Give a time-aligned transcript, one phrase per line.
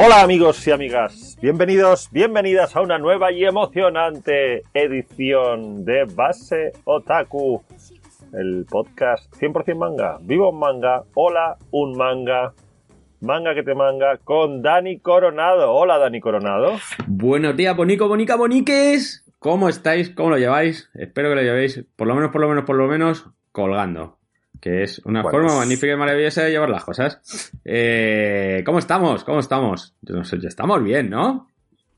[0.00, 7.64] Hola amigos y amigas, bienvenidos, bienvenidas a una nueva y emocionante edición de Base Otaku,
[8.32, 12.54] el podcast 100% manga, vivo un manga, hola un manga,
[13.20, 15.72] manga que te manga, con Dani Coronado.
[15.72, 16.76] Hola Dani Coronado.
[17.08, 19.24] Buenos días, bonico, bonica, boniques.
[19.40, 20.10] ¿Cómo estáis?
[20.10, 20.88] ¿Cómo lo lleváis?
[20.94, 24.17] Espero que lo llevéis, por lo menos, por lo menos, por lo menos, colgando.
[24.60, 27.52] Que es una Bueno, forma magnífica y maravillosa de llevar las cosas.
[27.64, 29.24] Eh, ¿Cómo estamos?
[29.24, 29.94] ¿Cómo estamos?
[30.02, 31.48] No sé, ya estamos bien, ¿no?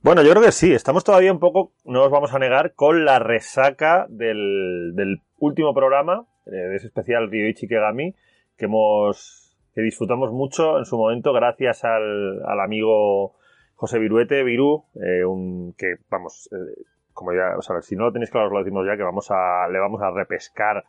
[0.03, 3.05] Bueno, yo creo que sí, estamos todavía un poco, no os vamos a negar, con
[3.05, 8.15] la resaca del, del último programa, eh, de ese especial Ryoichi Kegami,
[8.57, 13.35] que hemos, que disfrutamos mucho en su momento gracias al, al amigo
[13.75, 18.13] José Viruete, Viru, eh, un, que vamos, eh, como ya, o sea, si no lo
[18.13, 20.83] tenéis claro os lo decimos ya, que vamos a, le vamos a repescar,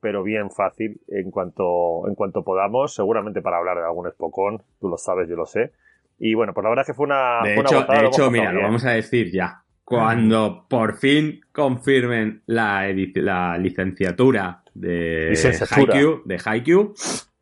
[0.00, 4.88] pero bien fácil en cuanto, en cuanto podamos, seguramente para hablar de algún espocón, tú
[4.88, 5.72] lo sabes, yo lo sé.
[6.18, 8.52] Y bueno, pues la verdad es que fue una, De fue hecho, de hecho mira,
[8.52, 9.62] lo vamos a decir ya.
[9.84, 15.32] Cuando por fin confirmen la, la licenciatura de.
[15.70, 16.94] Haikyuu, de Haikyuu,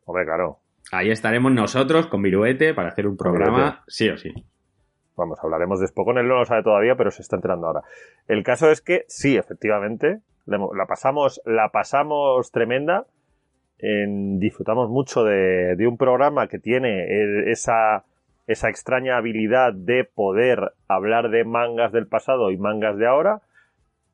[0.05, 0.59] Hombre, claro.
[0.91, 4.33] ahí estaremos nosotros con Viruete para hacer un programa sí o sí.
[5.15, 6.17] Vamos, hablaremos de Spokon.
[6.17, 7.81] Él no lo sabe todavía, pero se está enterando ahora.
[8.27, 13.05] El caso es que sí, efectivamente, la pasamos, la pasamos tremenda.
[13.77, 18.03] En- disfrutamos mucho de, un programa que tiene esa,
[18.47, 23.41] esa extraña habilidad de poder hablar de mangas del pasado y mangas de ahora.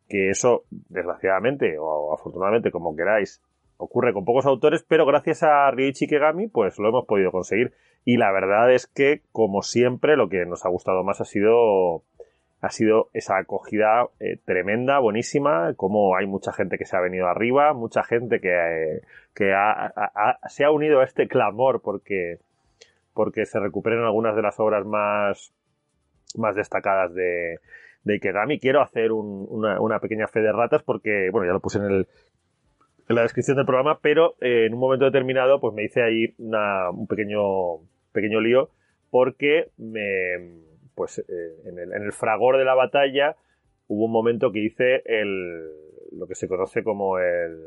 [0.07, 3.41] Que eso, desgraciadamente o afortunadamente, como queráis,
[3.77, 7.73] ocurre con pocos autores, pero gracias a Ryuichi Kegami, pues lo hemos podido conseguir.
[8.03, 12.03] Y la verdad es que, como siempre, lo que nos ha gustado más ha sido,
[12.65, 17.27] ha sido esa acogida eh, tremenda, buenísima, como hay mucha gente que se ha venido
[17.27, 19.01] arriba, mucha gente que, eh,
[19.53, 22.39] ha- se ha unido a este clamor porque,
[23.13, 25.53] porque se recuperen algunas de las obras más,
[26.55, 27.59] destacadas de,
[28.03, 28.59] de Ikegami.
[28.59, 31.85] Quiero hacer un- una, una pequeña fe de ratas porque, bueno, ya lo puse en
[31.85, 32.07] el,
[33.07, 36.33] en la descripción del programa, pero eh, en un momento determinado pues me hice ahí
[36.39, 37.77] una- un pequeño,
[38.11, 38.69] pequeño lío
[39.11, 40.01] porque me,
[40.95, 41.23] pues eh,
[41.65, 43.35] en, el, en el fragor de la batalla
[43.87, 45.69] hubo un momento que hice el,
[46.13, 47.59] lo que se conoce como el,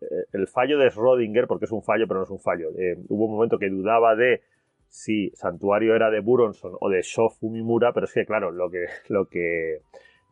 [0.00, 2.70] eh, el fallo de Schrödinger, porque es un fallo, pero no es un fallo.
[2.78, 4.42] Eh, hubo un momento que dudaba de
[4.88, 8.86] si Santuario era de Buronson o de Sho Fumimura, pero es que, claro, lo que,
[9.08, 9.80] lo que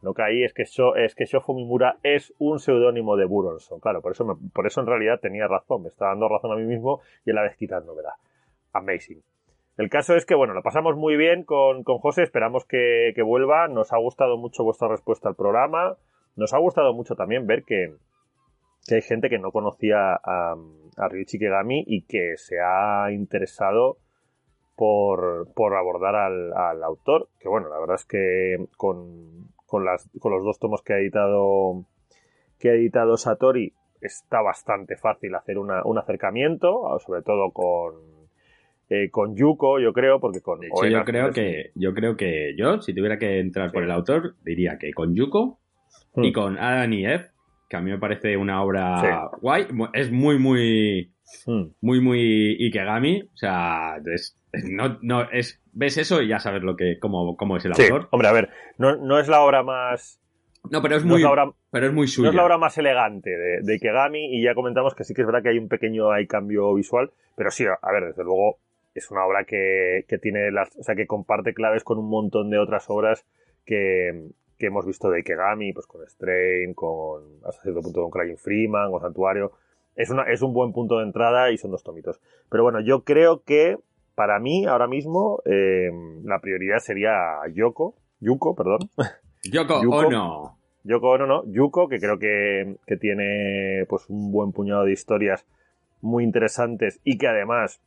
[0.02, 3.80] no caí es que Sho, es que Sho Fumimura es un seudónimo de Buronson.
[3.80, 6.56] Claro, por eso, me- por eso en realidad tenía razón, me estaba dando razón a
[6.56, 8.14] mí mismo y a la vez quitándomela.
[8.72, 9.22] Amazing.
[9.78, 13.22] El caso es que, bueno, lo pasamos muy bien con, con José, esperamos que, que
[13.22, 13.68] vuelva.
[13.68, 15.96] Nos ha gustado mucho vuestra respuesta al programa.
[16.36, 17.94] Nos ha gustado mucho también ver que,
[18.86, 20.56] que hay gente que no conocía a,
[20.96, 23.98] a Ryuichi Kegami y que se ha interesado
[24.76, 27.28] por, por abordar al, al autor.
[27.38, 30.98] Que bueno, la verdad es que con, con, las, con los dos tomos que ha
[30.98, 31.84] editado
[32.58, 37.94] que ha editado Satori está bastante fácil hacer una- un acercamiento, sobre todo con,
[38.90, 42.16] eh, con Yuko, yo creo, porque con De hecho, Oena yo creo que, yo creo
[42.16, 45.58] que yo, si tuviera que entrar por el autor, diría que con Yuko
[46.14, 46.24] Hmm.
[46.24, 47.26] y con Adam y Eve,
[47.68, 49.36] que a mí me parece una obra Sí.
[49.40, 51.12] guay, es muy, muy,
[51.46, 51.64] Hmm.
[51.82, 56.76] muy, muy Ikegami, o sea, es, no, no, es, ves eso y ya sabes lo
[56.76, 58.08] que, cómo, cómo es el Sí, autor.
[58.10, 58.48] hombre, a ver,
[58.78, 60.18] no, no es la obra más
[60.70, 62.28] No, pero es no muy, es la obra, pero es muy no suya.
[62.30, 65.26] es la obra más elegante de, de Ikegami y ya comentamos que sí que es
[65.26, 68.58] verdad que hay un pequeño hay cambio visual, pero sí, a ver, desde luego
[68.98, 72.50] es una obra que, que tiene las, o sea, que comparte claves con un montón
[72.50, 73.24] de otras obras
[73.64, 78.36] que, que hemos visto de Ikegami, pues con Strain, con hasta cierto punto con Crying
[78.36, 79.52] Freeman, con Santuario.
[79.94, 82.20] Es, una, es un buen punto de entrada y son dos tomitos.
[82.50, 83.78] Pero bueno, yo creo que
[84.14, 85.90] para mí ahora mismo eh,
[86.24, 88.80] la prioridad sería Yoko, Yuko, perdón,
[89.52, 89.96] Yoko, Yuko.
[89.96, 90.58] Ono.
[90.82, 95.46] Yoko Ono, no, Yuko, que creo que, que tiene pues un buen puñado de historias
[96.00, 97.80] muy interesantes y que además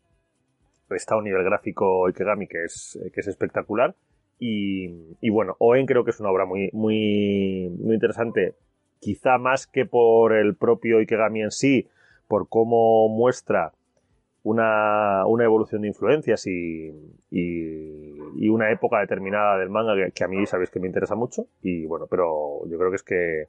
[0.96, 3.96] está a un nivel gráfico Ikegami que es, que es espectacular.
[4.40, 8.56] Y, y bueno, Oen creo que es una obra muy, muy, muy interesante,
[9.00, 11.88] quizá más que por el propio Ikegami en sí,
[12.28, 13.74] por cómo muestra
[14.44, 16.92] una, una evolución de influencias y,
[17.30, 21.46] y, una época determinada del manga que, que a mí sabéis que me interesa mucho.
[21.62, 23.48] Y bueno, pero yo creo que es que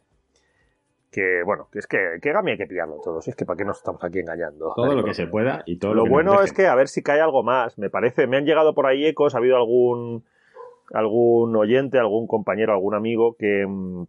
[1.12, 3.59] que bueno, que es que, que Gami hay que pillarlo todo, si es que para
[3.59, 4.73] qué nos estamos aquí engañando.
[4.75, 6.75] Todo lo que se pueda y todo Lo lo, que nos bueno es que a
[6.75, 9.56] ver si cae algo más, me parece, me han llegado por ahí ecos, ha habido
[9.56, 10.25] algún
[10.93, 14.05] algún oyente, algún compañero, algún amigo que mm,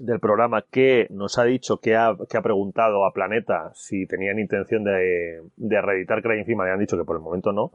[0.00, 4.40] del programa que nos ha dicho que ha, que ha preguntado a Planeta si tenían
[4.40, 7.70] intención de, de reeditar Cry encima, le han dicho que por el momento no.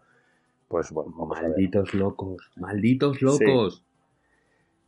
[0.67, 1.51] Pues bueno, vamos a ver.
[1.51, 3.85] Malditos locos, malditos locos.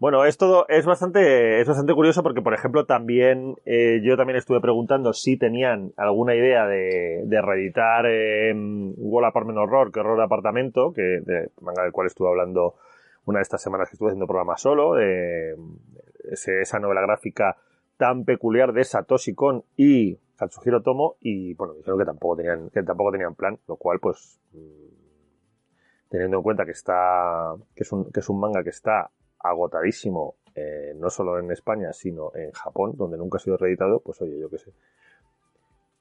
[0.01, 4.36] Bueno, es todo, es bastante, es bastante curioso porque, por ejemplo, también eh, yo también
[4.36, 8.51] estuve preguntando si tenían alguna idea de, reeditar eh,
[8.98, 12.77] Wall Apartment Horror, que horror de apartamento, que de manga del cual estuve hablando
[13.25, 17.57] una de estas semanas que estuve haciendo programa solo, esa novela gráfica
[17.98, 22.81] tan peculiar de Satoshi Kon y Katsuhiro Tomo, y bueno, dijeron que tampoco tenían, que
[22.81, 28.12] tampoco tenían plan, lo cual, pues, mm, teniendo en cuenta que está, que es un,
[28.12, 29.12] que es un manga que está
[29.43, 34.21] agotadísimo, eh, no solo en España, sino en Japón, donde nunca ha sido reeditado, pues
[34.21, 34.71] oye, yo qué sé.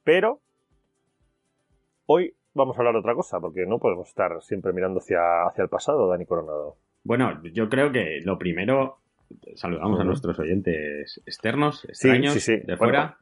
[0.03, 0.39] Pero
[2.05, 5.63] hoy vamos a hablar de otra cosa, porque no podemos estar siempre mirando hacia, hacia
[5.63, 6.77] el pasado, Dani Coronado.
[7.03, 8.99] Bueno, yo creo que lo primero,
[9.55, 12.57] saludamos a nuestros oyentes externos, extraños, sí, sí.
[12.57, 13.17] de Bueno, fuera.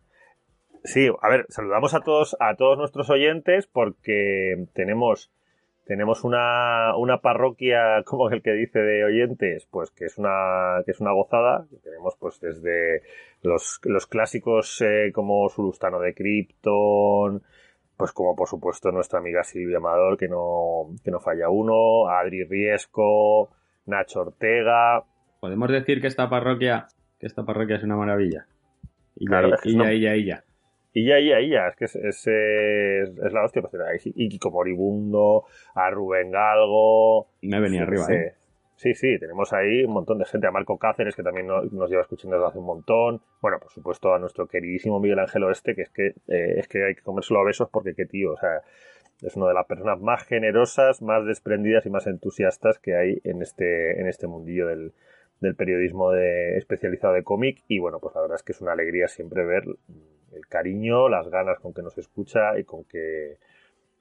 [0.83, 5.31] Sí, a ver, saludamos a todos, a todos nuestros oyentes porque tenemos,
[5.90, 10.92] tenemos una, una parroquia, como el que dice de oyentes, pues que es una, que
[10.92, 11.66] es una gozada.
[11.84, 13.02] Tenemos pues desde
[13.42, 17.42] los, los clásicos eh, como Sulustano de Krypton,
[17.98, 22.44] pues como por supuesto nuestra amiga Silvia Amador, que no, que no falla uno, Adri
[22.44, 23.50] Riesco,
[23.88, 25.04] Nacho Ortega,
[25.40, 26.88] Podemos decir que esta parroquia,
[27.18, 28.46] que esta parroquia es una maravilla.
[29.16, 30.44] Y ya, Claro, y ya, y ya, y ya.
[30.94, 33.62] Y ya, ya, ya, es que es, es, es- es la hostia.
[33.62, 35.46] Pues, Kiko Moribundo,
[35.76, 37.28] a Rubén Galgo.
[37.44, 38.14] Me venía sí, arriba, sí.
[38.14, 38.34] ¿eh?
[38.76, 40.48] Sí, sí, tenemos ahí un montón de gente.
[40.48, 43.22] A Marco Cáceres, que también no- nos lleva escuchando desde hace un montón.
[43.42, 46.86] Bueno, por supuesto, a nuestro queridísimo Miguel Ángel Oeste, que es que, eh, es que
[46.86, 48.62] hay que comérselo a besos porque qué tío, o sea,
[49.22, 53.42] es una de las personas más generosas, más desprendidas y más entusiastas que hay en
[53.42, 54.94] este, en este mundillo del,
[55.42, 57.62] del periodismo de, especializado de cómic.
[57.68, 59.64] Y bueno, pues la verdad es que es una alegría siempre ver
[60.34, 63.38] el cariño, las ganas con que nos escucha y con que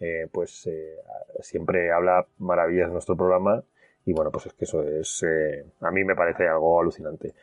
[0.00, 0.96] eh, pues eh,
[1.40, 3.62] siempre habla maravillas de nuestro programa.
[4.04, 7.34] Y bueno, pues es que eso es, eh, a mí me parece algo alucinante.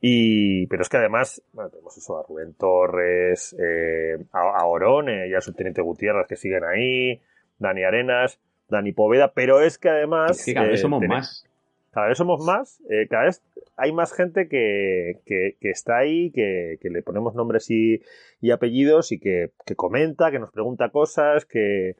[0.00, 5.08] Y, pero es que además, bueno, tenemos eso, a Rubén Torres, eh, a, a Orón,
[5.08, 7.22] y a Subteniente Gutiérrez que siguen ahí,
[7.58, 8.38] Dani Arenas,
[8.68, 10.38] Dani Poveda, pero es que además...
[10.38, 11.48] Es que cada vez somos más.
[11.94, 13.42] Cada vez somos más, eh, cada vez
[13.76, 18.02] hay más gente que, que, está ahí, que, que le ponemos nombres y,
[18.40, 21.94] y apellidos y que, comenta, que nos pregunta cosas, que,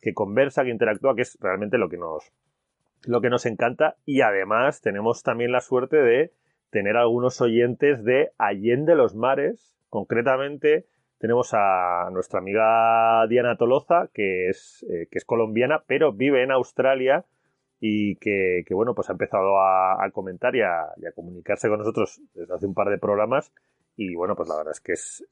[0.00, 2.32] que conversa, que interactúa, que es realmente lo que nos
[3.06, 3.96] lo que nos encanta.
[4.04, 6.32] Y además tenemos también la suerte de
[6.70, 10.86] tener algunos oyentes de Allende los Mares, concretamente
[11.18, 16.50] tenemos a nuestra amiga Diana Toloza, que es, eh, que es colombiana, pero vive en
[16.50, 17.26] Australia
[17.80, 21.68] y que, que, bueno, pues ha empezado a, a comentar y a, y a comunicarse
[21.68, 23.52] con nosotros desde hace un par de programas.
[23.96, 25.24] Y bueno, pues la verdad es que es.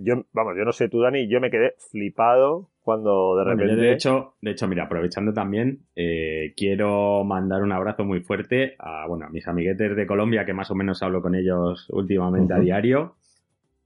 [0.00, 3.80] Yo, vamos, yo no sé tú, Dani, yo me quedé flipado cuando de Bueno, repente.
[3.82, 9.06] de hecho, de hecho, mira, aprovechando también, eh, quiero mandar un abrazo muy fuerte a,
[9.06, 12.58] bueno, a mis amiguetes de Colombia, que más o menos hablo con ellos últimamente a
[12.58, 13.16] diario,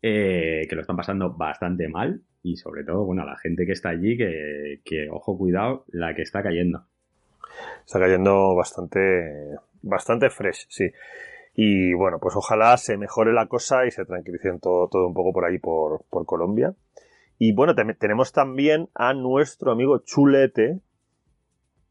[0.02, 3.72] eh, que lo están pasando bastante mal y sobre todo, bueno, a la gente que
[3.72, 6.86] está allí, que, que, ojo, cuidado, la que está cayendo.
[7.84, 10.90] Está cayendo bastante, bastante fresh, sí.
[11.54, 15.32] Y bueno, pues ojalá se mejore la cosa y se tranquilicen todo, todo un poco
[15.32, 16.74] por ahí, por, por Colombia.
[17.38, 20.78] Y bueno, tenemos también a nuestro amigo Chulete,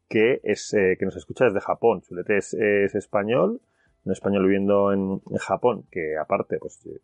[0.08, 2.02] que es eh, que nos escucha desde Japón.
[2.02, 3.60] Chulete es, es español,
[4.04, 7.00] un español viviendo en, en Japón, que aparte, pues eh,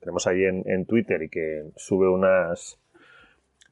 [0.00, 2.80] tenemos ahí en, en Twitter y que sube unas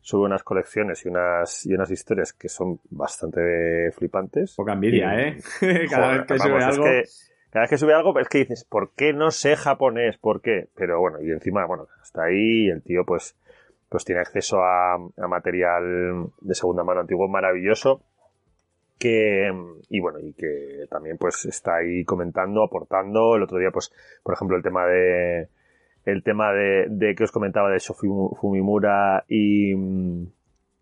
[0.03, 4.55] sube unas colecciones y unas y unas historias que son bastante flipantes.
[4.57, 5.39] Poca envidia, Y- ¿eh?
[5.91, 6.85] Cada Joder, vez que sube es algo.
[6.85, 7.03] que
[7.51, 10.19] cada vez que sube algo es que dices, ¿por qué no sé japonés?
[10.19, 10.69] ¿Por qué?
[10.75, 13.37] Pero bueno, y encima, bueno, está ahí el tío pues,
[13.89, 18.03] pues tiene acceso a, a material de segunda mano antiguo maravilloso
[18.99, 19.51] que
[19.89, 23.93] y bueno y que también pues está ahí comentando aportando el otro día pues
[24.23, 25.49] por ejemplo el tema de
[26.05, 28.09] el tema de, de que os comentaba de Shofi
[28.41, 29.75] Fumimura y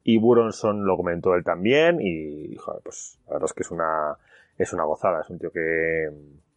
[0.03, 4.17] y Buronson lo comentó él también y pues la verdad es que es una
[4.59, 5.21] es una gozada.
[5.23, 6.09] Es un tío que,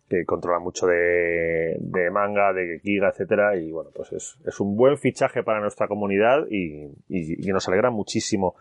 [0.10, 4.76] que controla mucho de, de manga de Giga etcétera y bueno pues es, es un
[4.76, 8.56] buen fichaje para nuestra comunidad y, y nos alegra muchísimo.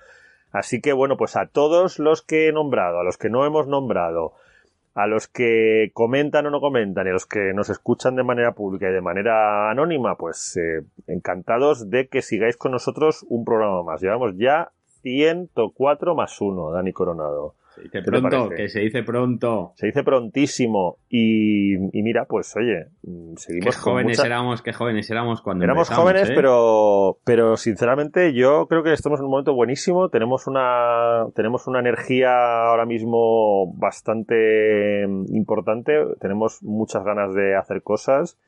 [0.51, 3.67] Así que bueno, pues a todos los que he nombrado, a los que no hemos
[3.69, 4.35] nombrado,
[4.95, 8.53] a los que comentan o no comentan y a los que nos escuchan de manera
[8.53, 13.83] pública y de manera anónima, pues eh, encantados de que sigáis con nosotros un programa
[13.83, 14.03] más.
[14.03, 14.71] Llevamos ya
[15.03, 17.55] 104 más 1, Dani Coronado.
[17.75, 19.73] Se dice ¿Qué pronto, que se dice pronto.
[19.77, 24.63] Se dice prontísimo y, y mira, pues oye, mm, Qué seguimos con jóvenes mucha- éramos,
[24.63, 26.33] qué jóvenes éramos cuando Éramos jóvenes, ¿eh?
[26.35, 30.09] pero, pero sinceramente yo creo que estamos en un momento buenísimo.
[30.11, 35.93] Tenemos una, tenemos una energía ahora mismo bastante mm, importante.
[36.21, 38.39] Tenemos muchas ganas de hacer cosas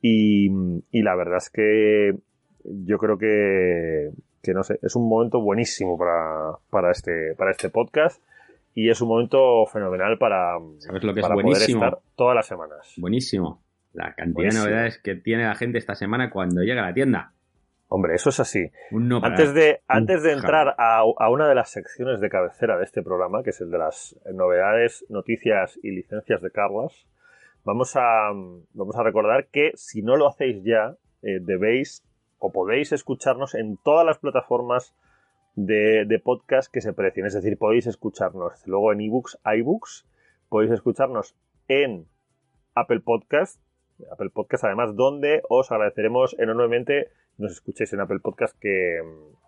[0.00, 0.48] y,
[0.90, 2.14] y la verdad es que
[2.64, 4.10] yo creo que,
[4.42, 8.22] que no sé, es un momento buenísimo para, para este, para este podcast
[8.74, 11.84] y es un momento fenomenal para, ¿Sabes lo que es para poder buenísimo?
[11.84, 12.94] estar todas las semanas.
[12.96, 13.62] Buenísimo.
[13.92, 14.64] La cantidad Buenísimo.
[14.64, 17.32] de novedades que tiene la gente esta semana cuando llega a la tienda.
[17.88, 18.70] Hombre, eso es así.
[18.92, 19.20] No.
[19.24, 23.02] Antes de, antes de entrar a, a una de las secciones de cabecera de este
[23.02, 27.08] programa, que es el de las novedades, noticias y licencias de Carlas,
[27.64, 28.30] vamos a,
[28.74, 32.04] vamos a recordar que si no lo hacéis ya, eh, debéis
[32.38, 34.94] o podéis escucharnos en todas las plataformas
[35.66, 37.26] de, podcast que se precien.
[37.26, 40.06] Es decir, podéis escucharnos luego en ebooks, iBooks,
[40.48, 41.34] podéis escucharnos
[41.68, 42.06] en
[42.74, 43.60] Apple Podcast,
[44.10, 49.00] Apple Podcast además, donde os agradeceremos enormemente nos escuchéis en Apple Podcast que,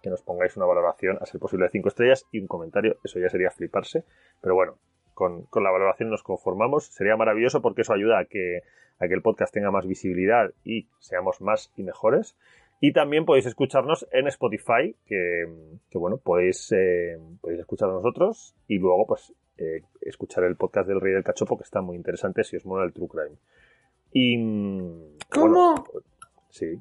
[0.02, 2.96] que nos pongáis una valoración, a ser posible de 5 estrellas y un comentario.
[3.04, 4.04] Eso ya sería fliparse.
[4.40, 4.78] Pero bueno,
[5.12, 6.86] con, con la valoración nos conformamos.
[6.86, 8.62] Sería maravilloso porque eso ayuda a que,
[8.98, 12.34] a que el podcast tenga más visibilidad y seamos más y mejores.
[12.84, 15.44] Y también podéis escucharnos en Spotify, que,
[15.88, 20.88] que bueno, podéis, eh, podéis escuchar a nosotros y luego pues eh, escuchar el podcast
[20.88, 23.36] del Rey del Cachopo, que está muy interesante si os mola el True Crime.
[24.12, 24.36] Y...
[24.36, 25.74] mm, ¿Cómo?
[25.74, 25.84] bueno,
[26.50, 26.76] sí.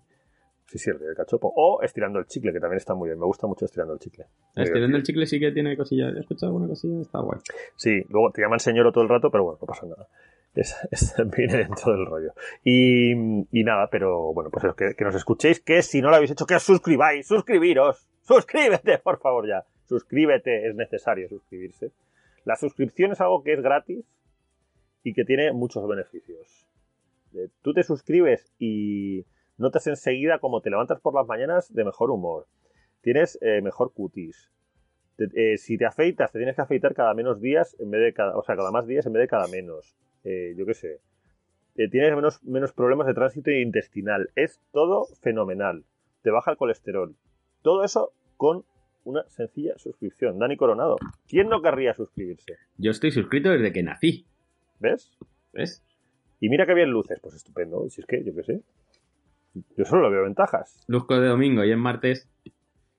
[0.66, 1.54] Sí, sí, el Rey del Cachopo.
[1.56, 3.20] O Estirando el Chicle, que también está muy bien.
[3.20, 4.26] Me gusta mucho Estirando el Chicle.
[4.56, 4.98] Estirando divertido.
[4.98, 6.14] el chicle sí que tiene cosillas.
[6.14, 7.00] ¿Has escuchado alguna cosilla?
[7.00, 7.40] Está guay.
[7.76, 10.08] Sí, luego te llaman señor todo el rato, pero bueno, no pasa nada.
[10.56, 12.34] Es, es- viene dentro del rollo.
[12.64, 13.14] Y,
[13.64, 16.64] nada, pero bueno, pues que, nos escuchéis, que si no lo habéis hecho, que os
[16.64, 19.64] suscribáis, suscribiros, suscríbete, por favor ya.
[19.86, 21.92] Suscríbete, es necesario suscribirse.
[22.46, 24.06] La suscripción es algo que es gratis
[25.04, 26.68] y que tiene muchos beneficios.
[27.34, 29.26] Eh, Tú te suscribes y
[29.58, 32.48] notas enseguida como te levantas por las mañanas de mejor humor.
[33.02, 34.50] Tienes eh, mejor cutis.
[35.36, 38.36] Eh, si te afeitas, te tienes que afeitar cada menos días en vez de cada,
[38.38, 39.96] o sea, cada más días en vez de cada menos.
[40.24, 41.00] Eh, yo qué sé.
[41.78, 44.30] Eh, tienes menos, menos problemas de tránsito intestinal.
[44.36, 45.84] Es todo fenomenal.
[46.22, 47.16] Te baja el colesterol.
[47.62, 48.64] Todo eso con
[49.04, 50.38] una sencilla suscripción.
[50.38, 50.98] Dani Coronado.
[51.28, 52.58] ¿Quién no querría suscribirse?
[52.78, 54.26] Yo estoy suscrito desde que nací.
[54.80, 55.12] ¿Ves?
[55.54, 55.84] ¿Ves?
[56.40, 57.20] Y mira qué bien luces.
[57.22, 57.90] Pues estupendo.
[57.90, 58.62] Si es que, yo qué sé.
[59.78, 60.84] Yo solo veo ventajas.
[60.88, 62.30] Luzco de domingo y en martes.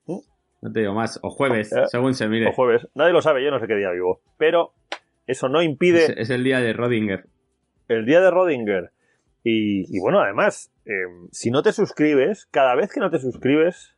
[0.07, 0.19] ¿Mm?
[0.63, 1.19] No te digo más.
[1.23, 2.49] O jueves, Eh, según se mire.
[2.49, 2.87] O jueves.
[2.95, 4.21] Nadie lo sabe, yo no sé qué día vivo.
[4.39, 4.73] Pero
[5.27, 7.27] eso no impide Es, es el día de Rodinger.
[7.89, 8.91] el día de Rodinger.
[9.45, 13.97] Y, y bueno, además, eh, si no te suscribes, cada vez que no te suscribes,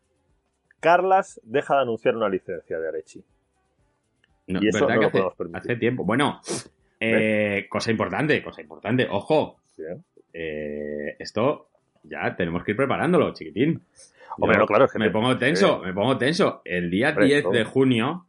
[0.80, 3.24] Carlas deja de anunciar una licencia de Arechi.
[4.46, 5.60] No, Y eso ¿verdad no lo hace, podemos permitir.
[5.72, 6.04] hace tiempo.
[6.04, 6.40] Bueno,
[7.00, 9.06] eh, cosa importante, cosa importante.
[9.10, 9.82] Ojo, ¿sí,
[10.34, 11.16] eh?
[11.18, 11.68] esto
[12.02, 13.80] ya tenemos que ir preparándolo, chiquitín.
[14.38, 16.60] Hombre, Yo no, claro, es que me te- pongo tenso, me pongo tenso.
[16.64, 17.52] El día Hombre, 10 todo.
[17.52, 18.26] de junio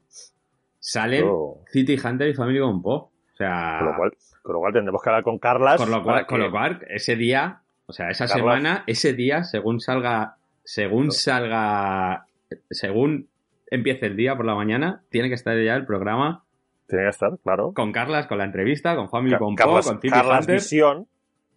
[0.88, 1.58] salen Todo.
[1.72, 2.94] City Hunter y Family Compo.
[3.34, 4.12] O sea, Con lo cual,
[4.44, 5.77] con lo cual tendremos que hablar con Carlas.
[5.77, 8.38] con lo cual, con que- lo cual, ese día, o sea, esa Carlas.
[8.38, 11.12] semana, ese día, según salga, según No.
[11.12, 12.25] salga,
[12.70, 13.27] según
[13.70, 16.44] empiece el día por la mañana, tiene que estar ya el programa
[16.88, 17.74] Tiene que estar, claro.
[17.74, 20.56] con Carlas, con la entrevista, con Family Ca- Compo, Carlas, con City Carlas Hunter.
[20.56, 21.08] Visión.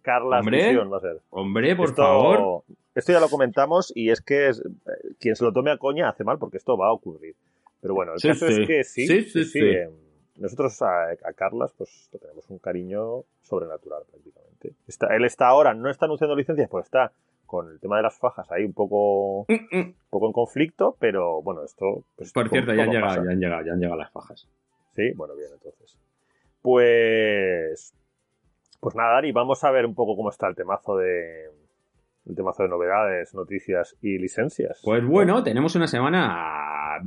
[0.01, 1.21] Carlas Hombre, Visión va a ser.
[1.29, 2.63] Hombre, por esto, favor.
[2.95, 6.09] Esto ya lo comentamos y es que es- eh, quien se lo tome a coña
[6.09, 7.35] hace mal porque esto va a ocurrir.
[7.81, 8.61] Pero bueno, el Sí, caso sí.
[8.61, 9.59] es que sí, Sí, sí, sí.
[9.61, 9.89] eh,
[10.37, 14.73] nosotros a, a Carlas pues le tenemos un cariño sobrenatural prácticamente.
[14.87, 17.11] Está, él está ahora, no está anunciando licencias, pues está
[17.45, 19.79] con el tema de las fajas ahí un poco, Mm, mm.
[19.81, 22.03] un poco en conflicto, pero bueno, esto...
[22.15, 24.47] pues, Por cierto, ya han llegado, ya han llegado, ya han llegado las fajas.
[24.95, 25.97] Sí, bueno, bien, entonces.
[26.61, 27.93] Pues.
[28.79, 31.49] Pues nada, Dani, vamos a ver un poco cómo está el temazo de.
[32.29, 34.79] El temazo de novedades, noticias y licencias.
[34.83, 36.99] Pues bueno, tenemos una semana.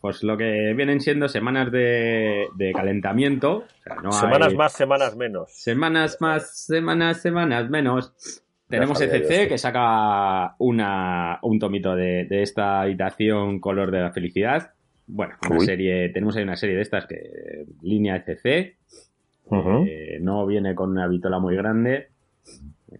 [0.00, 3.56] Pues lo que vienen siendo semanas de, de calentamiento.
[3.58, 5.50] O sea, no semanas hay- más, semanas menos.
[5.52, 8.42] Semanas más, semanas, semanas menos.
[8.68, 14.70] Tenemos ECC que saca una, un tomito de, de esta habitación color de la felicidad.
[15.08, 15.66] Bueno, una Uy.
[15.66, 18.76] serie, tenemos ahí una serie de estas que línea ECC.
[19.86, 22.10] Eh, no viene con una vitola muy grande.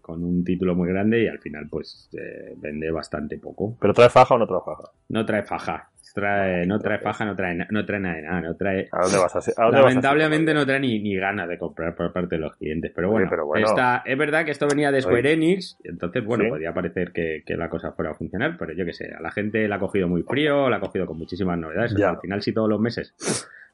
[0.00, 3.76] Con un título muy grande y al final pues eh, vende bastante poco.
[3.80, 4.90] ¿Pero trae faja o no trae faja?
[5.08, 8.56] No trae faja, trae, no trae faja, no trae, no trae nada de nada, no
[8.56, 8.88] trae...
[8.92, 11.58] ¿A dónde vas a a dónde vas a- Lamentablemente no trae ni, ni ganas de
[11.58, 13.66] comprar por parte de los clientes, pero bueno, Oye, pero bueno.
[13.66, 15.32] esta- es verdad que esto venía de Square.
[15.32, 16.50] Enix, entonces bueno, Sí.
[16.50, 19.30] podría parecer que, que la cosa fuera a funcionar, pero yo qué sé, a la
[19.30, 22.10] gente la ha cogido muy frío, la ha cogido con muchísimas novedades, Ya.
[22.10, 23.14] al final si todos los meses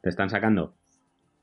[0.02, 0.75] te están sacando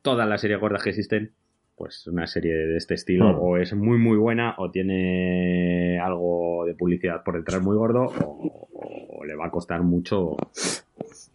[0.01, 1.31] todas las series gordas que existen,
[1.75, 3.37] pues una serie de este estilo Hmm.
[3.41, 8.67] o es muy muy buena o tiene algo de publicidad por detrás muy gordo o,
[9.09, 10.35] o le va a costar mucho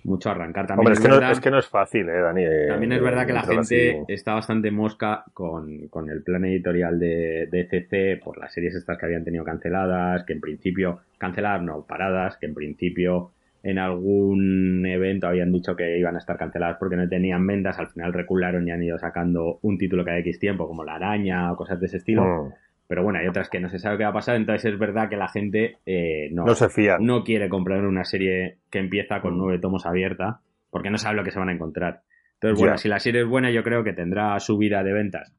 [0.04, 2.42] mucho arrancar también Hombre, es que, no, verdad- es que no es fácil, ¿eh, Dani?
[2.45, 4.04] eh, también es verdad que la gente así.
[4.12, 8.97] está bastante mosca con, con el plan editorial de, de CC por las series estas
[8.97, 14.86] que habían tenido canceladas, que en principio, canceladas no, paradas, que en principio en algún
[14.86, 18.66] evento habían dicho que iban a estar canceladas porque no tenían ventas, al final recularon
[18.66, 21.86] y han ido sacando un título cada X tiempo, como La Araña o cosas de
[21.86, 22.22] ese estilo.
[22.24, 22.52] Mm,
[22.86, 25.08] Pero bueno, hay otras que no se sabe qué va a pasar, entonces es verdad
[25.10, 27.04] que la gente eh, no, no se fían.
[27.04, 29.38] no quiere comprar una serie que empieza con Mm.
[29.38, 32.02] nueve tomos abierta porque no sabe lo que se van a encontrar.
[32.34, 35.34] Entonces, bueno, si la serie es buena, yo creo que tendrá subida de ventas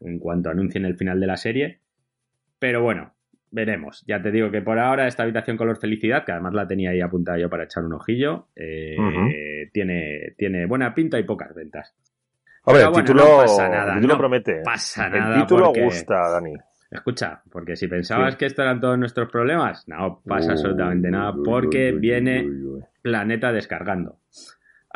[0.00, 1.80] en cuanto anuncien el final de la serie.
[2.60, 3.12] Pero bueno,
[3.56, 4.04] veremos.
[4.06, 7.00] Ya te digo que por ahora esta habitación color felicidad, que además la tenía ahí
[7.00, 8.96] apuntada yo para echar un ojillo, eh,
[9.72, 11.94] tiene, tiene buena pinta y pocas ventas.
[12.64, 14.60] Hombre, el bueno, título, no pasa nada, el título no promete.
[14.64, 15.40] Pasa el nada.
[15.40, 16.54] título porque- gusta, Dani.
[16.90, 18.38] Escucha, porque si pensabas Sí.
[18.38, 22.46] que esto eran todos nuestros problemas, no pasa absolutamente nada, Uy, porque uy, viene.
[23.02, 24.18] Planeta descargando.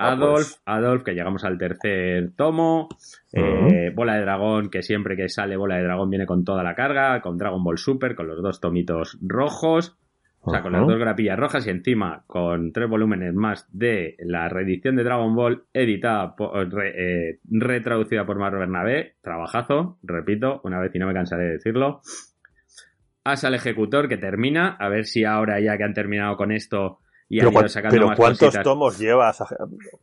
[0.00, 0.62] Ah, Adolf, pues.
[0.64, 2.88] Adolf, que llegamos al tercer tomo.
[3.32, 6.74] eh, Bola de Dragón, que siempre que sale Bola de Dragón viene con toda la
[6.74, 9.96] carga, con Dragon Ball Super, con los dos tomitos rojos.
[10.42, 14.48] O sea, con las dos grapillas rojas y encima con tres volúmenes más de la
[14.48, 16.94] reedición de Dragon Ball editada, por, re-
[17.32, 19.16] eh, retraducida por Mar Bernabé.
[19.20, 22.00] Trabajazo, repito, una vez y no me cansaré de decirlo.
[23.22, 27.00] Asa al ejecutor que termina, a ver si ahora ya que han terminado con esto
[27.30, 28.64] y Pero, cuan- pero más ¿cuántos cositas.
[28.64, 29.42] tomos llevas?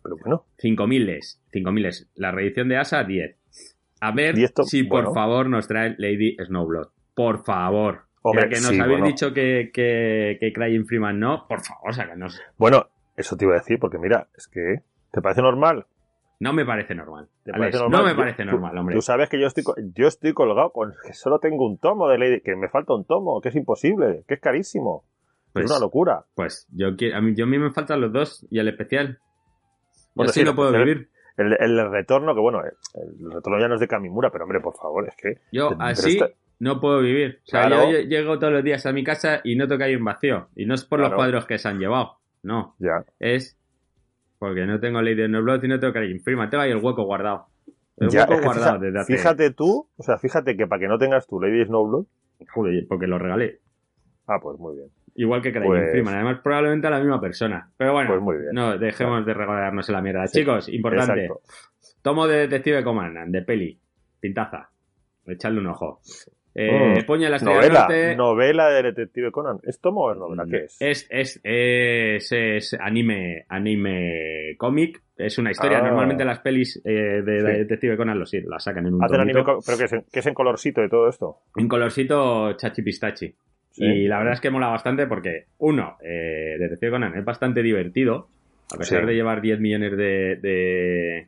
[0.02, 2.08] Pero bueno, 5.000, 5.000.
[2.16, 3.36] La reedición de Asa, 10.
[4.00, 6.88] A ver 10 to- si por favor nos trae Lady Snowblood.
[7.14, 8.06] Por favor.
[8.22, 9.06] Hombre, ya que nos sí, habéis bueno.
[9.08, 12.42] dicho que, que, que Crying Freeman no, por favor, sácanos.
[12.58, 15.86] bueno, eso te iba a decir, porque mira, es que, ¿te parece normal?
[16.40, 17.28] No me parece normal.
[17.44, 18.00] ¿Te Alex, parece normal?
[18.00, 18.96] No me Yo- parece tú- normal, hombre.
[18.96, 19.64] Tú sabes que yo estoy,
[19.96, 23.06] yo estoy colgado con que solo tengo un tomo de Lady, que me falta un
[23.06, 25.04] tomo, que es imposible, que es carísimo.
[25.54, 26.26] Pues- es una locura.
[26.36, 29.20] Pues yo quiero, a mí, yo a mí me faltan los dos y el especial.
[30.16, 31.10] Bueno, así sí, no lo- puedo el- vivir.
[31.38, 34.76] El, el retorno, que bueno, el retorno ya no es de Kamimura, pero hombre, por
[34.76, 35.42] favor, es que.
[35.52, 36.20] Yo así
[36.60, 37.42] no puedo vivir.
[37.44, 37.92] O sea, Claro.
[37.92, 40.48] yo, yo llego todos los días a mi casa y noto que hay un vacío.
[40.56, 42.18] Y no es por los cuadros que se han llevado.
[42.42, 42.76] No.
[42.80, 43.06] Ya.
[43.20, 43.56] Es
[44.40, 46.50] porque no tengo Lady Snowblood y no tengo Crying Freeman.
[46.50, 47.46] Tengo ahí el hueco guardado.
[47.98, 49.18] El Ya, hueco es que guardado fija- desde hace...
[49.18, 52.06] Fíjate tú, o sea, fíjate que para que no tengas tu Lady Snowblood.
[52.54, 53.60] Joder, porque lo regalé.
[54.28, 54.90] Ah, pues muy bien.
[55.18, 56.14] Igual que Crying Pues- Freeman.
[56.16, 57.70] Además, probablemente a la misma persona.
[57.76, 58.50] Pero bueno, Pues muy bien.
[58.54, 60.28] no dejemos de regalarnos en la mierda.
[60.28, 61.26] Sí, Chicos, importante.
[61.26, 61.42] Exacto.
[62.02, 63.80] Tomo de Detective Conan, de peli.
[64.20, 64.70] Pintaza.
[65.26, 66.00] Echadle un ojo.
[66.60, 66.72] Eh,
[67.08, 67.12] Mm.
[67.22, 68.16] La Novela, Norte.
[68.16, 69.60] novela de Detective Conan.
[69.64, 70.44] ¿Es tomo o es novela?
[70.50, 70.78] ¿Qué es?
[70.80, 75.04] Es, es, es, es anime, anime cómic.
[75.16, 75.80] Es una historia.
[75.80, 75.82] Ah.
[75.84, 77.58] Normalmente las pelis eh, de, de.
[77.60, 79.40] Detective Conan lo, sí, las sacan en un Hacen tomito.
[79.40, 81.38] anime, co- pero que es, en, que es en colorcito y todo esto.
[81.56, 83.36] En colorcito chachi pistachi.
[83.78, 83.86] Sí.
[83.86, 88.28] Y la verdad es que mola bastante porque, uno, eh, Detective Conan es bastante divertido,
[88.74, 89.08] a pesar Sí.
[89.08, 91.28] de llevar 10 millones de, de,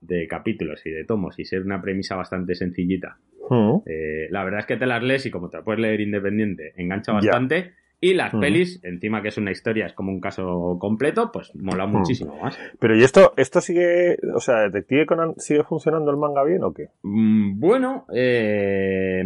[0.00, 3.16] de capítulos y de tomos y ser una premisa bastante sencillita.
[3.50, 3.76] Mm.
[3.86, 7.12] Eh, la verdad es que te las lees y como te puedes leer independiente, engancha
[7.12, 7.72] bastante.
[8.00, 8.40] Y las Mm.
[8.40, 11.92] pelis, encima que es una historia, es como un caso completo, pues mola Mm.
[11.96, 12.56] muchísimo más.
[12.78, 16.72] Pero ¿y esto, esto sigue, o sea, Detective Conan sigue funcionando el manga bien o
[16.72, 16.90] qué?
[17.02, 19.24] Mm, Bueno, eh,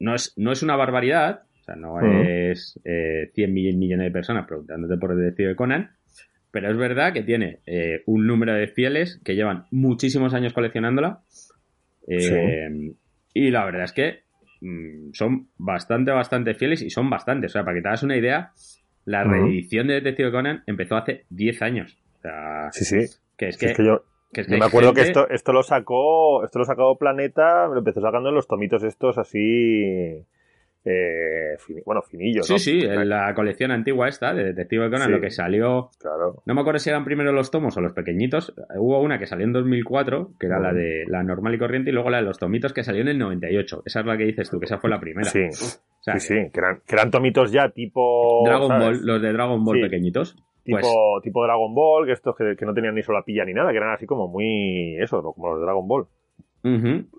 [0.00, 2.22] no, es, no es una barbaridad, o sea, no Mm.
[2.22, 5.96] es eh, 100 mill- millones de personas preguntándote por el Detective Conan,
[6.52, 11.22] pero es verdad que tiene eh, un número de fieles que llevan muchísimos años coleccionándola.
[12.08, 12.92] eh,
[13.34, 14.20] Y la verdad es que
[14.60, 17.50] mm, son bastante, bastante fieles y son bastantes.
[17.50, 18.52] O sea, para que te hagas una idea,
[19.04, 19.32] la Ujú.
[19.32, 21.98] reedición de Detective Conan empezó hace 10 años.
[22.18, 22.96] O sea, Sí, sí.
[23.36, 25.28] que es Sí, que, es que yo, que es que yo me acuerdo que esto,
[25.28, 30.24] esto lo sacó, esto lo sacó Planeta, lo empezó sacando en los tomitos estos así,
[30.86, 32.58] eh, bueno, finillos, Sí, ¿no?
[32.58, 35.12] sí, en la colección antigua esta de Detective Conan, Sí.
[35.12, 35.90] lo que salió.
[36.00, 36.42] Claro.
[36.46, 38.54] No me acuerdo si eran primero los tomos o los pequeñitos.
[38.76, 41.92] Hubo una que salió en 2004, que era la de la normal y corriente, y
[41.92, 43.82] luego la de los tomitos que salió en el 98.
[43.84, 45.28] Esa es la que dices tú, que esa fue la primera.
[45.28, 45.52] Sí, O
[46.02, 48.42] sea, sí, sí, que eran, que eran tomitos ya tipo...
[48.46, 48.98] Dragon ¿sabes?
[49.00, 49.82] Ball, los de Dragon Ball Sí.
[49.82, 50.36] pequeñitos.
[50.62, 53.70] Tipo, Pues, tipo Dragon Ball, que estos que, que no tenían ni solapilla ni nada,
[53.70, 54.96] que eran así como muy...
[55.00, 56.06] Eso, como los de Dragon Ball.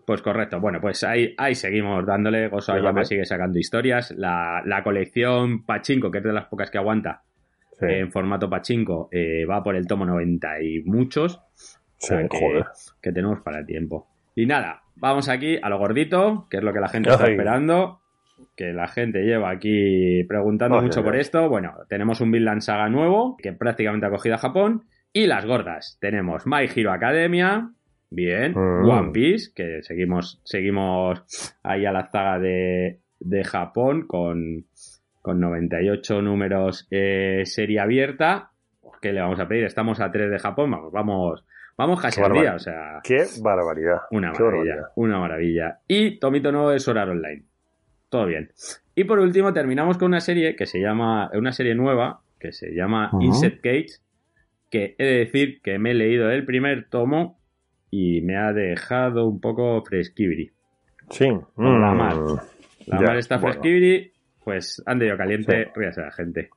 [0.05, 0.59] Pues correcto.
[0.59, 2.47] Bueno, pues ahí, ahí seguimos dándole.
[2.47, 2.73] Gozo.
[2.73, 4.11] Ayama sigue sacando historias.
[4.11, 7.23] La, la colección Pachinko, que es de las pocas que aguanta
[7.79, 11.39] Sí, en formato Pachinko, eh, va por el tomo 90 y muchos.
[11.97, 12.65] sí, que, joder.
[13.01, 14.07] que tenemos para el tiempo.
[14.35, 18.01] Y nada, vamos aquí a lo gordito, que es lo que la gente está esperando.
[18.55, 21.49] Que la gente lleva aquí preguntando Ay, mucho por esto.
[21.49, 24.85] Bueno, tenemos un Vinland Saga nuevo, que prácticamente ha cogido a Japón.
[25.13, 25.97] Y las gordas.
[26.01, 27.71] Tenemos My Hero Academia.
[28.09, 28.53] Bien.
[28.53, 28.89] Mm.
[28.89, 31.21] One Piece, que seguimos, seguimos
[31.63, 34.65] ahí a la saga de, de Japón con,
[35.21, 38.51] con 98 números eh, serie abierta.
[39.01, 39.65] ¿Qué le vamos a pedir?
[39.65, 40.71] Estamos a 3 de Japón.
[40.71, 41.45] Vamos, vamos,
[41.77, 42.55] vamos casi al día.
[42.55, 43.97] O sea, Qué barbaridad.
[44.11, 44.91] una Qué maravilla, barbaridad.
[44.95, 45.79] una maravilla.
[45.87, 47.43] Y Tomito Nuevo de Sorar Online.
[48.09, 48.51] Todo bien.
[48.95, 52.73] Y por último terminamos con una serie que se llama, una serie nueva que se
[52.73, 53.21] llama Ujú.
[53.23, 53.99] Insect Cage,
[54.71, 57.36] que he de decir que me he leído el primer tomo
[57.99, 60.51] y me ha dejado un poco fresquibri.
[61.09, 61.25] Sí.
[61.25, 61.97] La Mm.
[61.97, 62.15] mar.
[62.85, 63.53] La Ya, mar está bueno.
[63.53, 64.11] fresquibri,
[64.43, 65.71] pues han de caliente, Sí.
[65.75, 66.49] ríase la gente.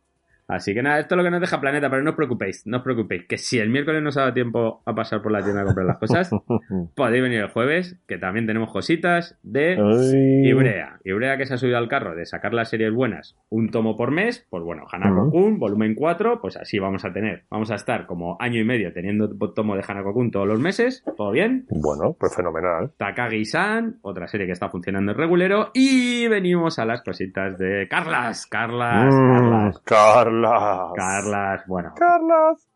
[0.51, 2.79] Así que nada, esto es lo que nos deja Planeta, pero no os preocupéis, no
[2.79, 5.43] os preocupéis, que si el miércoles no os ha dado tiempo a pasar por la
[5.43, 6.31] tienda a comprar las cosas,
[6.97, 10.49] podéis venir el jueves, que también tenemos cositas de Ay.
[10.49, 10.99] Ibrea.
[11.05, 14.11] Ibrea que se ha subido al carro de sacar las series buenas un tomo por
[14.11, 17.45] mes, pues bueno, Hanako-kun, volumen 4, pues así vamos a tener.
[17.51, 21.31] Vamos a estar como año y medio teniendo tomo de Hanako-kun todos los meses, todo
[21.33, 21.67] bien.
[21.71, 22.93] Bueno, pues fenomenal.
[22.97, 25.71] Takagi-san, otra serie que está funcionando en regulero.
[25.75, 29.79] Y venimos a las cositas de Carlas, Carlas, Mm, Carlas.
[29.85, 30.40] Carlas.
[30.95, 32.69] Carlas, bueno, Carlas.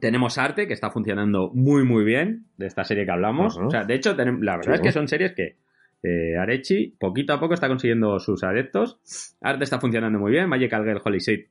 [0.00, 3.56] tenemos arte que está funcionando muy muy bien de esta serie que hablamos.
[3.58, 4.70] O sea, de hecho, la verdad Sí.
[4.72, 5.56] es que son series que
[6.02, 9.00] eh, Arechi poquito a poco está consiguiendo sus adeptos.
[9.40, 10.48] Arte está funcionando muy bien.
[10.48, 11.46] Magical Girl Holy Seed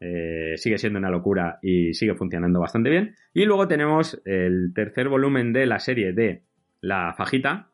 [0.00, 3.14] eh, sigue siendo una locura y sigue funcionando bastante bien.
[3.32, 6.42] Y luego tenemos el tercer volumen de la serie de
[6.82, 7.68] La Fajita.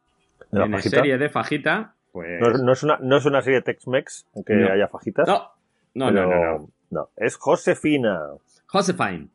[0.53, 2.41] ¿De la en la serie de Fajita, pues...
[2.41, 4.73] No, es- no es una, no es una serie Tex-Mex, aunque No.
[4.73, 5.27] haya fajitas.
[5.27, 5.51] no,
[5.95, 6.59] no, no, pero- no, no.
[6.59, 6.69] no,
[7.17, 8.21] Es Josefina.
[8.67, 9.29] Josephine.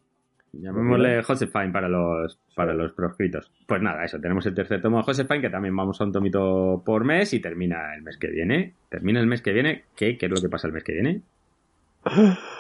[0.54, 3.52] Llamémosle Josephine para los, para los proscritos.
[3.68, 6.82] Pues nada, eso, tenemos el tercer tomo de Josephine, que también vamos a un tomito
[6.86, 8.74] por mes y termina el mes que viene.
[8.90, 9.84] Termina el mes que viene.
[9.96, 10.18] ¿Qué?
[10.18, 11.22] ¿Qué es lo que pasa el mes que viene?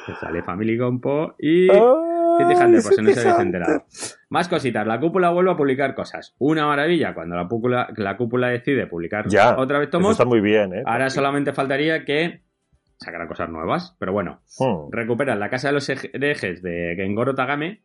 [0.06, 1.70] Que sale Family Compo y...
[2.38, 3.86] City Hunter, si no se habéis enterado.
[4.30, 4.86] Más cositas.
[4.86, 6.36] La cúpula vuelve a publicar cosas.
[6.38, 10.12] Una maravilla cuando la cúpula, la cúpula decide publicar Ya, otra vez Eso tomos.
[10.12, 10.84] está muy bien, ¿eh?
[10.86, 12.42] Ahora solamente faltaría que
[13.00, 13.96] sacaran cosas nuevas.
[14.00, 14.92] Pero bueno, Hmm.
[14.92, 17.82] recuperan la casa de los herejes de Gengoro Tagame.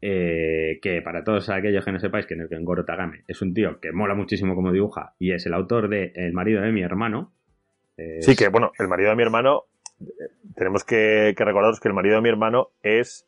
[0.00, 3.90] eh, que para todos aquellos que no sepáis que Gengoro Tagame es un tío que
[3.90, 7.32] mola muchísimo como dibuja y es el autor de El marido de mi hermano.
[7.96, 9.64] Es- Sí, que bueno, el marido de mi hermano,
[10.00, 10.04] eh,
[10.54, 13.27] tenemos que, que recordaros que el marido de mi hermano es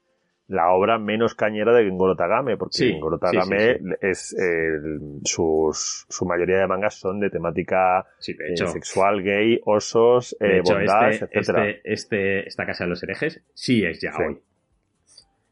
[0.50, 3.84] la obra menos cañera de Gengoro Tagame, porque Sí, Gengoro sí, Tagame sí.
[4.02, 10.36] es el- sus, su mayoría de mangas son de temática de eh, sexual, gay, osos,
[10.40, 11.68] eh, hecho, bondage, este, etcétera.
[11.68, 14.38] este, este- esta casa de los herejes sí es ya hoy.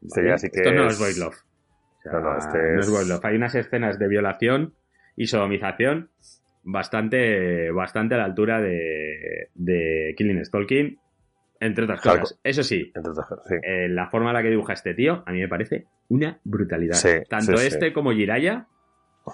[0.01, 0.35] ¿Vale?
[0.39, 1.35] que Esto no es- Boy Love.
[1.35, 3.25] O sea, No, no, este no es es- Love.
[3.25, 4.73] Hay unas escenas de violación
[5.15, 6.09] y sodomización
[6.63, 10.99] bastante, bastante a la altura de, de Killing Stalking,
[11.59, 12.21] entre otras Hardcore.
[12.21, 12.39] cosas.
[12.43, 13.55] Eso sí, Entre otras cosas, sí.
[13.63, 16.95] eh, la forma en la que dibuja este tío, a mí me parece una brutalidad.
[16.95, 18.67] Sí, Tanto sí, este como Jiraya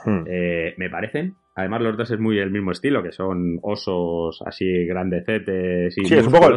[0.03, 0.23] Hmm.
[0.27, 1.35] eh, me parecen.
[1.55, 6.15] Además, los dos es muy el mismo estilo, que son osos así grandecetes y Sí,
[6.15, 6.53] es un poco.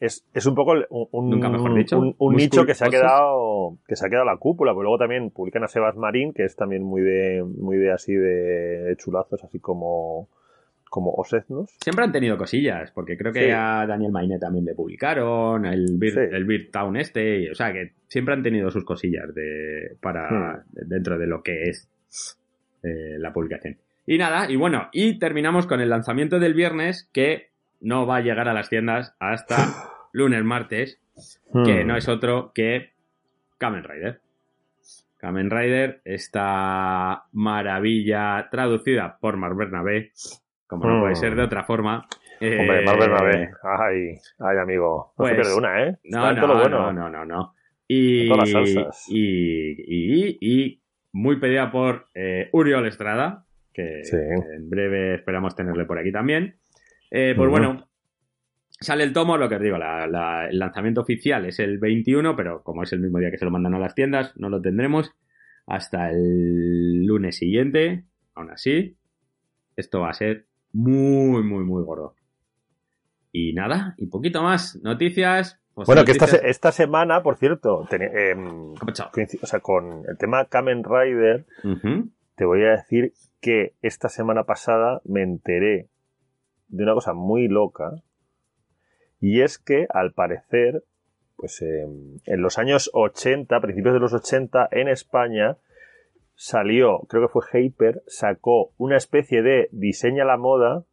[0.00, 1.98] Es, es un poco un, un- Nunca mejor dicho.
[1.98, 5.30] un- nicho que se ha quedado que se ha quedado la cúpula, porque luego también
[5.30, 9.42] publican a Sebas Marín, que es también muy de muy de así de, de chulazos,
[9.44, 10.28] así como
[10.94, 11.76] como oseznos.
[11.82, 13.50] Siempre han tenido cosillas, porque creo que Sí.
[13.50, 16.20] a Daniel Maine también le publicaron, el Beer, Sí.
[16.36, 20.28] el Beer Town este, y- o sea que siempre han tenido sus cosillas de, para
[20.30, 20.62] Hmm.
[20.70, 21.90] dentro de lo que es
[22.84, 23.76] eh, la publicación.
[24.06, 27.48] Y nada, y bueno, y terminamos con el lanzamiento del viernes que
[27.80, 29.56] no va a llegar a las tiendas hasta
[30.12, 31.00] lunes, martes,
[31.64, 31.86] que Hmm.
[31.88, 32.90] no es otro que
[33.58, 34.20] Kamen Rider.
[35.16, 40.12] Kamen Rider, esta maravilla traducida por Mar Bernabé,
[40.66, 42.06] como no puede ser de otra forma.
[42.40, 43.50] Hombre, Eh, Mar Bernabé.
[43.62, 45.14] Ay, ay, amigo.
[45.18, 45.98] No se pues, pierde una, ¿eh?
[46.04, 46.78] No, no, todo lo bueno.
[46.78, 47.54] no, no, no, no.
[47.86, 49.06] Y, todas las salsas.
[49.08, 50.80] y, y- y
[51.12, 54.16] muy pedida por eh, Uriol Estrada, que Sí.
[54.16, 56.56] en breve esperamos tenerle por aquí también.
[57.10, 57.88] Eh, pues bueno,
[58.80, 62.34] sale el tomo, lo que os digo, la- la- el lanzamiento oficial es el 21,
[62.34, 64.60] pero como es el mismo día que se lo mandan a las tiendas, no lo
[64.60, 65.14] tendremos
[65.66, 68.04] hasta el lunes siguiente.
[68.34, 68.96] Aún así,
[69.76, 72.14] esto va a ser muy, muy, muy gordo.
[73.32, 74.78] Y nada, y poquito más.
[74.82, 75.58] Noticias.
[75.72, 80.84] pues Bueno, que esta, esta semana, por cierto, em, o sea, con el tema Kamen
[80.84, 81.46] Rider,
[82.34, 85.88] te voy a decir que esta semana pasada me enteré
[86.68, 87.92] de una cosa muy loca
[89.20, 90.84] y es que al parecer
[91.36, 91.86] pues eh,
[92.26, 95.56] en los años 80, principios de los 80 en España
[96.34, 100.84] salió, creo que fue Hyper, sacó una especie de diseña la moda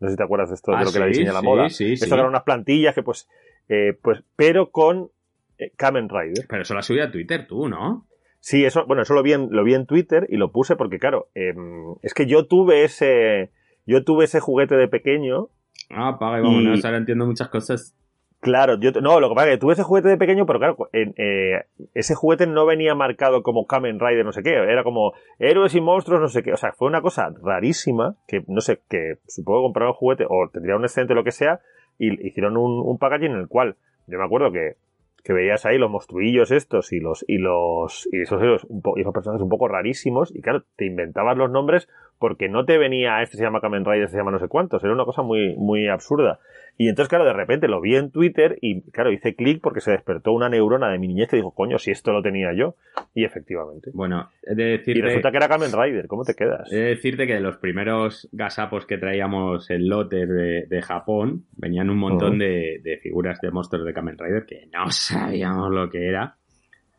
[0.00, 1.46] no sé si te acuerdas de esto, Ah, de lo que era diseña la sí,
[1.46, 1.70] moda.
[1.70, 2.12] sí, Esto sí.
[2.14, 3.28] eran unas plantillas que pues,
[3.68, 5.10] eh, pues, pero con
[5.56, 6.46] eh, Kamen Rider.
[6.48, 8.06] Pero eso has subido a Twitter tú, ¿no?
[8.40, 10.98] Sí, eso, bueno, eso lo vi en, lo vi en Twitter y lo puse porque,
[10.98, 13.50] claro, em, es que yo tuve ese,
[13.86, 15.48] yo tuve ese juguete de pequeño.
[15.88, 17.96] Ah, paga y vámonos, Y- ahora entiendo muchas cosas.
[18.44, 20.76] Claro, yo, no, lo que pasa es que tuve ese juguete de pequeño, pero claro,
[20.92, 25.14] en, eh, ese juguete no venía marcado como Kamen Rider, no sé qué, era como
[25.38, 26.52] héroes y monstruos, no sé qué.
[26.52, 30.26] O sea, fue una cosa rarísima que, no sé, que supongo que compraron el juguete
[30.28, 31.60] o tendría un excedente o lo que sea
[31.98, 33.76] y hicieron un, un packaging en el cual
[34.08, 34.76] yo me acuerdo que,
[35.24, 39.48] que veías ahí los monstruillos estos y los y los un y esos personajes un
[39.48, 43.62] poco rarísimos y claro te inventabas los nombres porque no te venía este se llama
[43.62, 46.40] Kamen Rider este se llama no sé cuántos era una cosa muy muy absurda
[46.76, 49.92] y entonces claro de repente lo vi en Twitter y claro hice clic porque se
[49.92, 52.74] despertó una neurona de mi niñez que dijo coño si esto lo tenía yo
[53.14, 56.70] y efectivamente Bueno, he de y resulta que era Kamen Rider ¿cómo te quedas?
[56.72, 61.44] he de decirte que de los primeros gasapos que traíamos en lotes de, de Japón
[61.56, 62.38] venían un montón Ujú.
[62.38, 66.36] de, de figuras de monstruos de Kamen Rider que no sabíamos lo que era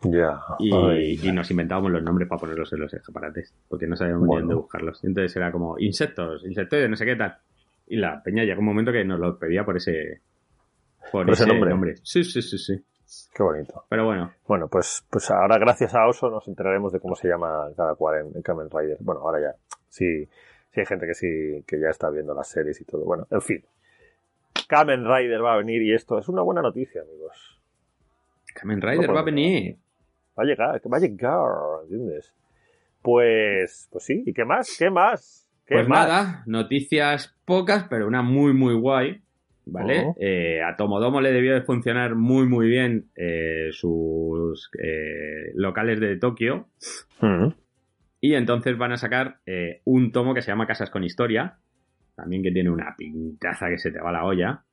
[0.03, 4.27] ya y, nos inventábamos los nombres para ponerlos en los escaparates porque no sabíamos ni
[4.27, 4.41] Bueno.
[4.41, 5.03] dónde buscarlos.
[5.03, 7.35] Entonces era como insectos, insectoides, no sé qué tal.
[7.87, 10.21] Y la peña llegó un momento que nos lo pedía por ese
[11.11, 11.69] por, Por ese ese nombre.
[11.69, 11.95] nombre.
[12.03, 12.83] Sí, sí, sí, sí.
[13.33, 17.15] qué bonito Pero bueno, Bueno, pues, pues ahora gracias a Oso nos enteraremos de cómo
[17.15, 18.97] se llama cada cual en, en Kamen Rider.
[19.01, 19.55] Bueno, ahora ya.
[19.87, 20.25] Sí,
[20.71, 23.05] sí hay gente que sí, que ya está viendo las series y todo.
[23.05, 23.63] Bueno, en fin.
[24.67, 27.61] Kamen Rider va a venir y esto es una buena noticia, amigos.
[28.55, 29.77] Kamen Rider No va a venir.
[30.37, 31.47] Va a llegar, va a llegar,
[31.83, 32.33] ¿entiendes?
[33.01, 34.75] Pues, pues sí, ¿y qué más?
[34.77, 35.44] ¿Qué más?
[35.65, 36.07] ¿Qué Pues más?
[36.07, 39.21] nada, noticias pocas, pero una muy, muy guay.
[39.67, 40.13] ¿Vale?
[40.19, 46.17] Eh, a Tomodomo le debió de funcionar muy, muy bien eh, sus eh, locales de
[46.17, 46.67] Tokio.
[47.19, 47.47] Mm.
[48.21, 49.39] Y entonces van a sacar
[49.85, 51.57] un tomo que se llama Casas con Historia.
[52.15, 54.63] También que tiene una pintaza que se te va la olla.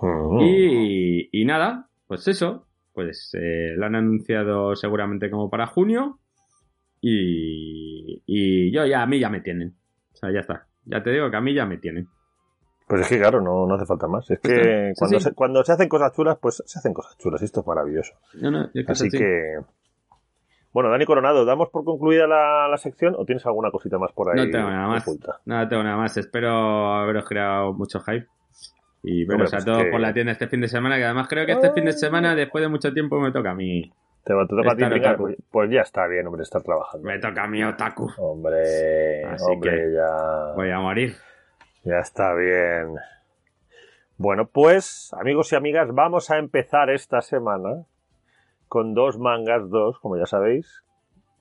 [0.00, 0.40] Mm.
[0.40, 2.66] Y, y nada, pues eso.
[2.92, 3.30] Pues
[3.76, 6.18] lo han anunciado seguramente como para junio.
[7.00, 9.74] Y, y yo ya, a mí ya me tienen.
[10.16, 10.66] O sea, ya está.
[10.86, 12.08] Ya te digo que a mí ya me tienen.
[12.88, 14.30] Pues es que claro, no, no hace falta más.
[14.30, 15.24] Es que sí, cuando, sí.
[15.24, 17.42] Se, cuando se hacen cosas chulas, pues se hacen cosas chulas.
[17.42, 18.14] Esto es maravilloso.
[18.40, 19.18] No, no, Así sí.
[19.18, 19.58] que.
[20.72, 24.28] Bueno, Dani Coronado, ¿damos por concluida la, la sección o tienes alguna cosita más por
[24.30, 24.46] ahí?
[24.46, 25.02] No tengo nada más.
[25.08, 25.40] oculta?
[25.46, 26.16] No tengo nada más.
[26.16, 28.26] Espero haberos creado mucho hype.
[29.02, 31.04] Y Hombre, veros a pues todos que- por la tienda este fin de semana, que
[31.04, 33.90] además creo que este fin de semana, después de mucho tiempo, me toca a mí.
[34.26, 35.22] Te, toca a ti otaku.
[35.22, 37.06] pues, pues ya está bien, hombre, estar trabajando.
[37.06, 38.10] Me toca a mí, otaku.
[38.18, 41.14] Hombre, Así hombre, que ya, Voy a morir.
[41.84, 42.96] ya está bien.
[44.16, 47.84] Bueno, pues, amigos y amigas, vamos a empezar esta semana
[48.66, 50.82] con dos mangas, dos, como ya sabéis.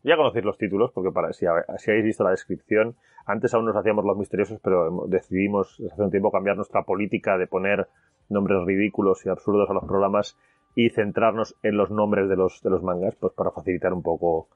[0.03, 2.95] Ya conocéis los títulos, porque para, si, si habéis visto la descripción,
[3.25, 7.47] antes aún nos hacíamos los misteriosos, pero decidimos hace un tiempo cambiar nuestra política de
[7.47, 7.87] poner
[8.29, 10.37] nombres ridículos y absurdos a los programas
[10.75, 14.49] y centrarnos en los nombres de los, de los mangas, pues para facilitar un poco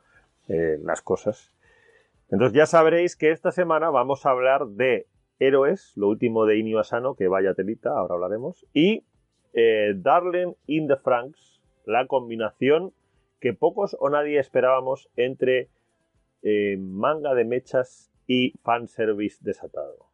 [0.50, 1.54] eh, las cosas.
[2.30, 5.08] Entonces ya sabréis que esta semana vamos a hablar de
[5.40, 9.06] Héroes, lo último de Inio Asano, que vaya telita, ahora hablaremos, y
[9.54, 12.94] eh, Darling in the Franks, la combinación
[13.40, 15.70] que pocos o nadie esperábamos entre
[16.44, 20.10] eh, manga de mechas y fanservice desatado.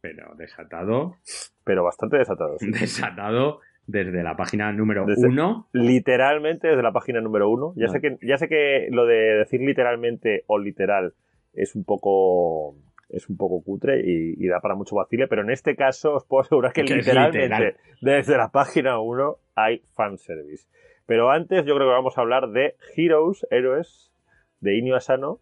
[0.00, 1.16] Pero desatado,
[1.64, 2.58] Pero bastante desatado.
[2.58, 2.70] sí.
[2.72, 5.66] desatado desde la página número Desde- uno.
[5.72, 7.72] Literalmente desde la página número uno.
[7.74, 7.92] Ya, No.
[7.92, 11.14] sé que, ya sé que lo de decir literalmente o literal
[11.54, 12.76] es un poco
[13.08, 16.24] es un poco cutre y, y da para mucho vacile, pero en este caso os
[16.26, 17.76] puedo asegurar que, literalmente literal.
[18.02, 20.68] desde la página 1 hay fanservice.
[21.06, 24.12] Pero antes yo creo que vamos a hablar de Heroes, héroes,
[24.60, 25.40] de Inio Asano,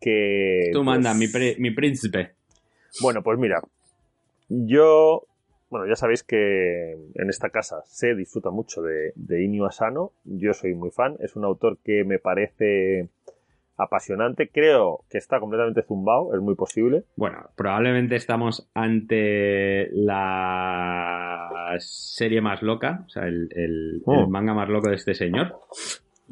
[0.00, 0.70] que...
[0.72, 2.32] Tú manda, pues, mi, pri- mi príncipe.
[3.00, 3.60] bueno, pues mira,
[4.48, 5.22] yo,
[5.70, 10.52] bueno, ya sabéis que en esta casa se disfruta mucho de, de Inio Asano, yo
[10.54, 13.08] soy muy fan, es un autor que me parece
[13.76, 17.02] apasionante, creo que está completamente zumbado, es muy posible.
[17.16, 24.20] Bueno, probablemente estamos ante la serie más loca, o sea, el, el- Oh.
[24.20, 25.56] el manga más loco de este señor.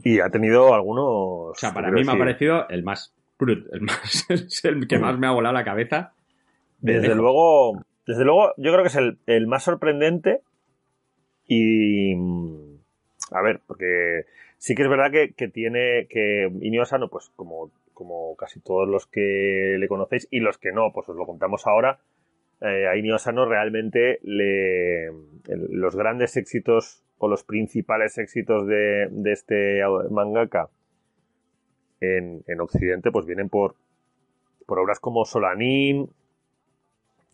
[0.04, 1.04] Y ha tenido algunos...
[1.06, 4.26] O sea, para mí me ha parecido el más brut, el, más,
[4.64, 6.12] el que más me ha volado la cabeza.
[6.80, 10.40] de Desde luego, desde luego, yo creo que es el, el más sorprendente
[11.46, 12.14] y...
[12.14, 12.78] mm,
[13.32, 14.24] A ver, porque
[14.58, 18.88] sí que es verdad que, que tiene que Inio Asano, pues como como casi todos
[18.88, 22.00] los que le conocéis y los que no, pues os lo contamos ahora.
[22.60, 25.10] Eh, a Inio Asano realmente le,
[25.70, 30.68] los grandes éxitos o los principales éxitos de, de este mangaka
[32.00, 33.76] en, en Occidente pues vienen por,
[34.66, 36.08] por obras como Solanin,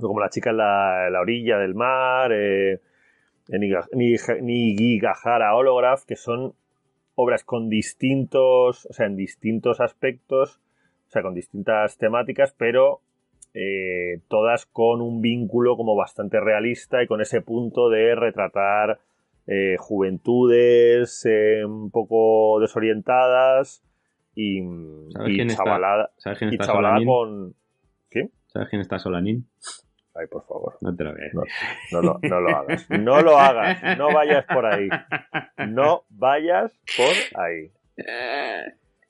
[0.06, 2.80] como La chica en la, en la orilla del mar, eh,
[4.40, 6.54] Nigigahara Holograph, que son
[7.14, 10.60] obras con distintos, o sea, en distintos aspectos,
[11.08, 13.00] o sea, con distintas temáticas, pero
[13.54, 19.00] eh, todas con un vínculo como bastante realista y con ese punto de retratar
[19.48, 23.82] eh, juventudes eh, un poco desorientadas
[24.34, 24.60] y,
[25.12, 27.08] ¿Sabes y quién está- chavalada, ¿Sabes quién y está chavalada Solanin?
[27.08, 27.54] con...
[28.10, 28.28] ¿Qué?
[28.46, 29.48] ¿Sabes quién está Solanin?
[30.18, 30.74] Ay, por favor.
[30.80, 30.90] No.
[30.90, 31.42] No,
[31.92, 32.90] no lo, no lo hagas.
[32.90, 33.98] No lo hagas.
[33.98, 34.88] No vayas por ahí.
[35.68, 37.70] No vayas por ahí.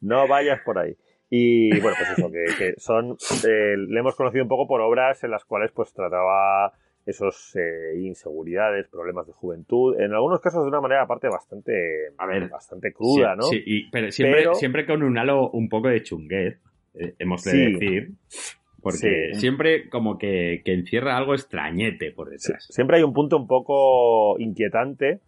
[0.00, 0.96] No vayas por ahí.
[1.30, 3.16] Y bueno, pues eso, que, que son.
[3.46, 6.72] eh, le hemos conocido un poco por obras en las cuales pues trataba
[7.04, 11.72] esos eh, inseguridades, problemas de juventud, en algunos casos de una manera aparte bastante,
[12.18, 13.42] A ver, bastante cruda, Sí, ¿no?
[13.44, 16.58] Sí, y- pero, siempre, Pero- siempre con un halo un poco de chunguez,
[16.94, 17.72] eh, hemos de Sí.
[17.72, 18.10] decir.
[18.92, 19.40] Porque Sí.
[19.40, 22.66] siempre como que, que encierra algo extrañete por Sí, detrás.
[22.70, 25.20] siempre hay un punto un poco inquietante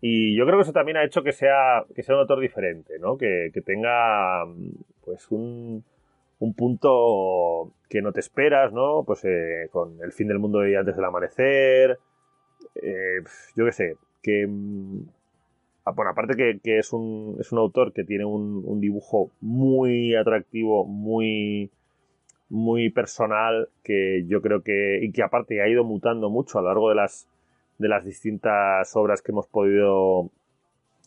[0.00, 2.98] y yo creo que eso también ha hecho que sea, que sea un autor diferente,
[2.98, 3.16] ¿no?
[3.16, 4.44] Que, que tenga
[5.04, 5.84] pues un,
[6.40, 9.04] un punto que no te esperas, ¿no?
[9.06, 11.98] Pues eh, con el fin del mundo y antes del amanecer,
[12.76, 13.20] eh,
[13.56, 14.46] yo qué sé, que...
[14.48, 15.00] mm,
[15.84, 19.30] ah, Bueno, aparte que, que es, un, es un autor que tiene un, un dibujo
[19.40, 21.70] muy atractivo, muy,
[22.52, 26.68] muy personal que yo creo que y que aparte ha ido mutando mucho a lo
[26.68, 27.26] largo de las
[27.78, 30.30] de las distintas obras que hemos podido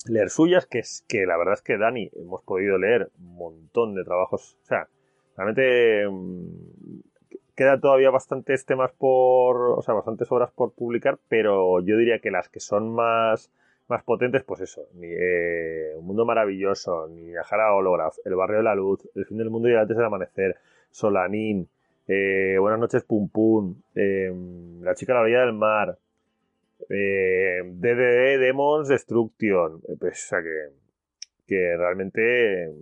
[0.07, 3.93] leer suyas que es que la verdad es que Dani hemos podido leer un montón
[3.93, 4.87] de trabajos o sea
[5.37, 7.01] realmente mm,
[7.55, 12.31] quedan todavía bastantes temas por o sea bastantes obras por publicar pero yo diría que
[12.31, 13.51] las que son más
[13.87, 18.57] más potentes, pues eso, ni, eh, Un Mundo Maravilloso, ni Viajar a Holograph, El Barrio
[18.57, 20.57] de la Luz, El Fin del Mundo y Antes del Amanecer,
[20.95, 21.67] Solanín,
[22.07, 24.31] eh, Buenas noches Pum Pum, eh,
[24.79, 25.97] La Chica a la Orilla del Mar,
[26.89, 30.69] eh, DDD Demons Destruction, eh, pues, o sea que,
[31.47, 32.73] que realmente eh,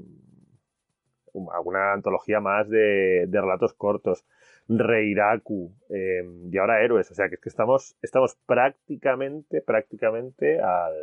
[1.55, 4.23] alguna antología más de, de relatos cortos.
[4.69, 7.09] Reiraku eh, y ahora Héroes.
[7.09, 10.93] O sea que es que estamos, estamos prácticamente, prácticamente al,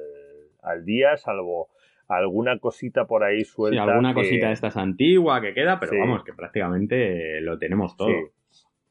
[0.62, 1.70] al día, salvo
[2.10, 3.82] alguna cosita por ahí Sí, suelta.
[3.84, 5.98] alguna que- cosita de estas antigua que queda, pero Sí.
[5.98, 8.08] vamos, que prácticamente lo tenemos todo.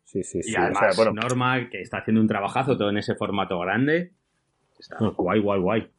[0.03, 0.43] Sí, sí, sí.
[0.43, 0.51] sí.
[0.51, 3.59] Y O además, sea, bueno, Norma, que está haciendo un trabajo todo en ese formato
[3.59, 4.11] grande,
[4.79, 5.13] está Mm.
[5.15, 5.91] guay, guay, guay.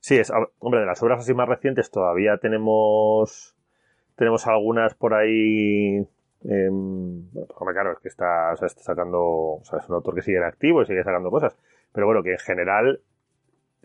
[0.00, 3.52] Sí, es, a- hombre, de las obras así más recientes todavía tenemos
[4.16, 5.98] tenemos algunas por ahí.
[6.40, 6.68] bueno,
[7.56, 10.22] hombre, claro, es que está, o sea, está sacando, o sea, es un autor que
[10.22, 11.56] sigue en activo y sigue sacando cosas.
[11.92, 13.00] Pero bueno, que en general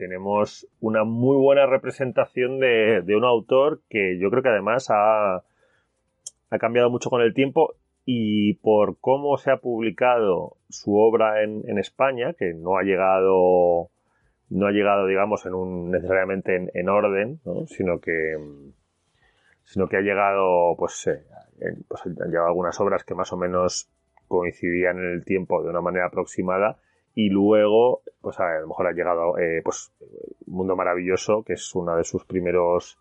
[0.01, 5.35] tenemos una muy buena representación de, de un autor que yo creo que además ha,
[5.35, 11.77] ha cambiado mucho con el tiempo y por cómo se ha publicado su obra en,
[11.77, 13.91] España, que no ha llegado
[14.49, 17.67] no ha llegado, digamos, en un, necesariamente en, en orden, ¿no?
[17.67, 18.37] sino que
[19.65, 21.23] sino que ha llegado, pues, eh,
[21.87, 23.87] pues llegado algunas obras que más o menos
[24.27, 26.79] coincidían en el tiempo de una manera aproximada
[27.15, 29.91] y luego, pues a lo mejor ha llegado, eh, pues,
[30.45, 32.97] Mundo Maravilloso, que es uno de sus primeros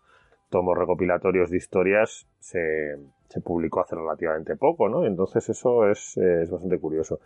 [0.49, 2.97] tomos recopilatorios de historias, se,
[3.29, 5.05] se publicó hace relativamente poco, ¿no?
[5.05, 7.19] Entonces eso es, eh, es bastante curioso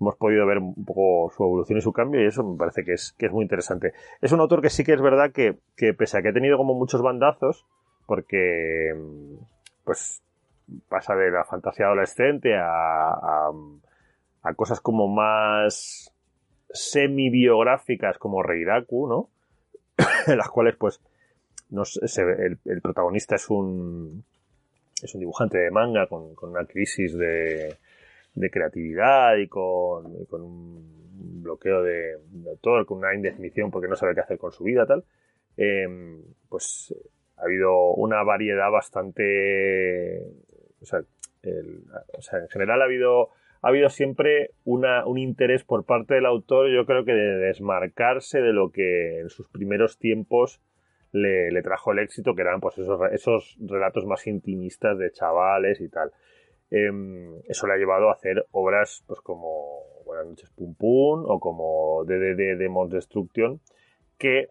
[0.00, 2.94] hemos podido ver un poco su evolución y su cambio y eso me parece que
[2.94, 3.92] es, que es muy interesante.
[4.20, 6.56] Es un autor que sí que es verdad que, que pese a que ha tenido
[6.56, 7.66] como muchos bandazos,
[8.06, 8.94] porque
[9.84, 10.22] pues
[10.88, 13.50] pasa de la fantasía adolescente a,
[14.42, 16.14] a cosas como más
[16.72, 19.30] semi-biográficas como Reiraku, ¿no?
[20.26, 21.00] en las cuales pues
[21.70, 24.24] no sé, el, el protagonista es un
[25.02, 27.76] es un dibujante de manga con, una crisis de,
[28.34, 33.88] de creatividad y con, y con un bloqueo de, de autor, con una indefinición porque
[33.88, 35.04] no sabe qué hacer con su vida, tal,
[35.56, 35.86] eh,
[36.48, 36.94] pues
[37.36, 40.22] ha habido una variedad bastante,
[40.82, 41.00] o sea,
[41.42, 43.30] en general ha habido
[43.62, 48.52] ha habido siempre un interés por parte del autor, yo creo que de desmarcarse de
[48.52, 50.60] lo que en sus primeros tiempos
[51.12, 55.88] le, trajo el éxito, que eran pues esos, esos relatos más intimistas de chavales y
[55.88, 56.10] tal.
[56.70, 61.40] Em, eso le ha llevado a hacer obras pues como Buenas noches Pum Pum o
[61.40, 63.60] como DDD Demons Destruction,
[64.16, 64.48] que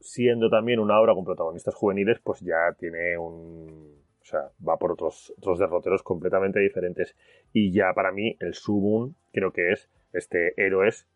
[0.00, 4.90] siendo también una obra con protagonistas juveniles, pues ya tiene un, O sea, va por
[4.90, 7.14] otros, otros derroteros completamente diferentes.
[7.52, 11.06] Y ya para mí, el Subun creo que es este héroes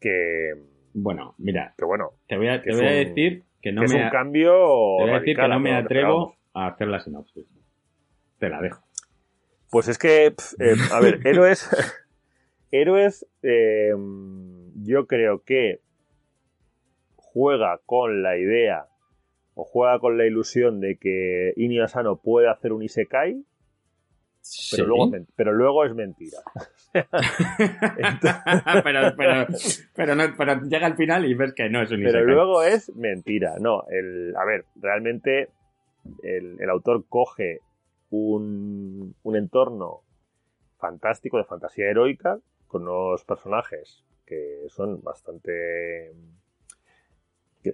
[0.00, 0.54] que.
[0.94, 2.12] Bueno, mira, que bueno.
[2.26, 4.52] te voy a, te decir que no que es me un a- cambio.
[4.52, 7.46] te voy a decir que no me atrevo a hacer la sinopsis.
[8.38, 8.82] Te la dejo.
[9.70, 10.34] Pues es que, eh,
[10.92, 11.68] a ver, héroes.
[12.70, 13.92] héroes, eh,
[14.76, 15.80] yo creo que
[17.16, 18.86] juega con la idea
[19.54, 23.44] o juega con la ilusión de que Inio Asano puede hacer un Isekai,
[24.70, 26.38] pero, luego, es men- pero luego es mentira.
[28.82, 29.46] pero, pero,
[29.94, 32.34] pero, no- pero llega al final y ves que no es un Pero isekai.
[32.34, 33.56] luego es mentira.
[33.60, 35.48] No, el, a ver, realmente
[36.22, 37.60] el, el autor coge
[38.10, 40.00] un, un entorno
[40.78, 46.12] fantástico de fantasía heroica con unos personajes que son bastante.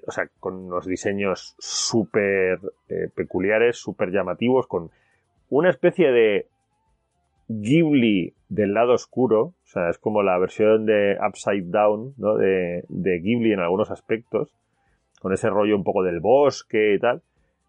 [0.07, 4.91] O sea, con unos diseños súper eh, peculiares, súper llamativos, con
[5.49, 6.47] una especie de
[7.49, 12.37] Ghibli del lado oscuro, o sea, es como la versión de Upside Down, ¿no?
[12.37, 14.53] De, de Ghibli en algunos aspectos,
[15.21, 17.23] con ese rollo un poco del bosque y tal.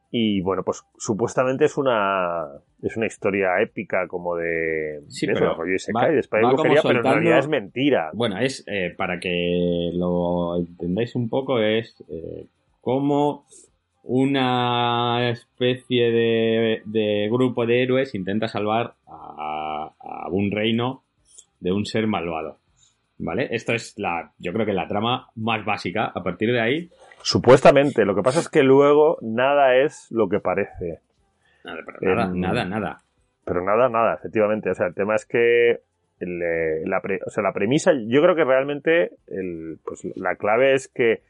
[0.09, 2.45] Y bueno, pues supuestamente es una
[2.81, 6.99] es una historia épica como de, Sí, de pero rollo va- de va brujería, pero
[6.99, 8.09] en realidad es mentira.
[8.13, 12.45] Bueno, es eh, para que lo entendáis un poco, es eh,
[12.81, 13.45] como
[14.17, 21.03] una especie de, de grupo de héroes intenta salvar a, a un reino
[21.59, 22.57] de un ser malvado.
[23.19, 23.47] ¿Vale?
[23.51, 26.05] Esto es la, yo creo que la trama más básica.
[26.13, 26.89] A partir de ahí,
[27.21, 30.99] Supuestamente, lo que pasa es que luego nada es lo que parece.
[31.63, 32.97] nada, pero nada, nada, nada.
[33.45, 34.69] Pero nada, nada, efectivamente.
[34.69, 35.81] O sea, el tema es que
[36.19, 40.73] el, la, pre- o sea, la premisa, yo creo que realmente el, pues, la clave
[40.73, 41.21] es que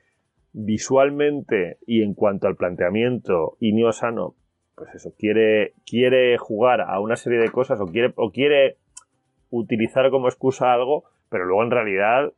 [0.54, 4.36] visualmente y en cuanto al planteamiento, Inio Asano,
[4.76, 8.78] pues eso, quiere, quiere jugar a una serie de cosas o quiere, o quiere
[9.50, 12.32] utilizar como excusa algo, pero luego en realidad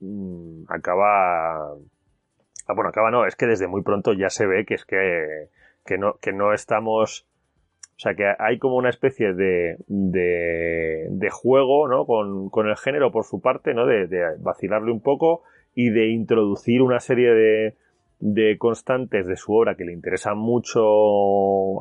[0.00, 1.74] mm, acaba...
[2.66, 5.48] Ah, bueno, acaba no, es que desde muy pronto ya se ve que es que,
[5.84, 7.26] que, no, que no estamos...
[7.96, 12.04] O sea, que hay como una especie de, de, de juego, ¿no?
[12.04, 13.86] Con, con el género por su parte, ¿no?
[13.86, 15.44] De, de vacilarle un poco
[15.74, 17.74] y de introducir una serie de,
[18.20, 20.82] de constantes de su obra que le interesa mucho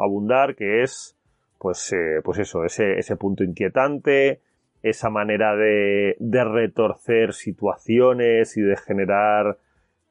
[0.02, 1.18] abundar, que es,
[1.60, 4.40] pues, eh, pues eso, ese, ese punto inquietante,
[4.84, 9.58] esa manera de, de retorcer situaciones y de generar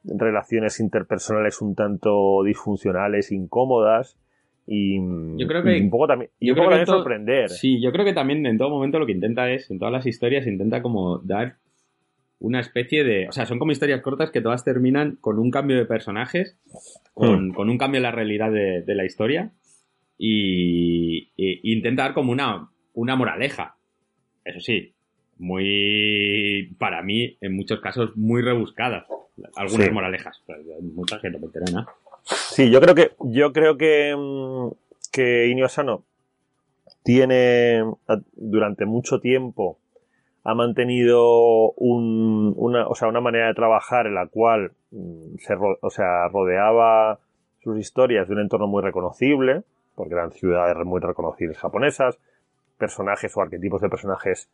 [0.07, 4.17] relaciones interpersonales un tanto disfuncionales, incómodas
[4.67, 4.97] y,
[5.37, 7.49] Yo creo que- y un poco también, yo un poco creo que también todo- sorprender.
[7.49, 10.05] Sí, yo creo que también en todo momento lo que intenta es, en todas las
[10.05, 11.57] historias, intenta como dar
[12.39, 13.27] una especie de.
[13.27, 16.57] O sea, son como historias cortas que todas terminan con un cambio de personajes,
[17.13, 19.51] con, con un cambio en la realidad de, de la historia,
[20.17, 23.77] y, y intenta dar como una, una moraleja.
[24.43, 24.94] Eso sí,
[25.37, 26.75] muy.
[26.79, 29.05] Para mí, en muchos casos, muy rebuscadas.
[29.55, 29.91] Algunas Sí.
[29.93, 30.41] moralejas.
[30.81, 31.87] Muchas que no me enteré nada.
[32.23, 34.71] Sí, yo creo que, yo creo que, mm,
[35.11, 36.03] que Inio Asano
[37.03, 37.83] tiene,
[38.33, 39.77] durante mucho tiempo,
[40.43, 45.55] ha mantenido un- una, o sea, una manera de trabajar en la cual mm, se,
[45.55, 47.19] o sea, rodeaba
[47.63, 49.63] sus historias de un entorno muy reconocible,
[49.95, 52.17] porque eran ciudades muy reconocibles japonesas,
[52.77, 54.49] personajes o arquetipos de personajes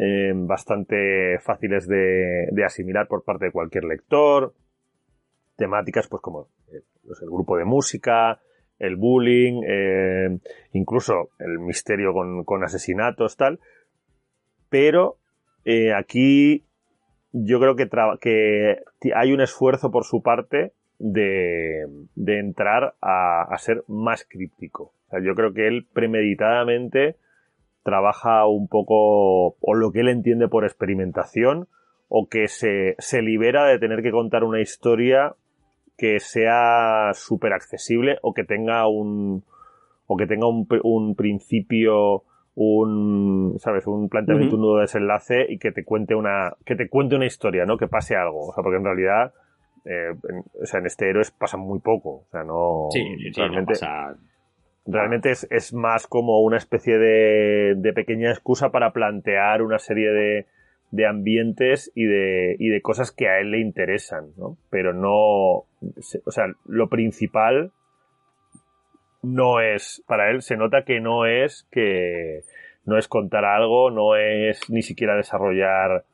[0.00, 4.54] eh, bastante fáciles de, asimilar por parte de cualquier lector,
[5.56, 6.82] temáticas pues como eh,
[7.20, 8.38] el grupo de música,
[8.78, 10.38] el bullying, eh,
[10.72, 13.58] incluso el misterio con, asesinatos, tal.
[14.68, 15.16] Pero
[15.96, 16.64] aquí
[17.32, 18.78] yo creo que,
[19.16, 21.88] hay un esfuerzo por su parte de,
[22.24, 24.92] entrar a, ser más críptico.
[25.24, 27.16] Yo creo que él premeditadamente
[27.88, 31.66] trabaja un poco, o lo que él entiende por experimentación,
[32.08, 35.34] o que se, se libera de tener que contar una historia
[35.96, 39.42] que sea súper accesible o que tenga un
[40.06, 42.22] o que tenga un, un principio
[42.54, 44.62] un sabes un planteamiento Ujú.
[44.64, 47.76] un nudo de desenlace y que te cuente una que te cuente una historia no
[47.78, 48.48] que pase algo.
[48.48, 49.32] O sea porque en realidad
[49.84, 52.10] eh, en, o sea en este héroes pasa muy poco.
[52.10, 54.16] O sea no Sí, sí, sí, no realmente pasa-
[54.88, 60.10] realmente es, es más como una especie de, de pequeña excusa para plantear una serie
[60.10, 60.46] de,
[60.90, 64.56] de ambientes y de, y de cosas que a él le interesan, ¿no?
[64.70, 65.12] Pero no,
[66.24, 67.72] o sea, lo principal
[69.22, 72.40] no es, para él se nota que no es que,
[72.86, 76.04] no es contar algo, no es ni siquiera desarrollar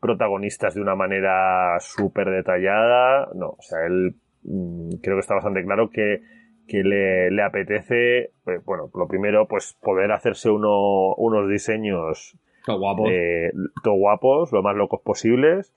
[0.00, 5.64] protagonistas de una manera súper detallada, no, o sea, él mm, creo que está bastante
[5.64, 6.22] claro que
[6.68, 8.30] que le, le apetece, eh,
[8.64, 13.08] bueno, lo primero, pues poder hacerse uno, unos diseños Qué guapo.
[13.10, 13.52] eh,
[13.82, 15.72] todo guapos, lo más locos posibles,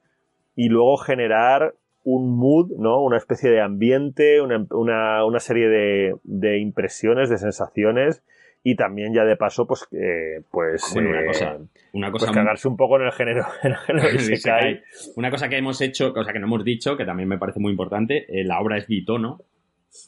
[0.56, 1.74] y luego generar
[2.04, 3.02] un mood, ¿no?
[3.02, 8.24] Una especie de ambiente, una, una, una serie de, de impresiones, de sensaciones,
[8.66, 11.58] y también ya de paso, pues, eh, pues, Bueno, una eh, cosa,
[11.94, 14.82] una pues cosa cagarse un poco en el género, en el género muy- Isekai.
[15.16, 17.72] Una cosa que hemos hecho, cosa que no hemos dicho, que también me parece muy
[17.72, 19.40] importante, la obra es bitono,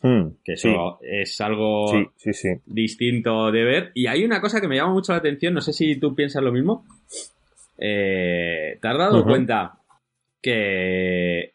[0.02, 2.50] Hmm, que eso es algo sí, sí, sí.
[2.66, 3.92] distinto de ver.
[3.94, 6.44] Y hay una cosa que me llama mucho la atención, no sé si tú piensas
[6.44, 6.86] lo mismo.
[7.78, 9.80] Eh, ¿Te has dado cuenta
[10.42, 11.54] que,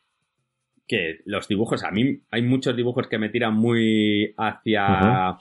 [0.86, 5.38] que los dibujos, a mí hay muchos dibujos que me tiran muy hacia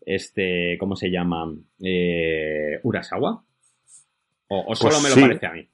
[0.00, 1.54] este, ¿cómo se llama?
[1.82, 3.44] Eh, Urasawa.
[4.48, 5.68] O, o solo Pues me lo parece a mí.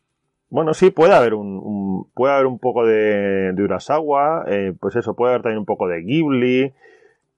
[0.48, 4.94] Bueno, sí, puede haber un, un- puede haber un poco de, de Urasawa, eh, pues
[4.96, 6.72] eso, puede haber también un poco de Ghibli,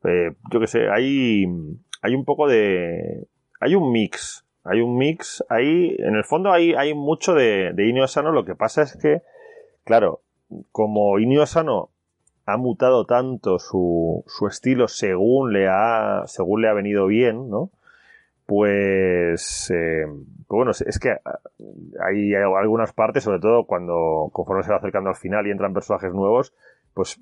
[0.04, 1.46] eh, yo qué sé, hay,
[2.02, 3.26] hay un poco de,
[3.61, 8.02] hay un mix, hay un mix ahí, en el fondo hay, hay mucho de, de
[8.02, 9.22] Asano, lo que pasa es que,
[9.84, 10.20] claro,
[10.72, 11.90] como Inio Asano
[12.46, 17.70] ha mutado tanto su, su estilo según le ha, según le ha venido bien, ¿no?
[18.49, 21.11] Pues, eh, pues bueno, es- que
[22.03, 26.14] hay algunas partes, sobre todo cuando conforme se va acercando al final y entran personajes
[26.14, 26.55] nuevos,
[26.94, 27.20] pues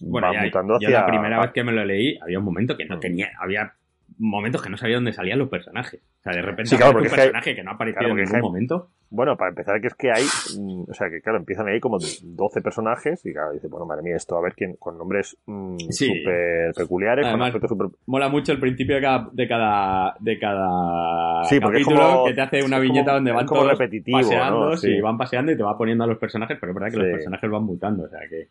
[0.00, 1.00] Bueno, va ya- mutando yo hacia...
[1.02, 3.74] la primera vez que me lo leí, había un momento que no tenía, había
[4.18, 6.00] momentos que no sabía dónde salían los personajes.
[6.20, 7.74] O sea, de repente Sí, claro, porque un es que hay- personaje que no ha
[7.74, 8.88] aparecido claro, en ningún hay- momento.
[9.08, 10.24] Bueno, para empezar, que es que hay,
[10.58, 14.02] mm, o sea, que claro, empiezan ahí como 12 personajes y claro, dice, bueno, madre
[14.02, 16.06] mía, esto, a ver quién, con nombres mm, Sí.
[16.08, 17.86] súper peculiares, Además, con súper...
[18.06, 22.40] Mola mucho el principio de cada, de cada, de cada Sí, capítulo como- que te
[22.40, 24.76] hace una viñeta como- donde van como todos repetitivo, paseando, ¿no?
[24.76, 27.12] sí, van paseando y te va poniendo a los personajes, pero es verdad que los
[27.12, 28.48] personajes van mutando, o sea que...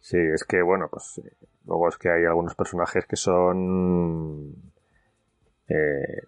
[0.00, 1.30] Sí, es que, bueno, pues eh,
[1.66, 4.54] luego es que hay algunos personajes que son...
[5.68, 6.22] eh,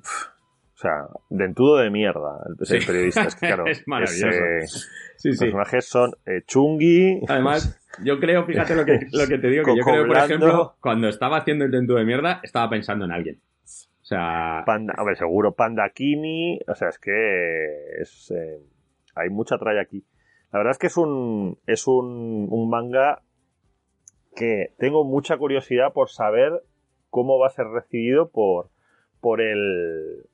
[0.75, 2.79] o sea, dentudo de mierda, el, Sí.
[2.87, 3.23] periodista.
[3.25, 4.29] Es que, claro, Es maravilloso.
[4.29, 4.67] eh,
[5.17, 5.45] Sí, Los sí.
[5.47, 7.21] personajes son eh, Chungi.
[7.29, 10.77] Además, yo creo, fíjate lo que, lo que te digo, que yo creo por ejemplo,
[10.81, 13.41] cuando estaba haciendo el dentro de mierda, estaba pensando en alguien.
[13.65, 16.61] O sea, Panda, a ver, seguro Panda Kini.
[16.69, 18.61] O sea, es que es, eh,
[19.17, 20.05] hay mucha tralla aquí.
[20.53, 23.21] La verdad es que es un, es un, un manga
[24.39, 26.63] que tengo mucha curiosidad por saber
[27.11, 28.69] cómo va a ser recibido por,
[29.21, 30.25] por el,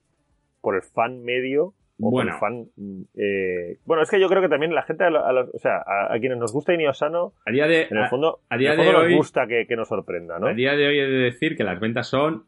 [0.61, 1.73] por el fan medio.
[2.01, 2.37] O Bueno.
[2.39, 5.29] por el fan, eh, bueno, es que yo creo que también la gente, a la-
[5.29, 7.97] a la- o sea, a, a quienes nos gusta Inio Asano, a día de, en
[7.97, 10.41] el fondo, a día en el fondo de nos hoy- gusta que, que nos sorprenda,
[10.41, 10.49] ¿no?
[10.49, 12.47] a día de hoy he de decir que las ventas son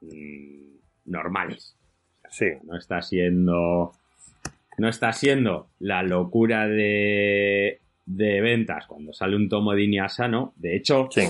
[0.00, 0.76] mm,
[1.06, 1.76] normales.
[2.28, 2.46] Sí.
[2.64, 3.92] No está siendo.
[4.78, 10.52] No está siendo la locura de, de ventas cuando sale un tomo de Iniasano.
[10.56, 11.22] De hecho, Sí.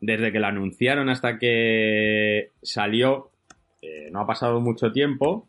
[0.00, 3.30] desde que lo anunciaron hasta que salió,
[3.82, 5.48] eh, no ha pasado mucho tiempo.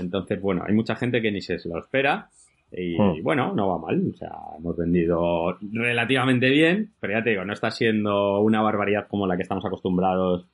[0.00, 2.28] Entonces, bueno, hay mucha gente que ni se lo espera.
[2.72, 3.22] Y Hmm.
[3.22, 4.02] bueno, no va mal.
[4.12, 6.90] O sea, hemos vendido relativamente bien.
[7.00, 10.46] Pero ya te digo, no está siendo una barbaridad como la que estamos acostumbrados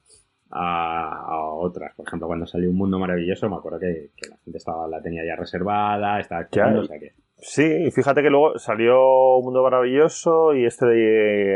[0.50, 1.94] a, a otras.
[1.94, 5.00] Por ejemplo, cuando salió Un Mundo Maravilloso, me acuerdo que, que la gente estaba, la
[5.00, 6.42] tenía ya reservada, estaba
[6.80, 7.12] o sea que.
[7.40, 10.96] Sí, y fíjate que luego salió Un Mundo Maravilloso y este de,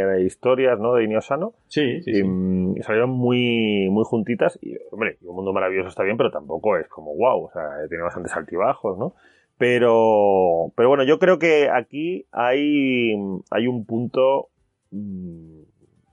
[0.07, 0.95] de historias, ¿no?
[0.95, 1.55] De Iniosano.
[1.67, 2.23] Sí, sí, y, sí.
[2.25, 4.59] mm, y salieron muy, muy juntitas.
[4.63, 7.47] Y, hombre, Un Mundo Maravilloso está bien, pero tampoco es como wow.
[7.47, 9.15] O sea, tiene bastantes altibajos, ¿no?
[9.59, 13.13] Pero, pero bueno, yo creo que aquí hay,
[13.51, 14.49] hay un punto,
[14.93, 15.63] mm,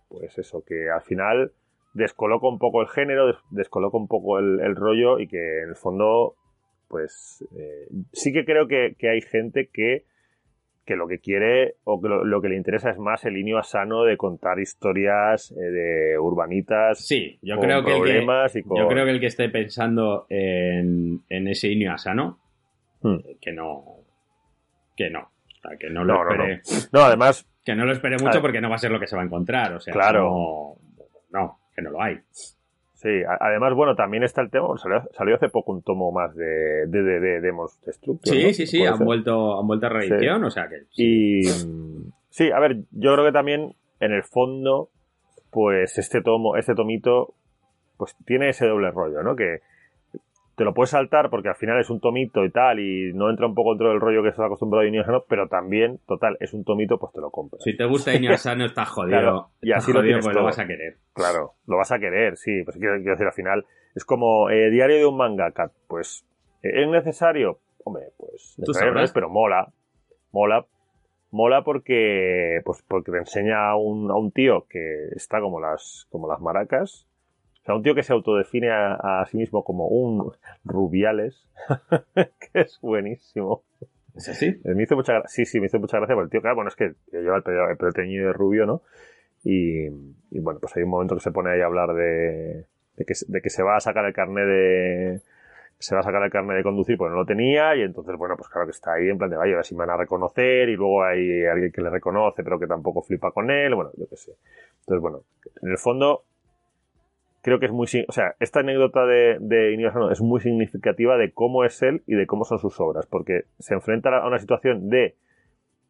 [0.10, 1.52] pues eso, que al final
[1.94, 5.70] descoloca un poco el género, des- descoloca un poco el, el rollo y que en
[5.70, 6.36] el fondo,
[6.90, 10.06] pues eh, sí que creo que, que hay gente que,
[10.86, 13.62] que lo que quiere o que lo, lo que le interesa es más el inio
[13.64, 18.56] sano de contar historias eh, de urbanitas Sí, yo con creo que el que, problemas
[18.56, 18.78] y con...
[18.78, 22.40] yo creo que el que esté pensando en, en ese Inio Asano,
[23.02, 23.20] Hmm.
[23.40, 23.86] que no.
[24.98, 25.22] Que no.
[25.22, 26.62] O sea, que no lo No, no, espere.
[26.92, 28.42] No, además, Que no lo espere mucho ver.
[28.42, 29.74] porque no va a ser lo que se va a encontrar.
[29.74, 30.78] O sea, Claro.
[31.32, 32.20] no, no, que no lo hay.
[33.02, 33.08] Sí,
[33.40, 37.02] además, bueno, también está el tema, salió, salió hace poco un tomo más de, de,
[37.02, 38.34] de, de Demos Destructor.
[38.36, 38.54] Sí, ¿no?
[38.54, 39.06] sí, sí, han ser.
[39.06, 40.82] vuelto, han vuelto a reedición, o sea que.
[40.92, 41.40] sí.
[41.40, 41.44] Y
[42.30, 44.90] sí, a ver, yo creo que también en el fondo,
[45.50, 47.36] pues este tomo, este tomito,
[47.96, 49.38] pues tiene ese doble rollo, ¿no?
[49.38, 49.62] Que
[50.60, 53.48] te lo puedes saltar porque al final es un tomito y tal, y no entra
[53.48, 56.54] un poco dentro del rollo que estás acostumbrado a Inio Asano, pero también, total, es
[56.54, 57.64] un tomito, pues te lo compras.
[57.64, 59.22] Si te gusta Inio Asano, estás jodido.
[59.22, 60.98] Claro, y así lo tienes porque lo vas a querer.
[61.14, 62.62] Claro, lo vas a querer, sí.
[62.66, 65.72] Pues quiero, quiero decir, al final es como eh, diario de un mangaka.
[65.88, 66.26] Pues,
[66.62, 67.60] eh, ¿es necesario?
[67.86, 69.04] Hombre, pues necesario no sabrás.
[69.06, 69.72] es, pero mola.
[70.34, 70.66] Mola.
[71.32, 76.06] mola porque, pues porque te enseña a un, a un tío que está como las,
[76.10, 77.08] como las maracas.
[77.70, 80.32] Sea, un tío que se autodefine a, a sí mismo como un
[80.66, 81.48] Rubiales,
[82.16, 83.62] que es buenísimo.
[84.16, 84.60] ¿Es así?
[84.64, 85.22] Me hizo mucha.
[85.28, 87.44] Sí, sí, me hizo mucha gracia porque el tío, claro, bueno, es que lleva el
[87.44, 88.82] pelo, el pelo teñido de rubio, ¿no?
[89.44, 92.66] Y, y, bueno, pues hay un momento que se pone ahí a hablar de,
[92.98, 95.22] de, que, de que se va a sacar el carnet de.
[95.78, 98.36] Se va a sacar el carnet de conducir porque no lo tenía, y entonces, bueno,
[98.36, 99.98] pues claro que está ahí en plan de vaya, a ver si me van a
[99.98, 103.92] reconocer, y luego hay alguien que le reconoce, pero que tampoco flipa con él, bueno,
[103.96, 104.32] yo qué sé.
[104.80, 105.22] Entonces, bueno,
[105.62, 106.24] en el fondo,
[107.42, 111.32] creo que es muy, o sea, esta anécdota de, de Asano es muy significativa de
[111.32, 114.90] cómo es él y de cómo son sus obras, porque se enfrenta a una situación
[114.90, 115.16] de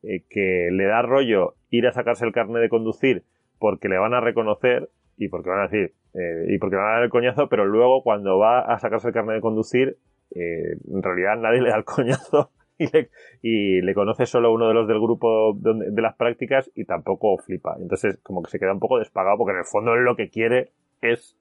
[0.03, 3.23] eh, que le da rollo ir a sacarse el carnet de conducir
[3.57, 6.93] porque le van a reconocer y porque van a decir, eh, y porque van a
[6.93, 9.97] dar el coñazo, pero luego cuando va a sacarse el carnet de conducir,
[10.33, 12.51] eh, en realidad nadie le da el coñazo
[13.41, 17.37] y le, conoce solo uno de los del grupo donde- de las prácticas y tampoco
[17.37, 17.75] flipa.
[17.81, 20.71] Entonces como que se queda un poco despagado porque en el fondo lo que quiere
[21.01, 21.37] es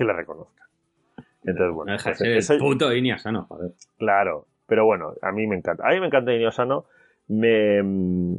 [0.00, 0.66] que le reconozcan.
[1.44, 2.88] Entonces, bueno, No deja pues el puto
[3.18, 3.72] Sano, joder.
[3.98, 5.86] Claro, pero bueno, a mí me encanta.
[5.86, 6.86] A mí me encanta Iñigo Sano.
[7.28, 7.82] Me.
[7.82, 8.36] mm,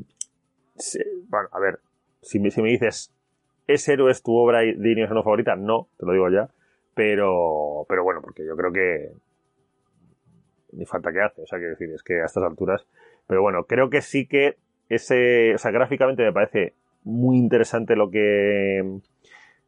[1.28, 1.80] bueno, a ver,
[2.24, 3.14] si me, si me dices,
[3.68, 5.56] ¿es héroes tu obra de Iñigo Sano favorita?
[5.56, 6.50] No, te lo digo ya.
[6.96, 9.12] Pero, pero bueno, porque yo creo que
[10.72, 11.44] ni falta que hace.
[11.44, 12.88] O sea, quiero decir, es que a estas alturas.
[13.28, 14.58] Pero bueno, creo que sí que
[14.90, 15.54] ese.
[15.54, 19.00] O sea, gráficamente me parece muy interesante lo que.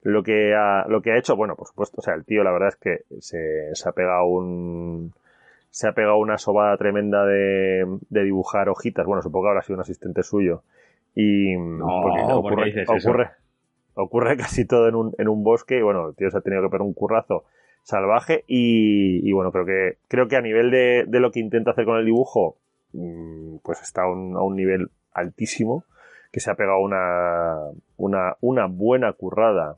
[0.03, 2.51] Lo que, ha, lo que ha hecho, bueno, por supuesto, o sea, el tío la
[2.51, 5.13] verdad es que se, se ha pegado un,
[5.69, 9.05] se ha pegado una sobada tremenda de, de dibujar hojitas.
[9.07, 10.61] Bueno, supongo que habrá sido un asistente suyo.
[11.15, 13.09] Y No, porque ¿por qué ocurre, eso?
[13.09, 13.29] ocurre,
[13.95, 15.77] ocurre casi todo en un, en un bosque.
[15.77, 17.45] Y bueno, el tío se ha tenido que pegar un currazo
[17.83, 18.43] salvaje.
[18.45, 21.85] Y, y bueno, creo que, creo que a nivel de, de lo que intenta hacer
[21.85, 22.57] con el dibujo,
[22.91, 25.85] mm, pues está a un, a un nivel altísimo.
[26.31, 27.57] Que se ha pegado una,
[27.97, 29.77] una, una buena currada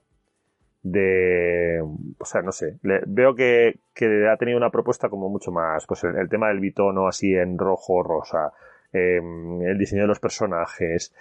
[0.86, 1.81] de,
[2.19, 6.03] o sea, no sé, veo que, que ha tenido una propuesta como mucho más, pues
[6.03, 8.53] el, tema del bitono así en rojo, rosa,
[8.93, 11.11] eh, el diseño de los personajes,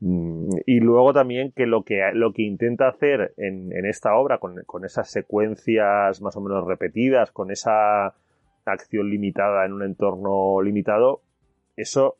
[0.00, 4.36] mm, y luego también que lo que, lo que intenta hacer en, en esta obra,
[4.36, 8.14] con, con esas secuencias más o menos repetidas, con esa
[8.66, 11.22] acción limitada en un entorno limitado,
[11.74, 12.18] eso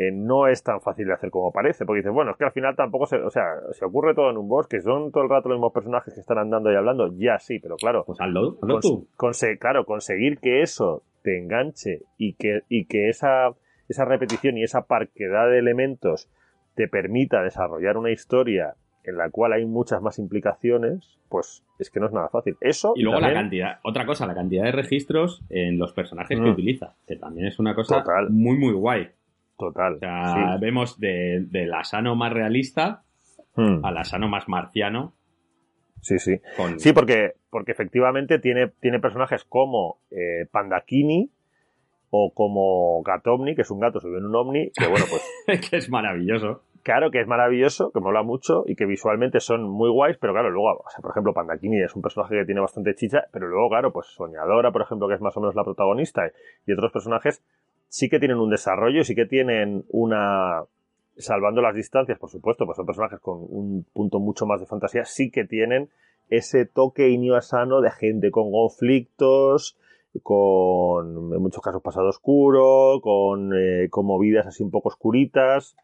[0.00, 2.52] eh, no es tan fácil de hacer como parece, porque dices, bueno, es que al
[2.52, 5.48] final tampoco se, o sea, se ocurre todo en un bosque, son todo el rato
[5.50, 9.08] los mismos personajes que están andando y hablando, ya sí, pero claro, Pues hazlo, tú.
[9.18, 13.52] conse- claro, conseguir que eso te enganche y que, y que esa,
[13.88, 16.30] esa repetición y esa parquedad de elementos
[16.76, 22.00] te permita desarrollar una historia en la cual hay muchas más implicaciones, pues es que
[22.00, 22.56] no es nada fácil.
[22.60, 26.46] Eso Y luego la cantidad, otra cosa, la cantidad de registros en los personajes que
[26.46, 26.52] Mm.
[26.52, 28.30] utiliza, que también es una cosa Total.
[28.30, 29.08] muy, muy guay.
[29.60, 29.94] Total.
[29.94, 30.60] O sea, sí.
[30.60, 33.04] vemos de, del Asano más realista
[33.56, 35.12] Mm, al Asano más marciano.
[36.00, 36.40] sí, sí.
[36.56, 36.78] Con...
[36.80, 41.30] Sí, porque, porque efectivamente tiene, tiene personajes como eh, Pandakini
[42.10, 45.22] o como Gatomni, que es un gato subido en un ovni, que bueno, pues
[45.70, 46.62] que es maravilloso.
[46.82, 50.50] claro que es maravilloso, que mola mucho y que visualmente son muy guays, pero claro,
[50.50, 53.68] luego, o sea, por ejemplo, Pandakini es un personaje que tiene bastante chicha, pero luego,
[53.68, 56.22] claro, pues Soñadora, por ejemplo, que es más o menos la protagonista,
[56.66, 57.44] y otros personajes
[57.90, 60.62] sí que tienen un desarrollo, sí que tienen una...
[61.18, 65.04] Salvando las distancias, por supuesto, pues son personajes con un punto mucho más de fantasía,
[65.04, 65.90] sí que tienen
[66.30, 69.76] ese toque Inuyasano de gente con conflictos,
[70.22, 75.76] con en muchos casos pasado oscuro, con, eh, con movidas así un poco oscuritas,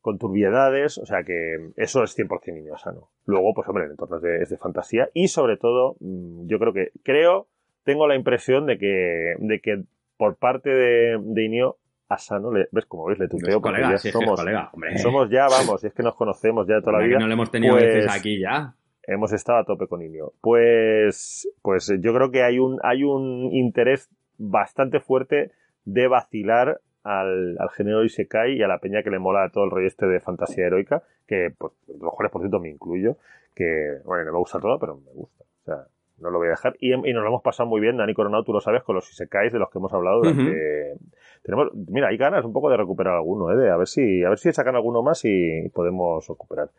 [0.00, 3.10] con turbiedades, o sea que eso es 100% niño sano.
[3.26, 6.58] Luego, pues hombre, el entorno es de, es de fantasía y sobre todo, mm, yo
[6.58, 7.46] creo que, creo,
[7.84, 9.84] tengo la impresión de que, de que
[10.22, 13.90] por parte de, de Inio Asano, le, ves como veis, le Es tuteo porque colega,
[13.90, 14.96] ya si es somos, colega, hombre.
[14.98, 17.50] somos ya, vamos, es que nos conocemos ya de toda la vida no le hemos
[17.50, 18.72] tenido pues- veces aquí ya.
[19.04, 20.32] hemos estado a tope con Inio.
[20.40, 24.08] Pues, pues yo creo que hay un, hay un interés
[24.38, 25.50] bastante fuerte
[25.86, 29.72] de vacilar al, al género Isekai y a la peña que le mola todo el
[29.72, 33.16] rollo este de fantasía heroica, que pues, a lo mejor por cierto me incluyo,
[33.56, 35.42] que bueno, no me gusta todo, pero me gusta.
[35.42, 35.86] O sea,
[36.22, 36.76] no lo voy a dejar.
[36.80, 39.10] Y, y nos lo hemos pasado muy bien, Dani Coronado, tú lo sabes, con los
[39.10, 40.94] Isekais de los que hemos hablado durante...
[41.42, 43.56] Tenemos, mira, hay ganas un poco de recuperar alguno, ¿eh?
[43.56, 46.70] De a ver si, a ver si sacan alguno más y podemos recuperar.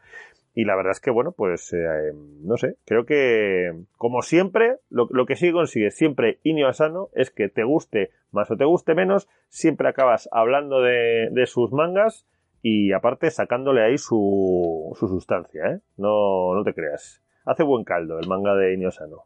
[0.55, 2.13] Y la verdad es que, bueno, pues, eh,
[2.43, 7.31] no sé, creo que, como siempre, lo, lo que sí consigue siempre Inio Asano es
[7.31, 12.25] que te guste más o te guste menos, siempre acabas hablando de, de sus mangas
[12.61, 15.79] y aparte sacándole ahí su, su sustancia, ¿eh?
[15.97, 17.21] No, no te creas.
[17.45, 19.23] Hace buen caldo el manga de Inio Asano.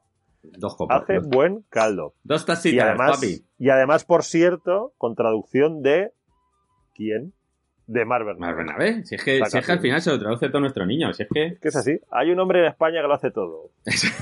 [0.57, 1.03] Dos copas.
[1.03, 2.13] Hace dos, buen caldo.
[2.23, 3.45] dos Y tacitas, además, papi.
[3.57, 6.11] y además, por cierto, con traducción de...
[6.95, 7.33] ¿Quién?
[7.85, 8.03] de.
[8.05, 9.05] Más Bernabé.
[9.05, 11.13] Si es, que, si es que al final se lo traduce todo nuestro niño.
[11.13, 11.57] Si es que.
[11.61, 11.99] Que es así.
[12.11, 13.69] Hay un hombre en España que lo hace todo.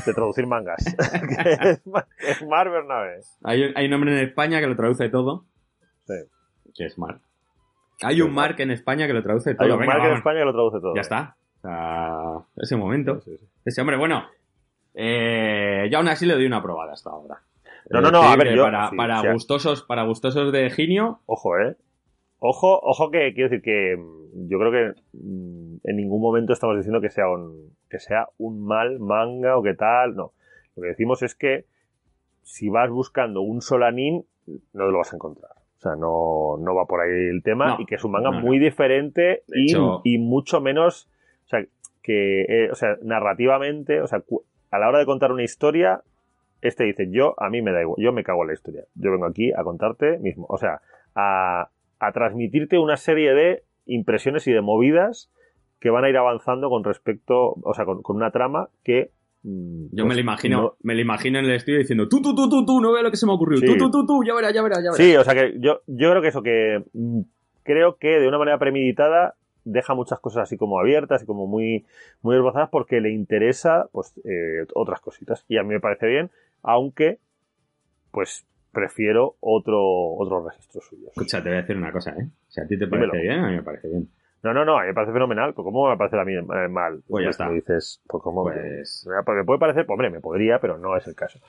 [0.05, 0.85] De traducir mangas.
[1.61, 3.21] es, Ma- es Mar Bernabé.
[3.43, 5.45] Hay, un- hay un hombre en España que lo traduce todo.
[6.05, 6.13] Sí.
[6.75, 7.21] Que es Mark.
[8.03, 9.65] Hay un Mark en España que lo traduce todo.
[9.65, 10.17] Hay un Venga, Mark en.
[10.17, 10.93] España que lo traduce todo.
[10.95, 11.35] Ya está.
[11.57, 13.19] O sea, ese momento.
[13.21, 13.47] Sí, sí.
[13.65, 14.25] Ese hombre, bueno.
[14.95, 17.41] Eh, yo aún así le doy una probada hasta ahora.
[17.89, 20.69] No, no, Es no, a ver, yo- Para, sí, para sea- gustosos, para gustosos de
[20.71, 21.75] Ginio, Ojo, eh.
[22.39, 26.75] Ojo, ojo que quiero decir que mm, yo creo que mm, en ningún momento estamos
[26.77, 30.31] diciendo que sea un que sea un mal manga o que tal, no.
[30.75, 31.65] Lo que decimos es que
[32.43, 34.25] si vas buscando un solanín
[34.73, 35.51] no lo vas a encontrar.
[35.77, 38.31] O sea, no, no va por ahí el tema No, y que es un manga
[38.31, 38.45] no, no.
[38.45, 41.09] muy diferente y, hecho- y mucho menos,
[41.45, 41.65] o sea,
[42.01, 44.23] que, eh, o sea, narrativamente, o sea,
[44.75, 46.01] a la hora de contar una historia,
[46.61, 48.83] este dice, yo, a mí me da igual, yo me cago en la historia.
[48.95, 50.81] Yo vengo aquí a contarte mismo, o sea,
[51.15, 51.69] a,
[51.99, 55.31] a transmitirte una serie de impresiones y de movidas
[55.79, 59.11] que van a ir avanzando con respecto, o sea, con, con una trama que...
[59.43, 62.21] mm, yo pues, me lo imagino, no- me lo imagino en el estudio diciendo, tú,
[62.21, 63.67] tú, tú, tú, tú, no veo lo que se me ha ocurrido, Sí.
[63.67, 64.97] tú, tú, tú, tú, ya verás, ya verás, ya verás.
[64.97, 66.83] Sí, o sea que yo, yo creo que eso, que
[67.63, 69.35] creo que de una manera premeditada
[69.65, 71.85] deja muchas cosas así como abiertas y como muy,
[72.21, 75.43] muy esbozadas porque le interesa pues eh, otras cositas.
[75.49, 76.31] Y a mí me parece bien,
[76.63, 77.19] aunque
[78.11, 79.81] pues prefiero otro,
[80.17, 81.07] otros registros suyos.
[81.09, 82.27] Escucha, te voy a decir una cosa, ¿eh?
[82.47, 83.21] Si a ti te parece Dímelo.
[83.23, 84.09] bien, a mí me parece bien.
[84.43, 85.53] No, no, no, a mí me parece fenomenal.
[85.53, 87.01] Pues ¿Cómo me parece a mí eh, mal?
[87.07, 87.49] Pues ya Si está.
[87.49, 91.07] Dices, pues cómo Pues- me, me puede parecer, pues, hombre, me podría, pero no es
[91.07, 91.39] el caso.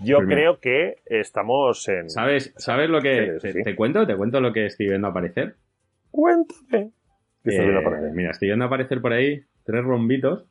[0.00, 2.10] Yo Pues creo que estamos en...
[2.10, 3.38] ¿Sabes, ¿sabes lo que...
[3.40, 3.62] Te, sí.
[3.62, 4.04] te cuento?
[4.06, 5.54] ¿Te cuento lo que estoy viendo aparecer?
[6.10, 6.90] Cuéntame.
[7.44, 8.10] ¿Qué estás viendo Eh, por ahí?
[8.12, 10.46] Mira, estoy viendo aparecer por ahí tres rombitos.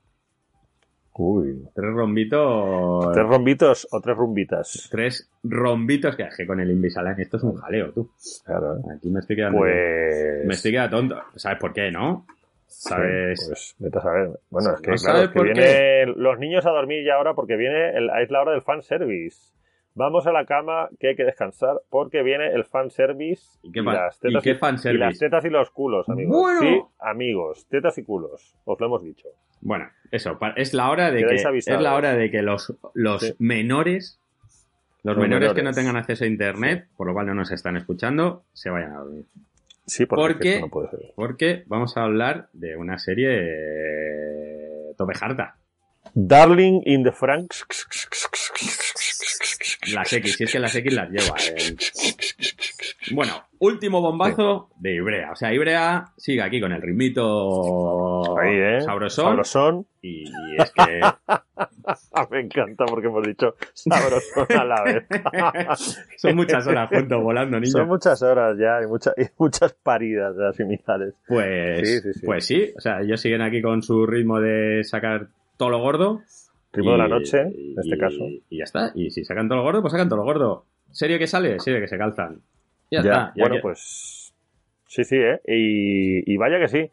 [1.16, 1.68] Uy.
[1.76, 3.12] Tres rombitos...
[3.14, 4.88] ¿Tres rombitos o tres rumbitas?
[4.89, 8.12] Tres rombitos que, que con el Invisalign esto es un jaleo, tú.
[8.46, 8.96] Claro, ¿eh?
[8.96, 9.60] Aquí me estoy quedando...
[9.60, 10.46] Pues.
[10.46, 11.22] Me estoy quedando tonto.
[11.36, 12.26] ¿Sabes por qué, no?
[12.66, 13.46] ¿Sabes?
[13.48, 14.30] Pues vete a saber.
[14.50, 17.36] Bueno, es que, ¿No claro, es que por vienen los niños a dormir ya ahora
[17.36, 19.54] porque viene el, es la hora del fanservice.
[19.96, 23.94] Vamos a la cama que hay que descansar porque viene el fanservice ¿Y qué, fa-
[23.94, 25.20] las ¿y tetas qué y las fanservice?
[25.20, 26.36] tetas y los culos, amigos.
[26.36, 26.62] Bueno.
[26.62, 28.56] Sí, amigos, tetas y culos.
[28.66, 29.28] Os lo hemos dicho.
[29.62, 33.36] Bueno, eso, es la hora de que es la hora de que los, los Sí.
[33.39, 34.20] menores,
[35.04, 37.78] los, Los menores, que no tengan acceso a internet, por lo cual no nos están
[37.78, 39.26] escuchando, se vayan a dormir.
[39.86, 41.00] Sí, porque no puede ser.
[41.16, 45.56] Porque vamos a hablar de una serie eh, tope harta.
[46.14, 47.66] Darling in the Franks.
[49.93, 51.36] Las X, si es que las X las lleva.
[51.57, 51.75] eh.
[53.11, 55.31] Bueno, último bombazo de Ibrea.
[55.31, 58.81] O sea, Ibrea sigue aquí con el ritmito Ahí, ¿eh?
[58.81, 59.25] sabrosón.
[59.25, 59.86] Sabrosón.
[60.01, 61.01] Y, y es que
[62.31, 65.03] Me encanta porque hemos dicho sabrosón a la vez.
[66.17, 67.71] son muchas horas juntos volando, niño.
[67.71, 71.13] Son muchas horas ya y, mucha- y muchas paridas de las similares.
[71.27, 72.25] Pues Sí, sí, sí.
[72.25, 75.27] pues sí, o sea, ellos siguen aquí con su ritmo de sacar
[75.57, 76.21] todo lo gordo.
[76.74, 78.26] Ritmo de la noche, en este y- caso.
[78.49, 78.91] Y ya está.
[78.95, 80.65] Y si sacan todo lo gordo, pues sacan todo lo gordo.
[80.91, 81.59] ¿Serie que sale?
[81.59, 82.41] Serie que se calzan.
[82.91, 83.34] Ya, Ya, está.
[83.36, 84.34] ya bueno, que- pues
[84.88, 85.39] sí, sí, ¿eh?
[85.47, 86.89] Y, y vaya que sí.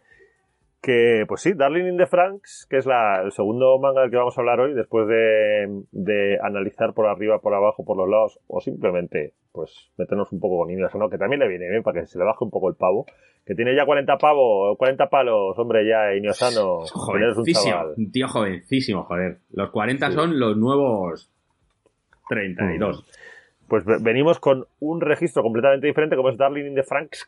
[0.83, 4.16] Que, pues sí, Darling in the Franks, que es la, el segundo manga del que
[4.16, 8.41] vamos a hablar hoy, después de, de analizar por arriba, por abajo, por los lados,
[8.47, 11.09] o simplemente, pues, meternos un poco con Inuyasha, ¿no?
[11.11, 13.07] Que también le viene bien para que se le baje un poco el pavo.
[13.45, 16.81] Que tiene ya 40 pavos, 40 palos, hombre, ya, Inuyasano.
[16.83, 17.01] Eres un
[17.45, 17.73] Jovencísimo.
[17.73, 17.95] chaval.
[17.97, 19.39] Un tío jovencísimo, joder.
[19.53, 20.13] Los 40 Sí.
[20.15, 21.31] son los nuevos
[22.29, 23.05] 32.
[23.69, 27.25] Pues ve- venimos con un registro completamente diferente, como es Darling in the Franks,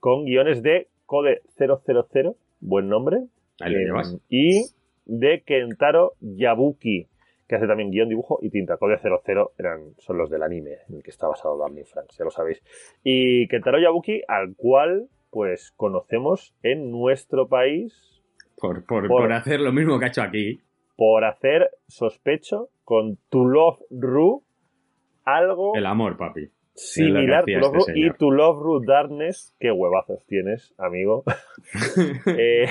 [0.00, 3.18] con guiones de Code 000, buen nombre,
[3.60, 4.16] Ahí lo eh, llevas.
[4.28, 4.62] y
[5.06, 7.06] de Kentaro Yabuki,
[7.50, 8.76] que hace también guion, dibujo y tinta.
[8.76, 12.24] Code 00 eran, son los del anime en el que está basado Darling Franks, ya
[12.24, 12.62] lo sabéis.
[13.04, 18.22] Y Kentaro Yabuki, al cual pues conocemos en nuestro país
[18.56, 20.60] Por, por, por- por hacer lo mismo que ha hecho aquí.
[20.96, 24.42] por hacer, sospecho, con To Love Ru,
[25.24, 26.48] algo El amor, papi.
[26.74, 28.12] similar To Love este Ru y.
[28.18, 29.54] To Love Ru Darkness.
[29.58, 31.24] Qué huevazos tienes, amigo.
[32.38, 32.66] Eh,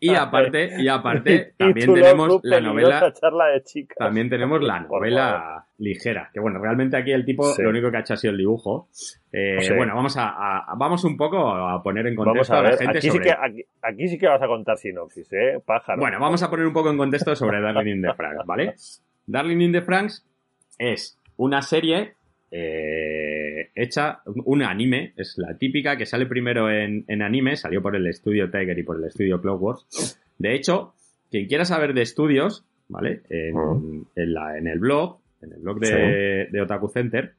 [0.00, 3.12] Y aparte, y aparte, también tenemos la novela.
[3.12, 3.96] charla de chicas.
[3.98, 6.30] También tenemos la novela ligera.
[6.32, 7.62] Que bueno, realmente aquí el tipo Sí.
[7.62, 8.88] lo único que ha hecho ha sido el dibujo.
[9.32, 9.58] Eh.
[9.76, 12.98] Bueno, vamos a, a- vamos un poco a poner en contexto a a, la gente
[12.98, 13.24] aquí, sobre.
[13.24, 15.60] sí que, aquí, aquí sí que vas a contar sinopsis, ¿eh?
[15.64, 16.00] Pájaro.
[16.00, 18.74] Bueno, vamos a poner un poco en contexto sobre Darling in the Franks, ¿vale?
[19.26, 20.24] Darling in the Franks
[20.78, 22.14] es una serie
[22.56, 27.96] eh, hecha, un anime, es la típica que sale primero en, en anime, salió por
[27.96, 30.20] el estudio Tiger y por el estudio Clockworks.
[30.38, 30.94] De hecho,
[31.30, 33.22] quien quiera saber de estudios, ¿vale?
[33.28, 37.32] En, en la- en el blog, en el blog de, de Otaku Center,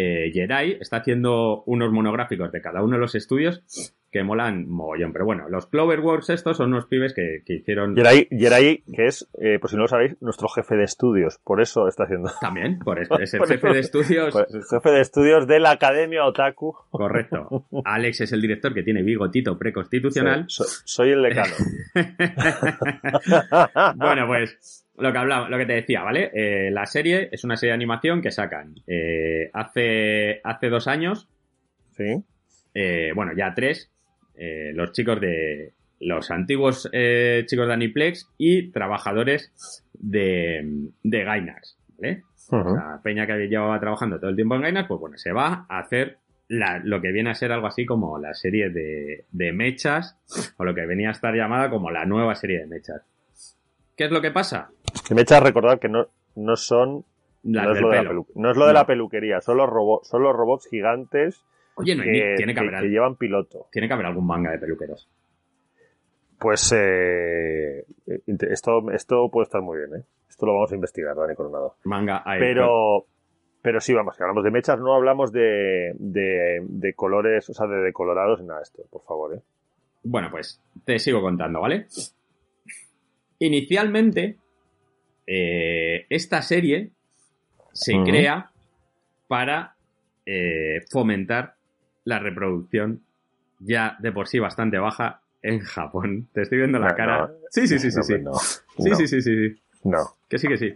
[0.00, 3.64] eh, Jedi está haciendo unos monográficos de cada uno de los estudios
[4.12, 5.12] que molan mogollón.
[5.12, 7.94] Pero bueno, los Cloverworks estos son unos pibes que, que hicieron...
[7.94, 11.38] Yeray, que es, eh, por si no lo sabéis, nuestro jefe de estudios.
[11.44, 12.30] Por eso está haciendo.
[12.40, 14.32] También, por eso, es el Por jefe eso- de estudios.
[14.32, 16.74] Pues, el jefe de estudios de la Academia Otaku.
[16.90, 17.66] Correcto.
[17.84, 20.44] Alex es el director que tiene bigotito preconstitucional.
[20.46, 21.54] Soy, soy el decano.
[23.96, 26.30] bueno, pues lo que hablaba, lo que te decía, ¿vale?
[26.34, 31.28] Eh, la serie es una serie de animación que sacan eh, hace, hace dos años,
[31.92, 32.22] Sí.
[32.74, 33.90] eh, bueno, ya tres,
[34.36, 36.82] eh, los chicos de los antiguos
[37.46, 39.52] chicos de Aniplex y trabajadores
[39.94, 42.22] de, de Gainax, ¿vale?
[42.50, 42.70] Ujú.
[42.70, 45.66] O sea, Peña que llevaba trabajando todo el tiempo en Gainax, pues bueno, se va
[45.68, 46.18] a hacer
[46.48, 50.16] la- lo que viene a ser algo así como la serie de, de mechas,
[50.56, 53.02] o lo que venía a estar llamada como la nueva serie de mechas.
[53.96, 54.70] ¿Qué es lo que pasa?
[55.06, 57.04] Que me echa a recordar que no, no son.
[57.44, 60.22] No, es lo de la no es lo de la peluquería, son los, robo- son
[60.22, 61.44] los robots gigantes
[61.76, 63.66] Oye, no que, ni- tiene, que que- haber, que llevan piloto.
[63.70, 65.08] tiene que haber algún manga de peluqueros.
[66.38, 67.84] Pues eh,
[68.26, 70.04] int- esto, esto puede estar muy bien, ¿eh?
[70.28, 71.76] Esto lo vamos a investigar, Dani Coronado.
[71.84, 72.22] Manga.
[72.38, 73.06] Pero,
[73.62, 77.66] pero sí, vamos, si hablamos de mechas, no hablamos de, de, de colores, o sea,
[77.66, 79.40] de decolorados, ni nada de esto, por favor, ¿eh?
[80.02, 81.86] Bueno, pues te sigo contando, ¿vale?
[83.40, 84.36] Inicialmente,
[85.30, 86.90] eh, esta serie
[87.72, 88.50] se crea
[89.28, 89.74] para
[90.24, 91.54] eh, fomentar
[92.04, 93.02] la reproducción
[93.60, 96.28] ya de por sí bastante baja en Japón.
[96.32, 97.18] Te estoy viendo la No, cara.
[97.26, 97.28] no.
[97.50, 98.14] sí, sí, sí, sí, sí.
[98.22, 98.32] no.
[98.34, 99.62] Sí, sí, sí, sí, sí.
[99.84, 99.98] No.
[100.28, 100.74] Que sí, que sí.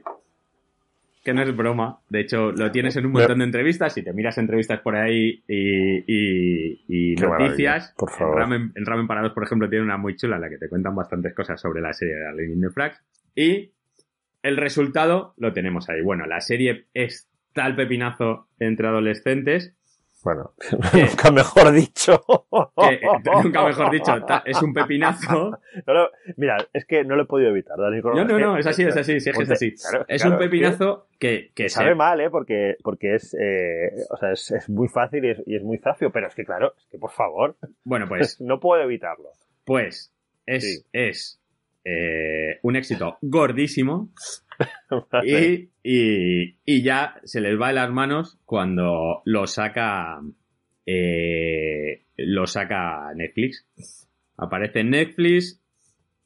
[1.24, 2.00] Que no es broma.
[2.08, 3.94] De hecho, lo tienes en un montón de entrevistas.
[3.94, 8.38] Si te miras entrevistas por ahí y, y- noticias, por en, favor.
[8.38, 10.94] Ramen, en Ramen Parados, por ejemplo, tiene una muy chula en la que te cuentan
[10.96, 13.00] bastantes cosas sobre la serie de Alien in the Frags.
[13.36, 13.70] Y
[14.42, 16.00] el resultado lo tenemos ahí.
[16.02, 19.74] Bueno, la serie es tal pepinazo entre adolescentes
[20.24, 20.52] Bueno,
[20.94, 22.22] nunca mejor dicho.
[22.76, 23.00] que, eh,
[23.42, 24.14] nunca mejor dicho,
[24.44, 25.58] es un pepinazo.
[25.86, 28.82] No mira, es que no lo he podido evitar, Dani No, no, no, es así,
[28.84, 29.74] es así, sí, es así.
[29.74, 32.30] claro, Es claro, un pepinazo que, que Que se- sabe mal, ¿eh?
[32.30, 35.78] Porque, porque es, eh, o sea, es, es muy fácil y es, y es muy
[35.78, 39.30] zafio, pero es que, claro, es que por favor, Bueno, pues no puedo evitarlo.
[39.64, 40.12] Pues
[40.46, 40.86] es, Sí.
[40.92, 41.40] es
[41.84, 44.10] eh, un éxito gordísimo
[45.24, 50.20] y, y- y ya se les va de las manos cuando lo saca
[50.86, 53.66] eh, lo saca Netflix.
[54.36, 55.60] Aparece en Netflix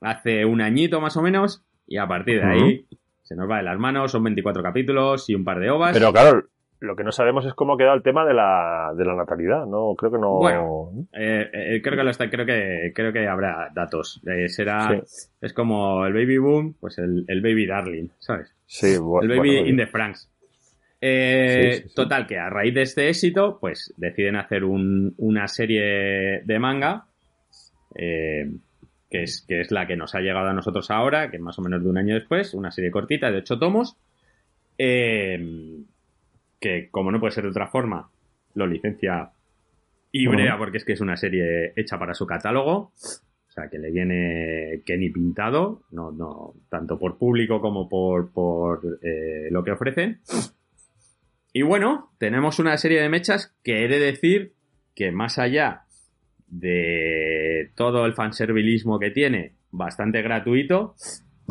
[0.00, 2.86] hace un añito más o menos y a partir de ahí
[3.22, 4.12] se nos va de las manos.
[4.12, 5.92] Son 24 capítulos y un par de ovas.
[5.94, 6.48] Pero claro,
[6.80, 9.64] lo que no sabemos es cómo ha quedado el tema de la, de la natalidad,
[9.66, 9.94] ¿no?
[9.96, 10.34] Creo que no.
[10.34, 10.90] Bueno.
[11.12, 14.20] Eh, eh, creo que lo está, creo que creo que habrá datos.
[14.26, 15.26] Eh, será Sí.
[15.40, 18.52] es como el baby boom, pues el, el baby darling, ¿sabes?
[18.66, 20.28] Sí, bu- El baby bueno, in the Franks.
[21.00, 21.94] Sí, sí, sí.
[21.94, 27.04] Total, que a raíz de este éxito, pues deciden hacer un- una serie de manga,
[27.94, 31.62] que, es, que es la que nos ha llegado a nosotros ahora, que más o
[31.62, 33.96] menos de un año después, una serie cortita de ocho tomos,
[34.78, 35.38] eh,
[36.66, 38.10] que como no puede ser de otra forma,
[38.54, 39.30] lo licencia
[40.10, 42.92] Ibrea, porque es que es una serie hecha para su catálogo.
[42.98, 48.32] O sea, que le viene que ni pintado, no, no, tanto por público como por,
[48.32, 50.20] por eh, lo que ofrecen.
[51.52, 54.52] Y bueno, tenemos una serie de mechas que he de decir
[54.94, 55.84] que más allá
[56.48, 60.94] de todo el fanservilismo que tiene, bastante gratuito,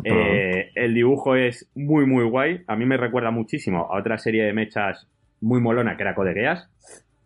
[0.04, 2.62] eh, el dibujo es muy, muy guay.
[2.66, 5.06] A mí me recuerda muchísimo a otra serie de mechas
[5.40, 6.68] muy molona que era Code Geass.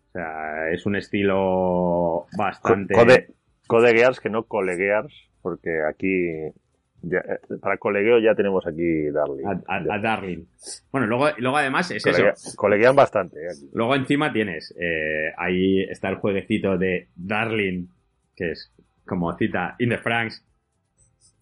[0.09, 2.93] O sea, es un estilo bastante...
[2.93, 3.27] Code,
[3.67, 6.51] Code Geass, que no coleguears, porque aquí.
[7.03, 9.45] ya- eh, para colegueo ya tenemos aquí Darling.
[9.45, 10.43] a, a- a Darling.
[10.91, 12.55] Bueno, luego, luego además es eso.
[12.57, 13.39] coleguean bastante.
[13.41, 13.69] eh, aquí.
[13.73, 17.87] Luego encima tienes, eh, ahí está el jueguecito de Darling,
[18.35, 18.71] que es
[19.05, 20.43] como cita In the Franks.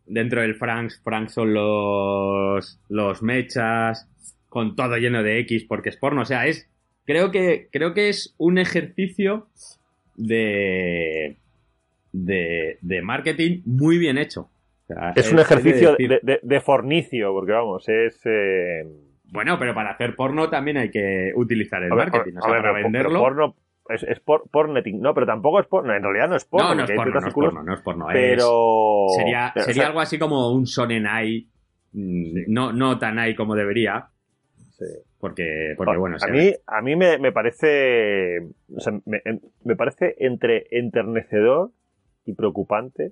[0.10, 4.10] Dentro del Franks, Franks son los, los mechas,
[4.50, 6.22] con todo lleno de X, porque es porno.
[6.22, 6.68] O sea, es,
[7.06, 9.48] creo que, creo que es un ejercicio
[10.16, 11.38] de,
[12.12, 14.50] de, de marketing muy bien hecho.
[14.84, 18.20] O sea, Es un ejercicio de, de- de fornicio, porque vamos, es.
[18.26, 18.84] eh,
[19.26, 22.38] Bueno, pero para hacer porno también hay que utilizar el ver, marketing.
[22.38, 23.20] a O sea, ver, para venderlo.
[23.20, 23.56] porno
[23.90, 25.00] es, es por, porneting.
[25.02, 25.94] No, pero tampoco es porno.
[25.96, 26.70] En realidad no es porno.
[26.70, 28.10] no, no es porno, no es porno, no es porno.
[28.10, 29.06] es- Pero.
[29.18, 31.48] sería o sería sea, algo así como un sonenai.
[31.94, 34.08] mm, No, no tan ahí como debería.
[34.78, 34.86] sí.
[35.20, 38.40] Porque, porque bueno, a se mí, a mí me, me parece.
[38.74, 39.22] o sea, me,
[39.66, 41.72] me parece entre enternecedor
[42.26, 43.12] y preocupante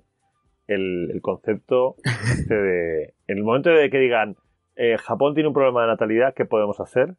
[0.68, 3.02] el, el concepto este de.
[3.26, 4.36] En el momento de que digan.
[4.76, 7.14] eh, Japón tiene un problema de natalidad, ¿qué podemos hacer?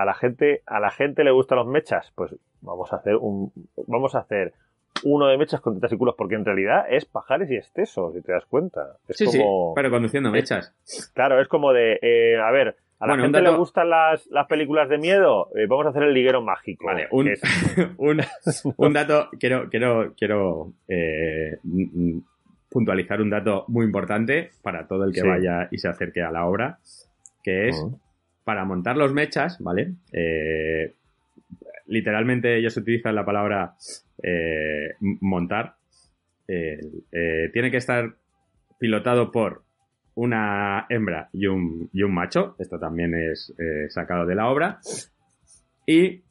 [0.00, 3.52] A la gente, a la gente le gustan los mechas, pues vamos a hacer un,
[3.86, 4.52] vamos a hacer
[5.04, 8.22] uno de mechas con tetas y culos, porque en realidad es pajares y excesos, si
[8.22, 8.96] te das cuenta.
[9.08, 10.74] Es Sí, sí, como, pero conduciendo mechas.
[11.14, 14.26] claro, es como de, eh, a ver, a la Bueno, gente dato- le gustan las,
[14.28, 16.86] las películas de miedo, eh, vamos a hacer el liguero mágico.
[16.86, 17.42] Vale, un, es-
[17.98, 18.20] un,
[18.76, 21.58] un dato, quiero, quiero, quiero eh,
[22.70, 25.28] puntualizar un dato muy importante para todo el que Sí.
[25.28, 26.78] vaya y se acerque a la obra,
[27.42, 27.86] que es.
[28.48, 29.92] Para montar los mechas, ¿vale?
[30.10, 30.94] Eh,
[31.86, 33.74] literalmente ellos utilizan la palabra
[34.22, 35.74] eh, montar.
[36.48, 36.80] Eh,
[37.52, 38.14] tiene que estar
[38.78, 39.64] pilotado por
[40.14, 42.56] una hembra y un, y un macho.
[42.58, 43.52] Esto también es
[43.90, 44.80] sacado de la obra.
[45.84, 46.22] Y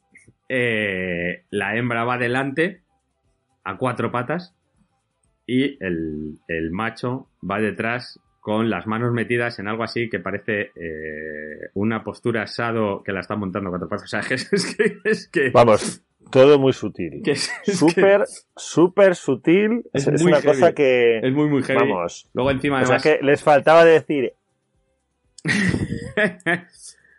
[0.48, 2.80] la hembra va delante
[3.62, 4.56] a cuatro patas
[5.46, 10.72] y el, el macho va detrás con las manos metidas en algo así que parece
[10.74, 14.04] eh, una postura asado que la está montando cuatro patas.
[14.04, 14.96] O sea, es, es que...
[15.04, 17.22] Es que, Vamos, todo muy sutil.
[17.64, 18.24] Súper,
[18.56, 19.84] súper sutil.
[19.92, 20.46] Es una heavy.
[20.46, 21.90] cosa que, es muy, muy heavy.
[21.90, 23.02] vamos, Luego encima o sea, además...
[23.02, 24.32] que les faltaba decir,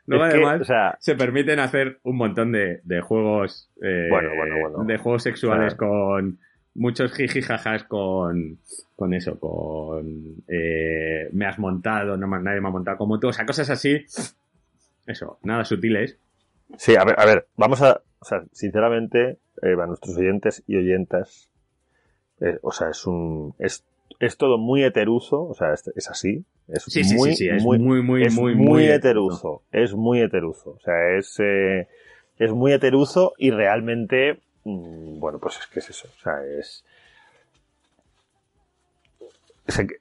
[0.07, 4.07] Luego es que, además o sea, se permiten hacer un montón de, de juegos eh,
[4.09, 4.84] Bueno, bueno, bueno.
[4.84, 6.39] de juegos sexuales O sea, con
[6.76, 8.59] muchos jijijajas con
[8.95, 13.34] con eso con eh, me has montado no nadie me ha montado como tú o
[13.34, 14.05] sea cosas así
[15.07, 16.17] eso nada sutiles.
[16.78, 20.78] Sí, a ver, a ver, vamos a, o sea, sinceramente, eh, a nuestros oyentes y
[20.78, 21.49] oyentas,
[22.41, 23.84] eh, o sea, es un, es,
[24.20, 27.63] es todo muy heteruzo, o sea, es, es así, es sí muy, sí, sí es
[27.63, 31.88] muy, muy muy es muy muy, muy heteruzo, es muy heteruzo, o sea, es, eh,
[32.38, 36.84] es muy heteruzo y realmente, mm, bueno, pues es que es eso, o sea, es,
[39.88, 39.99] que-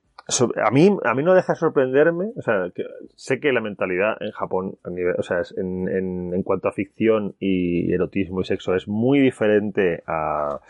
[0.63, 2.71] a mí, a mí no deja de sorprenderme, o sea,
[3.17, 4.77] sé que la mentalidad en Japón,
[5.17, 5.89] o sea, en,
[6.35, 10.61] en, cuanto a ficción y erotismo y sexo, es muy diferente a,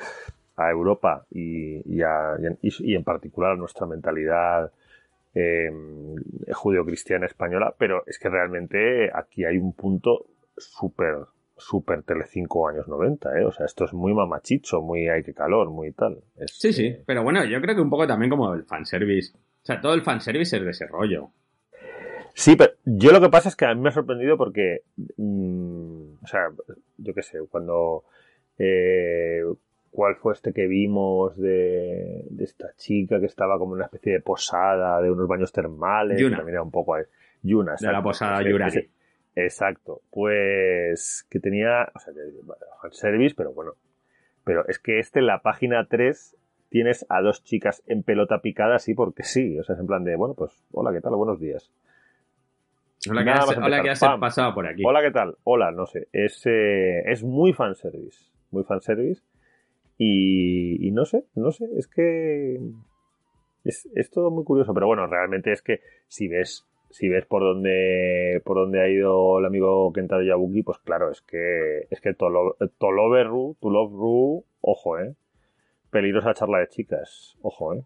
[0.57, 2.03] a Europa y, y,
[2.95, 4.71] en, particular a nuestra mentalidad
[5.35, 5.71] eh,
[6.53, 10.27] judio-cristiana española, pero es que realmente aquí hay un punto
[10.57, 11.19] súper,
[11.59, 13.45] súper Telecinco años 90, ¿eh?
[13.45, 16.19] O sea, esto es muy mamachicho, muy hay que calor, muy tal.
[16.37, 19.33] Es, sí sí eh, pero bueno yo creo que un poco también como el fanservice
[19.37, 21.31] o sea todo el fanservice es de ese rollo
[22.35, 24.83] Sí, pero yo lo que pasa es que a mí me ha sorprendido porque,
[25.17, 26.51] mm, o sea,
[26.99, 28.05] yo qué sé, cuando,
[28.59, 29.43] eh,
[29.91, 34.13] ¿cuál fue este que vimos de, de esta chica que estaba como en una especie
[34.13, 36.21] de posada de unos baños termales?
[36.21, 36.37] Yuna.
[36.37, 36.97] que También era un poco,
[37.43, 38.89] Yuna, de la posada ese-
[39.41, 42.13] Exacto, pues que tenía, o sea,
[42.83, 43.75] fanservice, pero bueno,
[44.43, 46.37] pero es que este en la página 3
[46.71, 50.03] tienes a dos chicas en pelota picada así porque sí, o sea, es en plan
[50.03, 51.15] de, bueno, pues hola, ¿qué tal?
[51.15, 51.71] Buenos días.
[53.09, 55.37] hola que Nada has, más hola, que has pasado por aquí Hola, ¿qué tal?
[55.45, 56.09] Hola, no sé.
[56.13, 58.33] Es, eh, es muy fanservice.
[58.51, 59.23] Muy fanservice.
[59.99, 61.69] Y, y no sé, no sé.
[61.77, 62.59] Es que.
[63.63, 64.75] Es, es todo muy curioso.
[64.75, 66.67] Pero bueno, realmente es que si ves.
[66.91, 71.21] Si ves por dónde por dónde ha ido el amigo Kentaro Yabuki, pues claro, es
[71.23, 75.15] que es que Tolo- Toloveru, To Love Ru, ojo, eh.
[75.91, 77.83] Peligrosa charla de chicas, ojo, eh.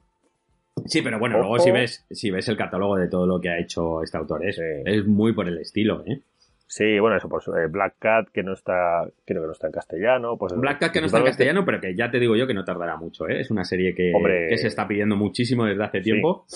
[0.86, 1.48] Sí, pero bueno, Ojo.
[1.48, 4.44] luego si ves, si ves el catálogo de todo lo que ha hecho este autor,
[4.46, 4.62] es, Sí.
[4.86, 6.20] es muy por el estilo, ¿eh?
[6.66, 9.72] Sí, bueno, eso, pues eh, Black Cat, que no está, creo que no está en
[9.74, 12.46] castellano, pues Black Cat que no está en castellano, pero que ya te digo yo
[12.46, 13.40] que no tardará mucho, ¿eh?
[13.40, 14.46] Es una serie que, Hombre.
[14.48, 16.46] que se está pidiendo muchísimo desde hace tiempo.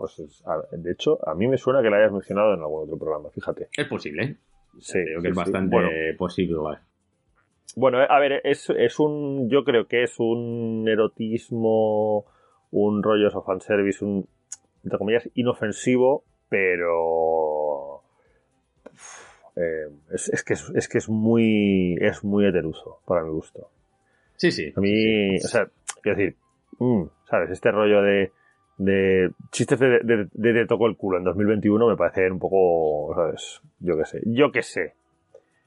[0.00, 2.84] Pues, es- a- de hecho, a mí me suena que la hayas mencionado en algún
[2.84, 3.68] otro programa, fíjate.
[3.76, 4.36] Es posible, ¿eh?
[4.78, 5.38] Sí, Creo que es sí.
[5.40, 6.56] bastante Bueno, posible.
[7.76, 12.24] bueno, eh, a ver, es, es un, yo creo que es un erotismo,
[12.70, 14.26] un rollo de fanservice, un,
[14.84, 18.02] entre comillas, inofensivo, pero
[19.56, 23.68] eh, es, es que es, es que es muy, es muy heteruso, para mi gusto.
[24.36, 24.72] Sí, sí.
[24.74, 25.68] A mí, o sea,
[26.02, 26.36] quiero decir,
[26.78, 27.50] mm, ¿sabes?
[27.50, 28.32] Este rollo de,
[28.82, 33.12] de chistes de, de, de te toco el culo en 2021 me parece un poco,
[33.14, 33.60] ¿sabes?
[33.80, 34.20] Yo qué sé.
[34.24, 34.94] Yo qué sé.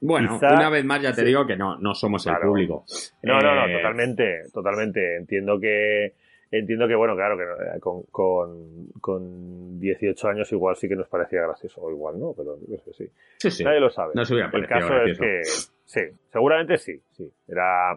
[0.00, 1.26] Bueno, quizá- una vez más ya te sí.
[1.28, 2.84] digo que no, no somos el público.
[3.22, 5.16] No, no, no, Eh, totalmente, totalmente.
[5.16, 6.12] Entiendo que,
[6.50, 11.08] entiendo que, bueno, claro, que no, con, con, con 18 años igual sí que nos
[11.08, 13.10] parecía gracioso, o igual no, pero yo qué sé, sí.
[13.38, 13.64] Sí, sí.
[13.64, 14.12] Nadie lo sabe.
[14.14, 15.04] No se El caso gracioso.
[15.04, 15.40] es que
[15.84, 16.00] sí,
[16.32, 17.30] seguramente sí, sí.
[17.48, 17.96] Era,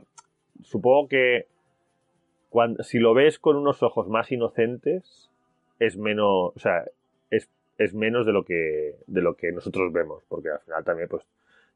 [0.62, 1.48] supongo que
[2.50, 5.30] cuando, si lo ves con unos ojos más inocentes,
[5.80, 6.86] es menos, o sea,
[7.30, 11.08] es, es menos de lo que de lo que nosotros vemos, porque al final también
[11.10, 11.24] pues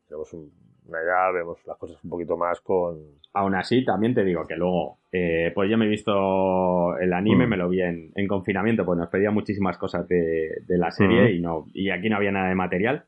[0.08, 0.52] tenemos un-
[0.88, 3.00] una edad, vemos las cosas un poquito más con
[3.34, 7.46] Aún así, también te digo que luego, eh, pues yo me he visto el anime,
[7.46, 7.50] Mm.
[7.50, 11.24] me lo vi en, en confinamiento, pues nos pedían muchísimas cosas de, de la serie
[11.30, 11.36] Mm.
[11.36, 13.06] y no y aquí no había nada de material.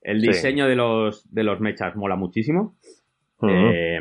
[0.00, 0.28] el Sí.
[0.28, 2.76] diseño de los de los mechas mola muchísimo.
[3.42, 3.98] Eh,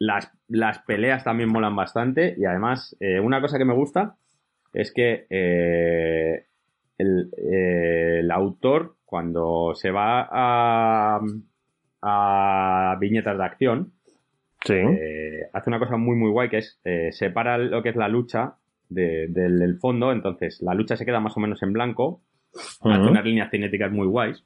[0.00, 2.34] las, las peleas también molan bastante.
[2.36, 4.16] Y además, eh, una cosa que me gusta
[4.72, 6.46] es que eh,
[6.98, 11.20] el, eh, el autor, cuando se va a,
[12.02, 13.92] a viñetas de acción,
[14.64, 14.74] sí.
[15.52, 16.80] hace una cosa muy muy guay que es
[17.12, 18.54] separa lo que es la lucha
[18.88, 22.20] de- del, del fondo, entonces la lucha se queda más o menos en blanco,
[22.90, 24.44] hace unas líneas cinéticas muy guays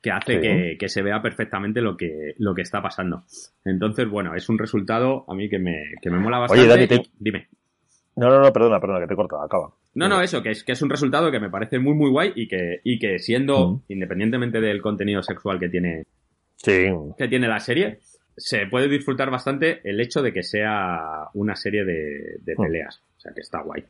[0.00, 0.40] que hace Sí.
[0.40, 3.24] que, que se vea perfectamente lo que, lo que está pasando.
[3.64, 6.66] Entonces, bueno, es un resultado a mí que me, que me mola bastante.
[6.66, 7.48] Dani, te- y- Dime.
[8.16, 9.72] No, no, no, perdona, perdona, que te he cortado, acaba.
[9.94, 12.32] No, no, eso, que es, que es un resultado que me parece muy, muy guay
[12.34, 13.82] y que, y que siendo, Mm.
[13.88, 16.04] independientemente del contenido sexual que tiene,
[16.56, 18.00] Sí, que tiene la serie,
[18.36, 22.62] se puede disfrutar bastante el hecho de que sea una serie de, de Mm.
[22.62, 23.02] peleas.
[23.16, 23.84] O sea, que está guay.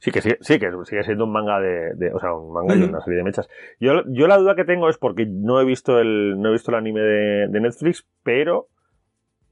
[0.00, 2.74] Sí que sí, sí que sigue siendo un manga de, de- o sea, un manga
[2.76, 2.90] y Ujú.
[2.90, 3.48] una serie de mechas.
[3.78, 6.72] Yo, yo la duda que tengo es porque no he visto el, no he visto
[6.72, 8.66] el anime de, de Netflix, pero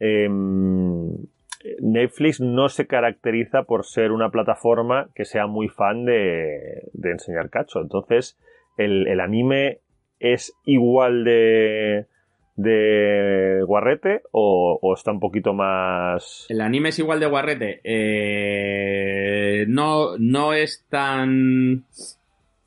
[0.00, 1.10] em,
[1.80, 7.50] Netflix no se caracteriza por ser una plataforma que sea muy fan de, de enseñar
[7.50, 7.80] cacho.
[7.80, 8.38] Entonces,
[8.76, 9.80] el, el anime
[10.20, 12.06] es igual de,
[12.58, 16.44] de guarrete o, o está un poquito más...
[16.48, 17.80] El anime es igual de guarrete.
[17.84, 21.84] Eh, no, no es tan,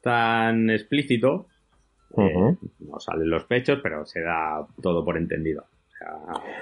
[0.02, 1.48] tan explícito.
[2.18, 2.58] Eh, Ujú.
[2.80, 5.64] no salen los pechos, pero se da todo por entendido.
[5.64, 6.10] O sea,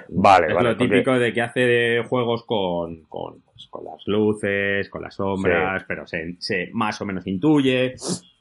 [0.10, 3.86] Vale, es vale, lo porque- típico de que hace de juegos con, con, pues, con
[3.86, 7.94] las luces, con las sombras, pero se, se más o menos intuye,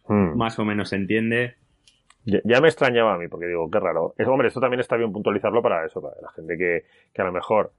[0.09, 0.39] Mm.
[0.39, 1.57] más o menos se entiende.
[2.29, 4.15] Ya, ya me extrañaba a mí, porque digo, qué raro.
[4.19, 7.25] Es, hombre, esto también está bien puntualizarlo para eso, para la gente que, que a
[7.25, 7.73] lo mejor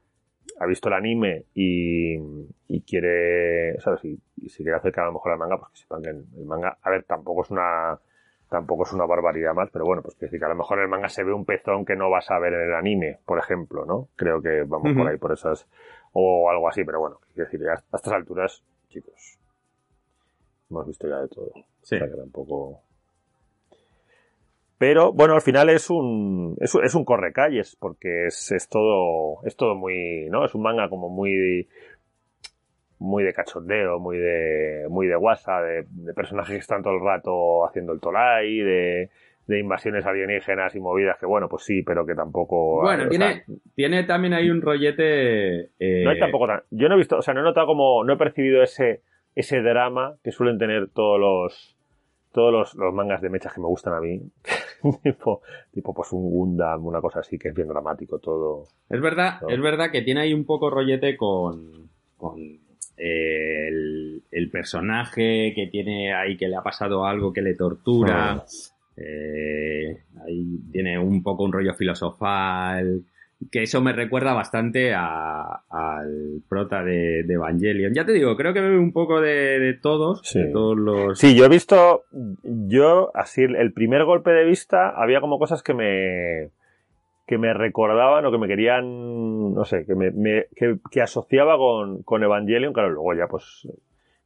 [0.60, 2.18] ha visto el anime y,
[2.68, 4.04] y quiere, ¿sabes?
[4.06, 6.46] Y, y si quiere acercar a lo mejor al manga, pues que sepan que el,
[6.46, 8.00] manga, a ver, tampoco es una
[8.50, 10.90] tampoco es una barbaridad más, pero bueno, pues que, que a lo mejor en el
[10.90, 13.86] manga se ve un pezón que no vas a ver en el anime, por ejemplo,
[13.86, 14.08] ¿no?
[14.16, 15.68] Creo que vamos por ahí, por esas,
[16.14, 19.38] o algo así, pero bueno, quiero decir, ya a estas alturas, chicos,
[20.72, 21.52] hemos visto ya de todo.
[21.84, 21.96] Sí.
[21.96, 22.82] O sea que tampoco.
[24.80, 29.46] Pero bueno, al final es un es, un- es un correcalles porque es, es todo
[29.46, 30.46] es todo muy, ¿no?
[30.46, 31.68] Es un manga como muy
[32.98, 37.02] muy de cachondeo, muy de muy de guasa, de, de personajes que están todo el
[37.04, 39.10] rato haciendo el tolai, de,
[39.48, 43.56] de invasiones alienígenas y movidas que bueno, pues sí, pero que tampoco Bueno, tiene, sea,
[43.76, 45.70] tiene también ahí un rollete.
[45.80, 48.04] eh, no hay tampoco tan, yo no he visto, o sea, no he notado como
[48.04, 49.02] no he percibido ese
[49.36, 51.78] ese drama que suelen tener todos los
[52.34, 54.22] todos los, los mangas de mechas que me gustan a mí.
[55.04, 58.64] tipo, tipo, pues un Gundam, una cosa así que es bien dramático todo.
[58.90, 59.50] Es verdad, No.
[59.50, 62.40] es verdad que tiene ahí un poco rollete con, con
[62.98, 68.32] eh, el, el personaje que tiene ahí que le ha pasado algo que le tortura.
[68.34, 68.46] Ah.
[68.98, 73.04] Eh, ahí tiene un poco un rollo filosofal.
[73.52, 77.94] Que eso me recuerda bastante a- al prota de, de Evangelion.
[77.94, 80.22] Ya te digo, creo que bebe un poco de, de todos.
[80.24, 80.40] Sí.
[80.40, 81.18] De todos los.
[81.18, 82.04] Sí, yo he visto,
[82.44, 86.50] yo, así, el primer golpe de vista, había como cosas que me,
[87.28, 91.58] que me recordaban o que me querían, no sé, que me, me- que, que asociaba
[91.58, 93.68] con, con Evangelion, claro, luego ya pues,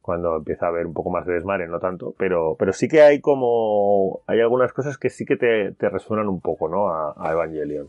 [0.02, 3.00] cuando empieza a haber un poco más de desmadre, no tanto, pero, pero sí que
[3.02, 6.88] hay como, hay algunas cosas que sí que te, te resuenan un poco, ¿no?
[6.88, 7.88] A, a Evangelion.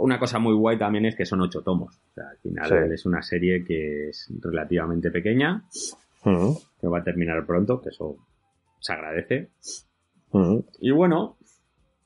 [0.00, 1.96] Una cosa muy guay también es que son ocho tomos.
[2.10, 2.94] O sea, al final Sí.
[2.94, 5.64] es una serie que es relativamente pequeña.
[6.80, 8.16] Que va a terminar pronto, que eso
[8.80, 9.50] se agradece.
[10.80, 11.36] Y bueno,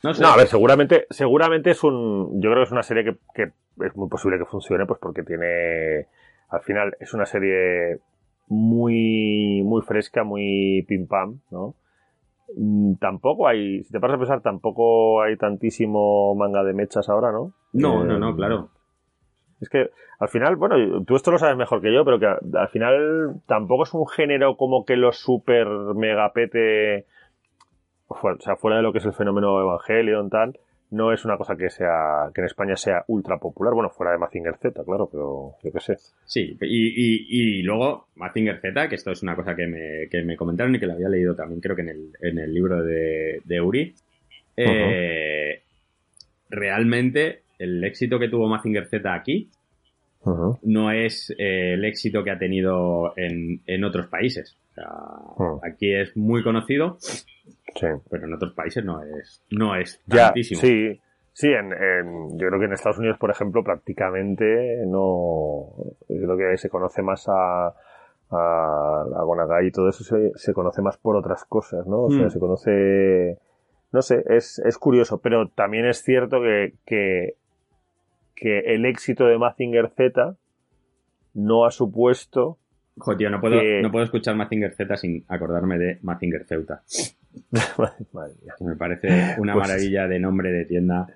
[0.03, 0.23] no sé.
[0.23, 2.35] No, a ver, seguramente, seguramente es un.
[2.41, 3.53] Yo creo que es una serie que, que
[3.85, 6.07] es muy posible que funcione, pues porque tiene.
[6.51, 8.01] Al final es una serie
[8.49, 11.75] muy, muy fresca, muy pim pam, ¿no?
[12.57, 17.33] Mm, Tampoco hay, si te paras a pensar, tampoco hay tantísimo manga de mechas ahora,
[17.33, 17.53] ¿no?
[17.73, 18.69] No, Eh, no, no, claro.
[19.61, 22.69] Es que al final, bueno, tú esto lo sabes mejor que yo, pero que al
[22.69, 27.07] final tampoco es un género como que lo super megapete,
[28.09, 30.59] o sea, fuera de lo que es el fenómeno Evangelion, tal,
[30.91, 34.19] no es una cosa que sea, que en España sea ultra popular, bueno, fuera de
[34.19, 35.97] Mazinger Z, claro, pero yo qué sé.
[36.25, 40.23] Sí, y, y, y luego Mazinger Z, que esto es una cosa que me, que
[40.23, 42.83] me comentaron y que lo había leído también, creo que en el, en el libro
[42.83, 43.95] de, de Uri.
[44.57, 45.63] Eh,
[46.51, 49.49] Realmente, el éxito que tuvo Mazinger Z aquí
[50.63, 54.57] no es eh, el éxito que ha tenido en, en otros países.
[54.71, 54.89] O sea,
[55.39, 55.59] Hmm.
[55.65, 57.87] Aquí es muy conocido, Sí.
[58.11, 60.61] pero en otros países no es, no es Ya, tantísimo.
[60.61, 61.01] sí.
[61.33, 65.69] Sí, en, en- yo creo que en Estados Unidos, por ejemplo, prácticamente no.
[66.09, 67.73] Yo creo que se conoce más a, a,
[68.31, 72.03] a Gonagai y todo eso se, se conoce más por otras cosas, ¿no?
[72.03, 72.31] O sea, Mm.
[72.31, 73.39] se conoce
[73.93, 77.35] no sé, es, es curioso, pero también es cierto que, que,
[78.41, 80.37] que el éxito de Mazinger Z
[81.35, 82.57] no ha supuesto
[82.97, 86.83] Joder, no puedo, Que- no puedo escuchar Mazinger Z sin acordarme de Mazinger Ceuta.
[88.13, 88.55] Madre mía.
[88.61, 91.07] Me parece una Pues- maravilla de nombre de tienda.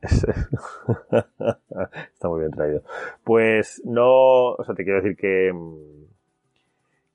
[2.12, 2.82] Está muy bien traído.
[3.24, 6.00] Pues no, o sea, te quiero decir que mm,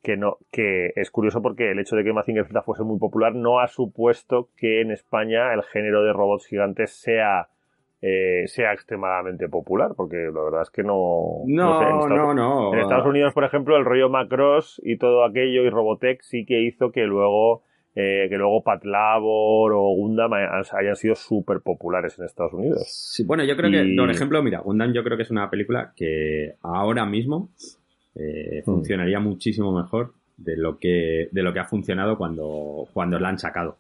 [0.04, 3.34] que no, que es curioso porque el hecho de que Mazinger Z fuese muy popular
[3.34, 7.48] no ha supuesto que en España el género de robots gigantes sea
[8.02, 11.42] eh, sea extremadamente popular, porque la verdad es que no.
[11.46, 12.74] No, sé, en no, Estados- no.
[12.74, 16.62] En Estados Unidos, por ejemplo, el rollo Macross y todo aquello y Robotech sí que
[16.62, 17.64] hizo que luego
[17.98, 22.84] eh, que luego Patlabor o Gundam hayan, sido súper populares en Estados Unidos.
[22.90, 25.94] Sí, bueno, yo creo que, por ejemplo, mira, Gundam yo creo que es una película
[25.96, 27.50] que ahora mismo
[28.16, 28.66] eh, Hmm.
[28.66, 33.40] funcionaría muchísimo mejor de lo que de lo que ha funcionado cuando, cuando la han
[33.40, 33.78] sacado.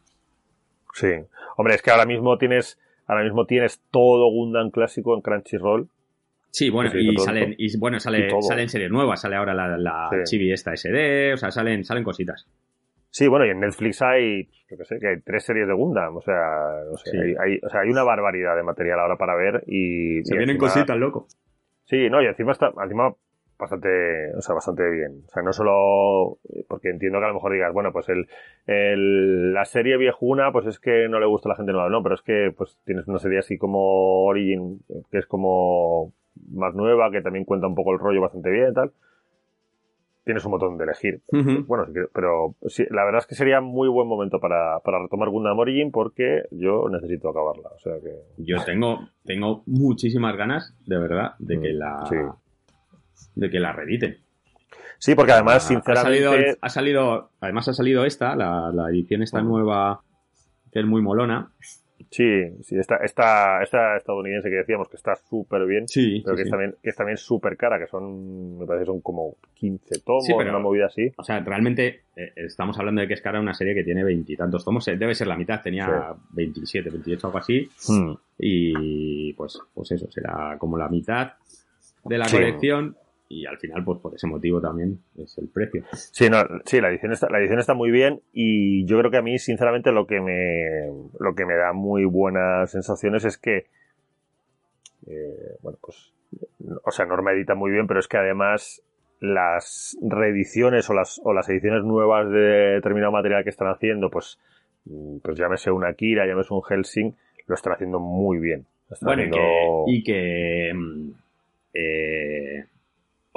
[0.93, 1.09] Sí.
[1.57, 5.87] Hombre, es que ahora mismo tienes ahora mismo tienes todo Gundam clásico en Crunchyroll.
[6.51, 10.17] Sí, bueno, y salen, y bueno, sale, salen series nuevas, sale ahora la, la Sí.
[10.23, 12.47] Chibi esta SD, o sea, salen, salen cositas.
[13.09, 16.15] Sí, bueno, y en Netflix hay, yo qué sé, que hay tres series de Gundam,
[16.17, 16.35] o sea,
[16.89, 17.17] no sé, Sí.
[17.17, 20.23] hay, hay- o sea, hay una barbaridad de material ahora para ver y...
[20.23, 21.27] Se y vienen encima- cositas, loco.
[21.85, 23.13] Sí, no, y encima está, encima
[23.57, 25.23] bastante, o sea, bastante bien.
[25.27, 26.37] O sea, no solo,
[26.67, 28.27] porque entiendo que a lo mejor digas, bueno, pues el,
[28.67, 32.01] el, la serie viejuna, pues es que no le gusta a la gente nueva, no,
[32.03, 34.79] pero es que, pues tienes una serie así como Origin,
[35.11, 36.11] que es como
[36.51, 38.91] más nueva, que también cuenta un poco el rollo bastante bien y tal.
[40.25, 41.21] Tienes un montón de elegir.
[41.31, 41.65] Ujú.
[41.67, 44.99] Bueno, sí que- pero sí, la verdad es que sería muy buen momento para, para
[44.99, 47.69] retomar Gundam Origin porque yo necesito acabarla.
[47.75, 48.11] O sea que.
[48.37, 52.15] Yo tengo, tengo muchísimas ganas, de verdad, de que Mm, la, sí.
[53.35, 54.17] De que la reediten.
[54.97, 56.25] Sí, porque además, Ha- sinceramente.
[56.25, 60.01] Ha salido, ha salido, además ha salido esta, la, la edición esta nueva,
[60.71, 61.51] que es muy molona.
[62.11, 62.29] Sí,
[62.61, 66.41] sí, esta, esta, esta estadounidense que decíamos que está súper bien, Sí, pero sí, que,
[66.43, 66.51] Es sí.
[66.51, 70.25] también, que es también súper cara, que son, me parece que son como 15 tomos,
[70.27, 71.11] pero- una movida así.
[71.17, 74.63] O sea, realmente eh, estamos hablando de que es cara una serie que tiene veintitantos
[74.63, 74.87] tomos.
[74.87, 77.69] eh, Debe ser la mitad, tenía 27, 28, algo así.
[77.87, 78.13] Hmm.
[78.39, 81.33] Y pues, pues eso, será como la mitad
[82.05, 82.95] de la colección.
[83.27, 85.83] Y al final, pues por ese motivo también es el precio.
[85.93, 89.17] Sí, no, sí, la edición está, la edición está muy bien y yo creo que
[89.17, 93.65] a mí, sinceramente, lo que me, lo que me da muy buenas sensaciones es que,
[95.07, 96.13] eh, bueno, pues,
[96.83, 98.81] o sea, Norma edita muy bien, pero es que además
[99.19, 104.39] las reediciones o las, o las ediciones nuevas de determinado material que están haciendo, pues,
[104.85, 107.15] mm, pues llámese un Akira, llámese un Helsing,
[107.47, 108.65] lo están haciendo muy bien.
[108.91, 111.11] Están Bueno, y que, haciendo- y que mm,
[111.73, 112.65] eh,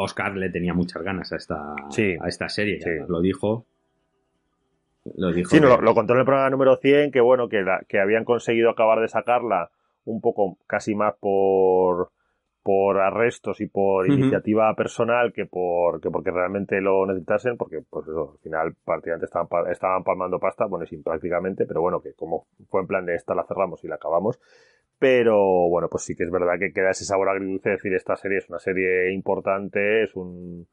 [0.00, 2.16] Oscar le tenía muchas ganas a esta, Sí.
[2.20, 2.80] a esta serie.
[2.80, 2.90] Sí.
[3.08, 3.66] Lo dijo.
[5.16, 5.50] Lo dijo.
[5.50, 7.98] Sí, no, lo, lo contó en el programa número 100, que bueno, que, la- que
[8.00, 9.70] habían conseguido acabar de sacarla
[10.04, 12.10] un poco casi más por,
[12.62, 18.06] por arrestos y por iniciativa personal que, por, que porque realmente lo necesitasen, porque pues
[18.06, 22.46] eso, al final prácticamente estaban, estaban palmando pasta, bueno, sin prácticamente, pero bueno, que como
[22.68, 24.38] fue en plan de esta la cerramos y la acabamos.
[24.98, 28.16] Pero bueno, pues sí que es verdad que queda ese sabor agridulce de decir esta
[28.16, 30.66] serie es una serie importante, es un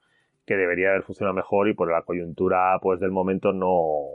[0.46, 4.06] que debería haber funcionado mejor y por la coyuntura pues del momento no,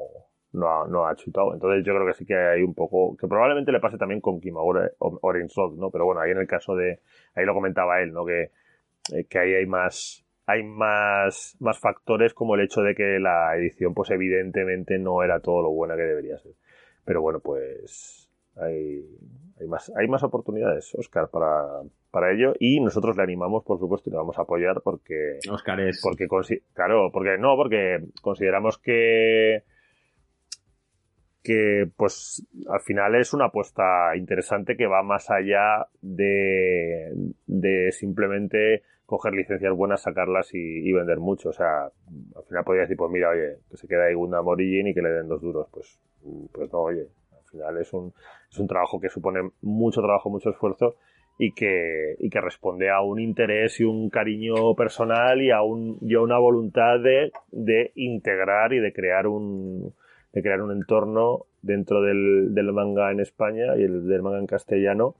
[0.53, 1.55] no, ha, no ha chutado.
[1.55, 4.41] Entonces yo creo que sí que hay un poco, que probablemente le pase también con
[4.41, 5.91] Kimagure Orange Road, ¿no?
[5.91, 7.01] Pero bueno, ahí en el caso de,
[7.35, 8.24] ahí lo comentaba él, ¿no?
[8.24, 8.51] Que,
[9.15, 13.57] eh, que ahí hay más, hay más, más factores como el hecho de que la
[13.57, 16.53] edición pues evidentemente no era todo lo buena que debería ser.
[17.05, 19.05] Pero bueno, pues hay,
[19.61, 24.09] hay más, hay más oportunidades, Oscar, para, para ello y nosotros le animamos, por supuesto,
[24.09, 26.01] y le vamos a apoyar porque, Oscar es.
[26.03, 26.27] porque
[26.74, 29.65] claro, porque no, porque consideramos que
[31.43, 37.12] que pues al final es una apuesta interesante que va más allá de,
[37.47, 41.49] de simplemente coger licencias buenas, sacarlas y, y vender mucho.
[41.49, 44.89] O sea, al final podría decir, pues mira, oye, que se queda ahí Gundam Origin
[44.89, 45.66] y que le den dos duros.
[45.73, 45.99] Pues,
[46.53, 47.09] pues no, oye,
[47.51, 48.13] final es un,
[48.51, 50.97] es un trabajo que supone mucho trabajo, mucho esfuerzo
[51.39, 55.99] y que, y que responde a un interés y un cariño personal y a, un,
[56.01, 59.95] y a una voluntad de, de integrar y de crear un,
[60.33, 64.47] de crear un entorno dentro del, del manga en España y el del manga en
[64.47, 65.17] castellano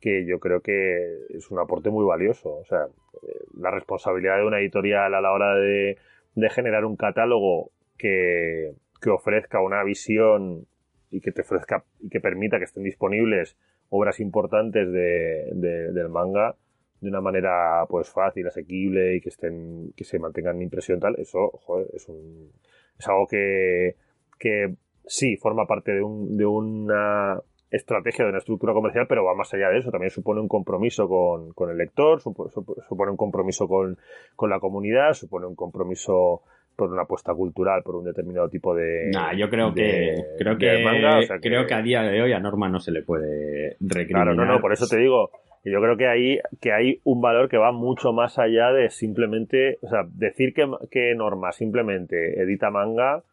[0.00, 2.56] que yo creo que es un aporte muy valioso.
[2.56, 2.86] O sea,
[3.22, 5.98] eh, la responsabilidad de una editorial a la hora de,
[6.34, 10.66] de generar un catálogo que, que ofrezca una visión
[11.10, 13.56] y que te ofrezca y que permita que estén disponibles
[13.90, 16.54] obras importantes de, de- del manga
[17.00, 21.14] de una manera pues fácil, asequible y que estén que se mantengan en impresión tal,
[21.18, 22.50] eso joder, es un
[22.98, 23.94] es algo que,
[24.38, 24.74] que
[25.06, 27.40] sí, forma parte de, un, de una
[27.70, 29.90] estrategia, de una estructura comercial, pero va más allá de eso.
[29.92, 33.96] También supone un compromiso con, con el lector, supo- supo- supone un compromiso con,
[34.36, 36.42] con la comunidad, supone un compromiso
[36.78, 39.10] por una apuesta cultural, por un determinado tipo de.
[39.12, 42.32] Nah, yo creo que, creo que, manga, o sea creo que a día de hoy
[42.32, 44.06] a Norma no se le puede recriminar.
[44.26, 45.32] Claro, no, no, por eso te digo
[45.64, 48.90] que yo creo que hay, que hay un valor que va mucho más allá de
[48.90, 53.24] simplemente, o sea, decir que, que Norma simplemente edita manga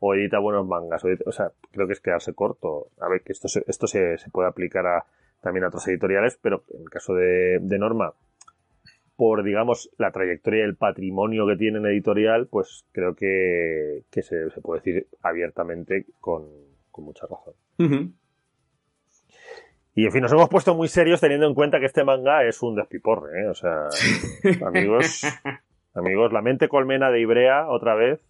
[0.00, 2.86] o edita buenos mangas, o, edita- o sea, creo que es quedarse corto.
[3.00, 5.04] A ver, que esto, se, esto se, se puede aplicar a,
[5.42, 8.14] también a otras editoriales, pero en el caso de, de Norma,
[9.16, 14.22] por, digamos, la trayectoria y el patrimonio que tiene en editorial, pues creo que, que
[14.22, 16.46] se, se puede decir abiertamente con,
[16.90, 17.54] con mucha razón.
[19.96, 22.60] Y en fin, nos hemos puesto muy serios teniendo en cuenta que este manga es
[22.62, 23.46] un despiporre, ¿eh?
[23.48, 23.88] O sea,
[24.66, 25.22] amigos,
[25.94, 28.20] amigos, la mente colmena de Ibrea, otra vez,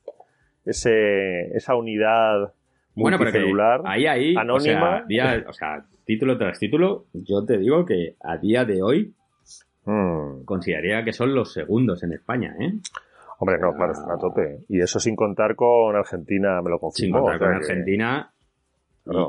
[0.66, 2.52] ese, esa unidad
[2.94, 3.80] Bueno, pero multicelular.
[3.86, 4.96] ahí, ahí, anónima.
[4.96, 8.82] O sea, día- o sea, título tras título, yo te digo que a día de
[8.82, 9.14] hoy
[9.86, 10.44] Mm.
[10.44, 12.72] consideraría que son los segundos en España, ¿eh?
[13.38, 14.60] Hombre, no, claro, están a tope.
[14.68, 17.20] Y eso sin contar con Argentina, me lo Sin confirmó.
[17.22, 18.32] contar o sea con que- Argentina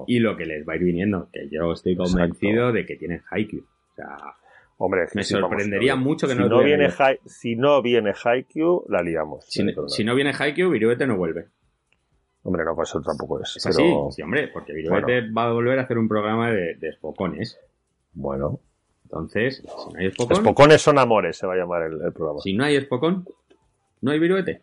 [0.07, 3.21] y- lo que les va a ir viniendo, que yo estoy convencido de que tienen
[3.29, 3.61] Haikyuu.
[3.63, 4.17] O sea,
[4.77, 6.89] Hombre, me sí, sorprendería mucho que si no no viene
[7.25, 9.45] Si no viene Haikyuu, la liamos.
[9.47, 11.45] si, No si viene Haikyuu, Viruete no vuelve.
[12.43, 13.55] Hombre, no, pues eso tampoco es.
[13.55, 16.75] Es así, pero, sí, hombre, porque Viruete va a volver a hacer un programa de,
[16.75, 17.57] de espocones.
[18.13, 18.59] Bueno,
[19.05, 22.39] Entonces, si no hay espocón, Espocones son amores, se va a llamar el, el programa.
[22.41, 23.25] si no hay espocón,
[24.01, 24.61] no hay Viruete.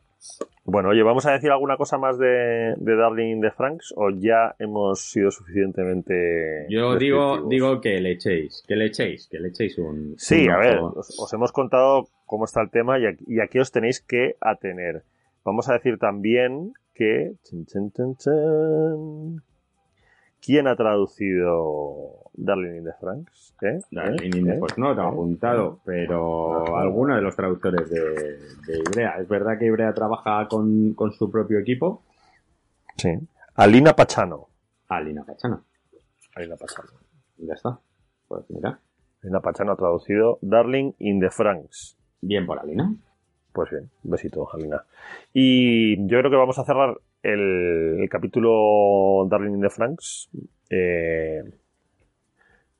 [0.64, 4.54] Bueno, oye, ¿vamos a decir alguna cosa más de, de Darling de Franks o ya
[4.60, 9.76] hemos sido suficientemente Yo digo, digo que le echéis, que le echéis, que le echéis
[9.78, 10.14] un.
[10.18, 13.40] Sí, un a ver, os, os hemos contado cómo está el tema y aquí, y
[13.40, 15.02] aquí os tenéis que atener.
[15.44, 17.32] Vamos a decir también que...
[17.42, 19.42] chin, chin, chin, chin,
[20.44, 23.54] ¿Quién ha traducido Darling in the Franks?
[23.62, 23.78] ¿Eh?
[23.90, 24.38] Darling ¿Eh?
[24.38, 24.58] in the- ¿Eh?
[24.58, 25.12] Pues no lo tengo ¿Eh?
[25.12, 29.18] apuntado, pero alguno de los traductores de, de Ibrea.
[29.20, 32.02] Es verdad que Ibrea trabaja con, con su propio equipo.
[32.96, 33.10] Sí.
[33.54, 34.48] Alina Pachano.
[34.88, 35.62] Alina Pachana.
[36.34, 36.88] Alina Pachano.
[37.38, 37.78] Ya está.
[38.28, 38.78] Pues mira,
[39.22, 41.96] Alina Pachano ha traducido Darling in the Franks.
[42.20, 42.92] bien por Alina.
[43.52, 44.82] Pues bien, un besito, Jalina.
[45.34, 50.28] Y yo creo que vamos a cerrar el, el capítulo Darling in the Franks.
[50.70, 51.42] Eh,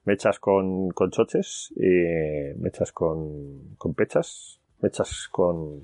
[0.04, 5.80] mechas con, con choches, eh, mechas con, con pechas, mechas con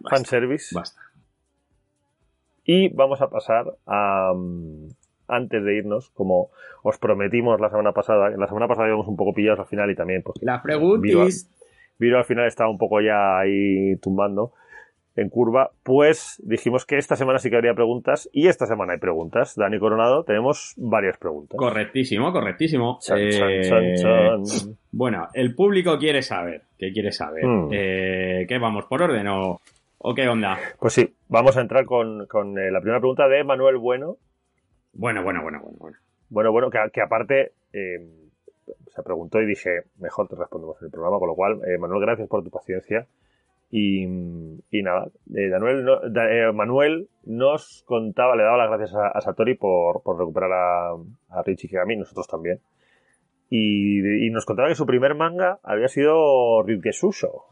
[0.00, 0.74] Basta, fanservice.
[0.74, 1.00] Basta.
[2.64, 4.32] Y vamos a pasar a.
[5.26, 6.50] Antes de irnos, como
[6.82, 9.94] os prometimos la semana pasada, la semana pasada íbamos un poco pillados al final y
[9.94, 10.62] también, pues Las Viva.
[10.62, 11.50] preguntis.
[11.98, 14.52] Viro al final estaba un poco ya ahí tumbando
[15.16, 18.98] en curva, pues dijimos que esta semana sí que habría preguntas y esta semana hay
[18.98, 19.54] preguntas.
[19.56, 21.56] Dani Coronado, tenemos varias preguntas.
[21.56, 22.98] Correctísimo, correctísimo.
[23.00, 24.76] Chan, Eh, chan, chan, chan.
[24.90, 26.62] Bueno, el público quiere saber.
[26.76, 27.44] ¿Qué quiere saber?
[27.44, 27.68] Hmm.
[27.72, 28.86] Eh, ¿Qué vamos?
[28.86, 29.60] ¿Por orden o,
[29.98, 30.58] o qué onda?
[30.80, 34.16] Pues sí, vamos a entrar con, con, eh, la primera pregunta de Manuel Bueno.
[34.92, 35.76] Bueno, bueno, bueno, bueno.
[35.78, 35.96] bueno.
[36.28, 41.18] Bueno, bueno, que, que aparte se preguntó y dije, mejor te respondemos en el programa,
[41.18, 43.06] con lo cual, Manuel, gracias por tu paciencia.
[43.70, 49.20] Y, y nada, eh, no- eh, Manuel nos contaba, le daba las gracias a, a
[49.20, 50.90] Satori por, por recuperar a,
[51.30, 52.60] a Richie Kigami, nosotros también.
[53.50, 57.44] Y, y nos contaba que su primer manga había sido Ryukesusho,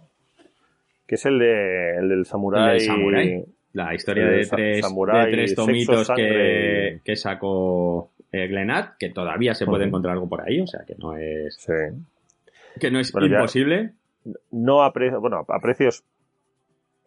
[1.06, 2.80] que es el, de, el del samurái.
[2.80, 3.44] Samurái.
[3.72, 9.55] La historia de tres, samurái, de tres tomitos que, que sacó eh, Glenat, que todavía
[9.55, 11.72] se puede encontrar algo por ahí, o sea que no es, Sí.
[12.78, 13.93] que no es imposible.
[14.51, 16.05] No a precios, bueno, a precios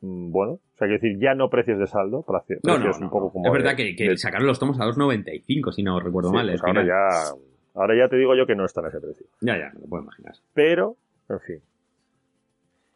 [0.01, 3.09] mm, bueno, o sea, quiero decir, ya no precios de saldo, precios No, no, un
[3.09, 5.99] poco como Es de- verdad que, que de- sacaron los tomos a 2.95, si no
[5.99, 6.47] recuerdo sí, mal.
[6.49, 7.29] pues ahora ya,
[7.75, 9.25] ahora ya te digo yo que no están a ese precio.
[9.41, 10.33] ya, ya, me lo puedo imaginar.
[10.53, 10.97] Pero,
[11.29, 11.59] en fin.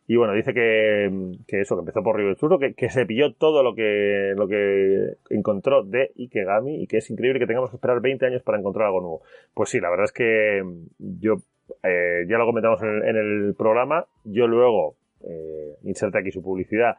[0.07, 3.31] Y bueno, dice que, que eso, que empezó por Río Churro, que, que se pilló
[3.35, 7.75] todo lo que, lo que encontró de Ikegami y que es increíble que tengamos que
[7.75, 9.21] esperar 20 años para encontrar algo nuevo.
[9.53, 10.63] Pues sí, la verdad es que
[10.97, 11.43] yo,
[11.83, 16.97] eh, ya lo comentamos en el, programa, yo luego, eh, inserta aquí su publicidad,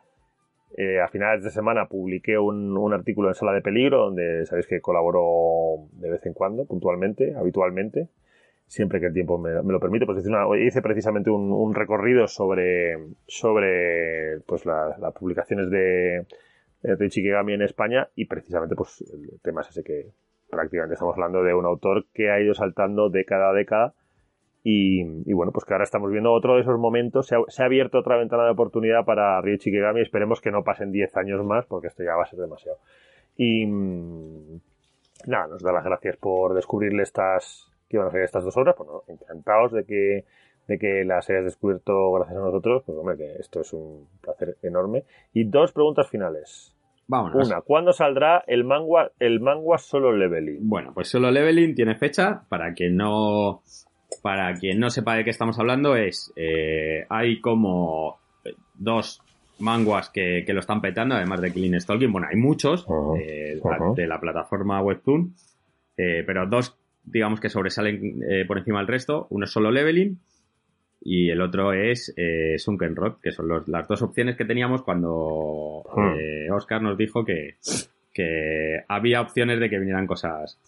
[0.76, 4.80] eh, a finales de semana publiqué un, artículo en Sala de Peligro, donde sabéis que
[4.80, 8.08] colaboro de vez en cuando, puntualmente, habitualmente
[8.66, 12.98] siempre que el tiempo me, lo permite, pues hice, una- hice precisamente un, recorrido sobre,
[13.26, 16.24] sobre pues la- las publicaciones de,
[16.82, 20.12] de Ichikegami en España y precisamente pues el tema es ese que
[20.50, 23.94] prácticamente estamos hablando de un autor que ha ido saltando década a década
[24.62, 27.62] y, y bueno, pues que ahora estamos viendo otro de esos momentos, se ha, se
[27.62, 31.44] ha abierto otra ventana de oportunidad para Ryuichi Kigami, esperemos que no pasen 10 años
[31.44, 32.78] más porque esto ya va a ser demasiado.
[33.36, 34.60] Y, mm,
[35.26, 38.76] Nada, nos da las gracias por descubrirle estas, que iban a ser estas dos obras.
[38.76, 40.24] Bueno, encantados de que,
[40.66, 42.82] de que las hayas descubierto gracias a nosotros.
[42.86, 45.04] Pues hombre, que esto es un placer enorme.
[45.32, 46.74] Y dos preguntas finales.
[47.06, 47.48] Vámonos.
[47.48, 50.68] Una, ¿cuándo saldrá el manga, el manga solo leveling?
[50.68, 53.62] Bueno, pues solo leveling tiene fecha para que no
[54.22, 58.18] para quien no sepa de qué estamos hablando es eh, hay como
[58.74, 59.20] dos
[59.58, 62.86] manguas que, que lo están petando además de Killing Stalking bueno hay muchos
[63.18, 63.58] eh,
[63.94, 65.34] de la plataforma Webtoon
[65.96, 69.26] eh, pero dos digamos que sobresalen eh, por encima del resto.
[69.30, 70.18] Uno es solo leveling
[71.02, 74.82] y el otro es eh, Sunken Rock que son los- las dos opciones que teníamos
[74.82, 75.82] cuando
[76.18, 77.56] eh, Oscar nos dijo que,
[78.12, 80.58] que había opciones de que vinieran cosas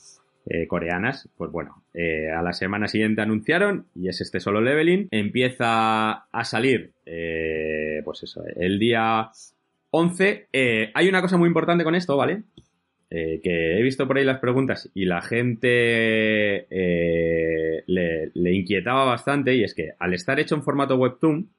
[0.47, 1.29] eh, coreanas.
[1.37, 5.09] Pues bueno, eh, a la semana siguiente anunciaron y es este solo leveling.
[5.11, 9.31] Empieza a salir, eh, pues eso, el día
[9.91, 10.49] 11.
[10.53, 12.43] Eh, hay una cosa muy importante con esto, ¿vale?
[13.11, 19.65] Que he visto por ahí las preguntas y la gente le, le inquietaba bastante y
[19.65, 21.51] es que al estar hecho en formato webtoon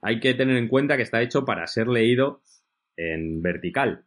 [0.00, 2.40] hay que tener en cuenta que está hecho para ser leído
[2.96, 4.04] en vertical,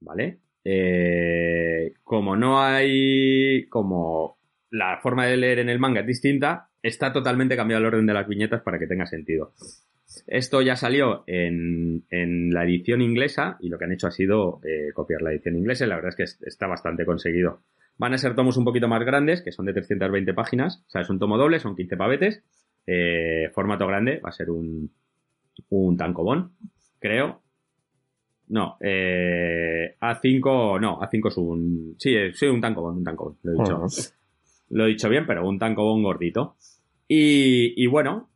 [0.00, 0.38] ¿vale?
[0.64, 4.36] Eh, como no hay, como
[4.70, 8.14] la forma de leer en el manga es distinta, está totalmente cambiado el orden de
[8.14, 9.52] las viñetas para que tenga sentido.
[10.26, 14.60] Esto ya salió en, en la edición inglesa y lo que han hecho ha sido
[14.64, 17.60] eh, copiar la edición inglesa y la verdad es que es- está bastante conseguido.
[17.96, 21.02] Van a ser tomos un poquito más grandes, que son de 320 páginas, o sea,
[21.02, 22.42] es un tomo doble, son 15 pavetes,
[22.86, 24.90] eh, formato grande, va a ser un,
[25.68, 26.52] un tankobon,
[26.98, 27.42] creo.
[28.50, 31.94] No, eh, A5, no, A5 es un...
[31.98, 33.76] Sí, eh, sí, un tankobon, un tankobon, lo he dicho.
[33.76, 33.86] Ajá.
[34.70, 36.56] Lo he dicho bien, pero un tankobon gordito.
[37.06, 38.28] Y, y bueno,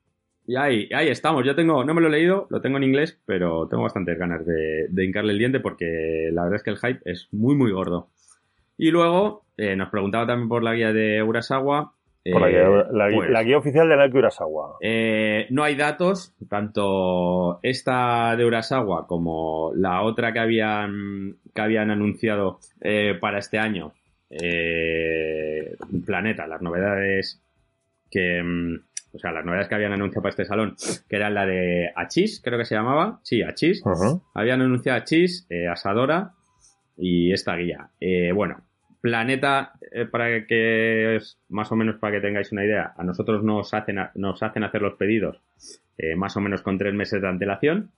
[0.47, 1.45] y ahí, ahí estamos.
[1.45, 4.45] Yo tengo, no me lo he leído, lo tengo en inglés, pero tengo bastantes ganas
[4.47, 7.73] de, de hincarle el diente porque la verdad es que el hype es muy, muy
[7.73, 8.09] gordo.
[8.77, 11.93] Y luego, eh, nos preguntaba también por la guía de Urasawa.
[12.33, 14.77] Por la, eh, guía, la, pues, la guía oficial de Naoki Urasawa.
[14.81, 21.91] eh, no hay datos, tanto esta de Urasawa como la otra que habían, que habían
[21.91, 23.93] anunciado eh, para este año,
[24.31, 25.77] eh,
[26.07, 27.43] Planeta, las novedades
[28.11, 28.77] que, mm,
[29.13, 30.77] o sea, las novedades que habían anunciado para este salón,
[31.09, 33.83] que eran la de Achis, creo que se llamaba, sí, Achis,
[34.35, 36.33] habían anunciado Achis, eh, Asadora
[36.97, 37.91] y esta guía.
[38.01, 38.63] Eh, bueno,
[39.05, 43.45] Planeta, eh, para que es más o menos para que tengáis una idea, a nosotros
[43.45, 45.43] nos hacen, nos hacen hacer los pedidos
[45.99, 47.91] eh, más o menos con tres meses de antelación.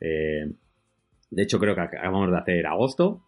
[0.00, 0.52] Eh,
[1.30, 3.24] de hecho, creo que acabamos de hacer agosto.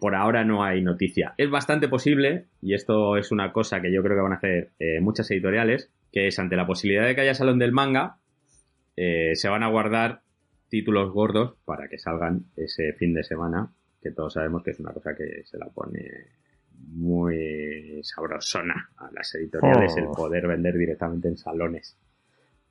[0.00, 1.34] Por ahora no hay noticia.
[1.36, 4.70] Es bastante posible, y esto es una cosa que yo creo que van a hacer
[5.00, 8.16] muchas editoriales, que es ante la posibilidad de que haya salón del manga,
[8.96, 10.22] se van a guardar
[10.68, 13.70] títulos gordos para que salgan ese fin de semana,
[14.02, 16.08] que todos sabemos que es una cosa que se la pone
[16.94, 19.98] muy sabrosona a las editoriales Oh.
[20.00, 21.98] el poder vender directamente en salones.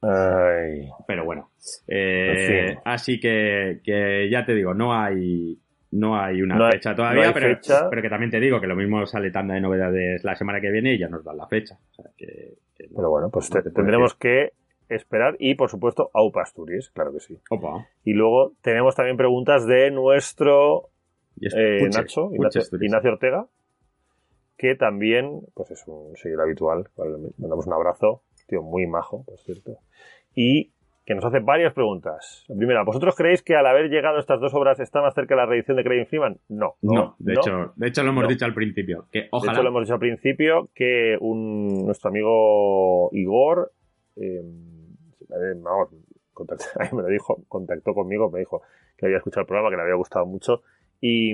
[0.01, 0.89] Ay.
[1.07, 1.51] Pero bueno,
[1.87, 5.59] eh, así que, que ya te digo, no hay
[5.91, 7.89] no hay una No hay- fecha todavía, no pero, fecha.
[7.89, 10.69] pero que también te digo que lo mismo sale tanda de novedades la semana que
[10.69, 11.79] viene y ya nos dan la fecha.
[11.91, 14.51] O sea, que- que no- Pero bueno, pues te- te tendremos decir.
[14.87, 17.39] que esperar y, por supuesto, Aupa Asturias, claro que sí.
[17.49, 17.87] Opa.
[18.03, 20.89] Y luego tenemos también preguntas de nuestro
[21.55, 23.47] eh, Puche, Nacho, Puche Ignacio, Ortega,
[24.57, 26.89] que también pues es un seguidor habitual.
[26.97, 29.77] Vale, le mandamos un abrazo, tío muy majo, por cierto.
[30.35, 30.71] Y
[31.05, 32.45] que nos hace varias preguntas.
[32.49, 35.41] La primera, ¿vosotros creéis que al haber llegado estas dos obras está más cerca de
[35.41, 36.37] la reedición de Craig Freeman?
[36.49, 36.75] No.
[36.83, 38.29] No, de, Hecho, de hecho lo hemos No.
[38.29, 39.07] dicho al principio.
[39.11, 39.53] Que De ojalá.
[39.53, 43.71] hecho, lo hemos dicho al principio que un, nuestro amigo Igor,
[44.17, 44.43] eh,
[45.57, 45.89] vamos,
[46.33, 48.61] contactó, ahí me lo dijo, contactó conmigo, me dijo
[48.95, 50.61] que había escuchado el programa, que le había gustado mucho
[51.01, 51.33] y,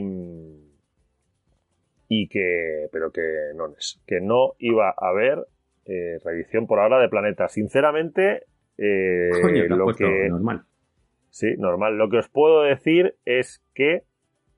[2.07, 3.21] y que, pero que
[3.55, 5.45] no es, que no iba a haber
[5.85, 7.47] eh, reedición por ahora de Planeta.
[7.47, 8.43] Sinceramente,
[8.77, 10.63] eh, Coño, lo que normal.
[11.29, 11.97] Sí, normal.
[11.97, 14.03] Lo que os puedo decir es que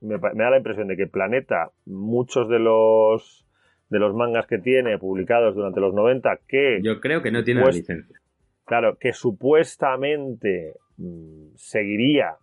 [0.00, 3.44] me da la impresión de que Planeta, muchos de los
[3.90, 7.62] de los mangas que tiene publicados durante los 90, que, Yo creo que no tiene
[7.62, 8.20] Pues- la licencia.
[8.66, 12.36] claro, que supuestamente mm, seguiría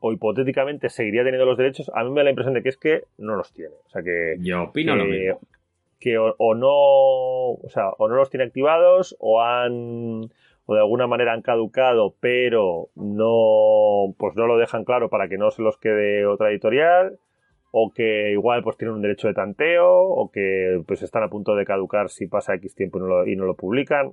[0.00, 2.76] o hipotéticamente seguiría teniendo los derechos, a mí me da la impresión de que es
[2.76, 3.74] que no los tiene.
[3.86, 5.40] O sea, que, Yo opino que, lo mismo.
[5.98, 10.30] que o, o no, o sea, o no los tiene activados o han
[10.70, 15.38] o de alguna manera han caducado, pero no pues no lo dejan claro para que
[15.38, 17.18] no se los quede otra editorial
[17.70, 21.54] o que igual pues tienen un derecho de tanteo o que pues están a punto
[21.54, 24.12] de caducar si pasa X tiempo y no lo, y no lo publican,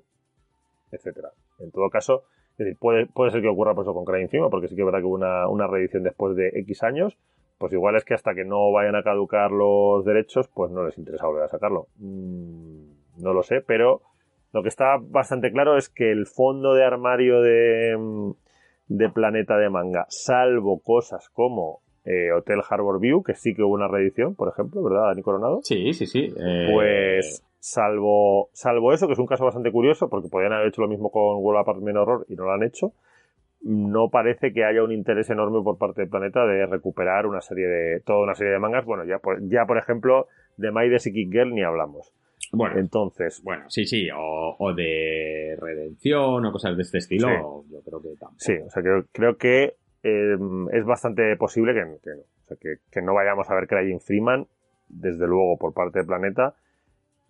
[0.92, 1.32] etcétera.
[1.60, 2.24] En todo caso,
[2.58, 4.82] es decir, puede, puede ser que ocurra por eso con Crying Film, porque sí que
[4.82, 7.18] es verdad que hubo una, una reedición después de X años,
[7.58, 10.98] pues igual es que hasta que no vayan a caducar los derechos, pues no les
[10.98, 11.88] interesa volver a sacarlo.
[11.98, 14.02] Mm, no lo sé, pero
[14.54, 18.32] lo que está bastante claro es que el fondo de armario de, mm,
[18.88, 23.74] de Planeta de Manga, salvo cosas como eh, Hotel Harbor View, que sí que hubo
[23.74, 25.60] una reedición, por ejemplo, ¿verdad, Dani Coronado?
[25.64, 26.34] Sí, sí, sí.
[26.38, 30.82] eh, Pues salvo, salvo eso, que es un caso bastante curioso, porque podrían haber hecho
[30.82, 32.94] lo mismo con World Apartment Horror y no lo han hecho,
[33.62, 37.66] no parece que haya un interés enorme por parte del planeta de recuperar una serie
[37.68, 38.86] de, toda una serie de mangas.
[38.86, 40.28] Bueno, ya por, ya por ejemplo,
[40.58, 42.14] de My the Psychic Girl ni hablamos.
[42.52, 47.82] Bueno, Entonces, bueno, sí, sí, o, o de redención o cosas de este estilo, yo
[47.84, 48.36] creo que tampoco.
[48.38, 49.74] sí, o sea, que creo que
[50.04, 50.38] eh,
[50.72, 52.22] es bastante posible que, que no.
[52.22, 54.46] O sea, que, que no vayamos a ver Crying Freeman,
[54.88, 56.54] desde luego, por parte del planeta,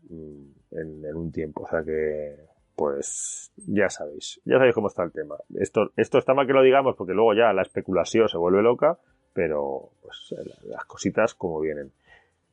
[0.10, 1.64] en, en un tiempo.
[1.64, 2.36] O sea que,
[2.76, 4.42] pues, ya sabéis.
[4.46, 5.36] Ya sabéis cómo está el tema.
[5.60, 8.98] Esto, esto está mal que lo digamos porque luego ya la especulación se vuelve loca,
[9.34, 11.92] pero pues las cositas como vienen.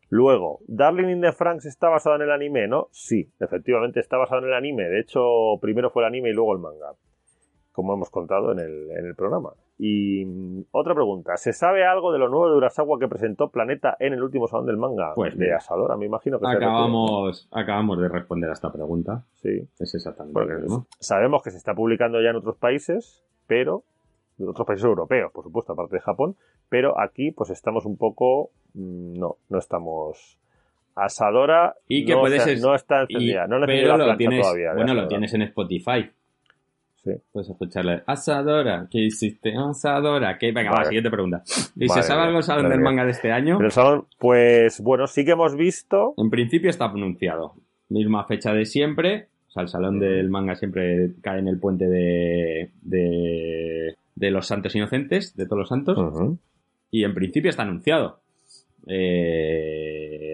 [0.08, 2.88] Luego, Darling in the Franks está basado en el anime, ¿no?
[2.90, 4.88] Sí, efectivamente está basado en el anime.
[4.90, 5.22] De hecho,
[5.60, 6.92] primero fue el anime y luego el manga.
[7.72, 9.50] Como hemos contado en el, en el programa.
[9.78, 11.36] Y mm, otra pregunta.
[11.36, 14.66] ¿Se sabe algo de lo nuevo de Urasawa que presentó Planeta en el último salón
[14.66, 15.14] del manga?
[15.14, 16.46] Pues de Asadora, me imagino que.
[16.46, 19.24] Acabamos, acabamos de responder a esta pregunta.
[19.32, 19.66] Sí.
[19.80, 20.86] Es exactamente Porque lo mismo.
[21.00, 23.84] sabemos que se está publicando ya en otros países, pero
[24.38, 26.36] en otros países europeos, por supuesto, aparte de Japón,
[26.68, 30.38] pero aquí pues estamos un poco mm, no, no estamos
[30.94, 34.16] Asadora Y que no, puede se- ser- no está Y- encendida, no le pero lo
[34.16, 34.70] tienes, todavía.
[34.70, 36.10] de bueno, lo tienes en Spotify.
[37.04, 37.10] Sí.
[37.32, 37.50] Puedes.
[38.06, 39.54] Asadora, ¿qué hiciste?
[39.56, 40.52] Asadora, ¿qué?
[40.52, 40.88] Venga, va, Vale.
[40.88, 41.42] siguiente pregunta.
[41.74, 43.60] ¿Y Madre se sabe algo salón del manga de este año?
[43.60, 47.54] El salón, pues bueno, sí que hemos visto En principio está anunciado.
[47.88, 49.26] Misma fecha de siempre.
[49.48, 54.46] O sea, el salón del manga siempre cae en el puente de, de, de los
[54.46, 55.98] santos inocentes, de todos los santos.
[56.90, 58.20] Y en principio está anunciado.
[58.86, 59.51] Eh,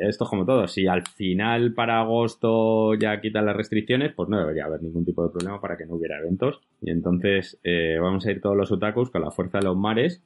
[0.02, 0.66] esto es como todo.
[0.68, 5.22] Si al final para agosto ya quitan las restricciones, pues no debería haber ningún tipo
[5.24, 6.60] de problema para que no hubiera eventos.
[6.80, 10.22] Y entonces eh, vamos a ir todos los otakus con la fuerza de los mares.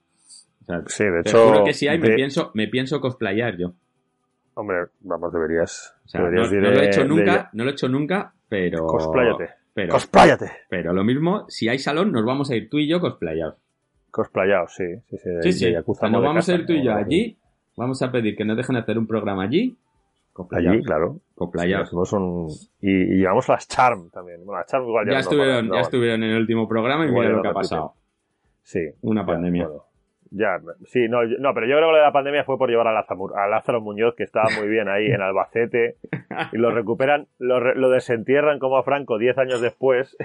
[0.62, 3.72] O sea, Sí, de hecho, juro que si hay, me pienso, me pienso cosplayar yo.
[4.54, 5.94] hombre, vamos, deberías.
[6.04, 7.88] O sea, no, deberías no ir lo he hecho de- nunca, no lo he hecho
[7.88, 8.86] nunca, pero.
[8.86, 9.48] Cospláyate.
[9.74, 10.50] Pero, Cospláyate.
[10.68, 13.54] pero lo mismo, si hay salón, nos vamos a ir tú y yo cosplayados.
[14.10, 15.30] Cosplayados, sí, sí, sí.
[15.40, 15.74] Sí, sí.
[15.86, 17.38] O sea, nos vamos a ir tú y yo allí,
[17.76, 19.76] vamos a pedir que nos dejen hacer un programa allí.
[20.52, 21.20] Allí, claro.
[21.78, 22.48] Hacemos un...
[22.80, 24.44] y, y llevamos las Charm también.
[24.44, 27.06] Bueno, las Charm igual ya, ya no estuvieron, no, ya estuvieron en el último programa
[27.06, 27.94] y mira lo que ha pasado.
[28.62, 28.80] Sí.
[29.02, 29.66] Una pandemia.
[29.66, 29.84] bueno.
[30.34, 32.88] Ya, sí, no, no, pero yo creo que lo de la pandemia fue por llevar
[32.88, 35.98] a Lázaro, a Lázaro Muñoz, que estaba muy bien ahí en Albacete,
[36.52, 40.16] y lo recuperan, lo, desentierran como a Franco 10 años después.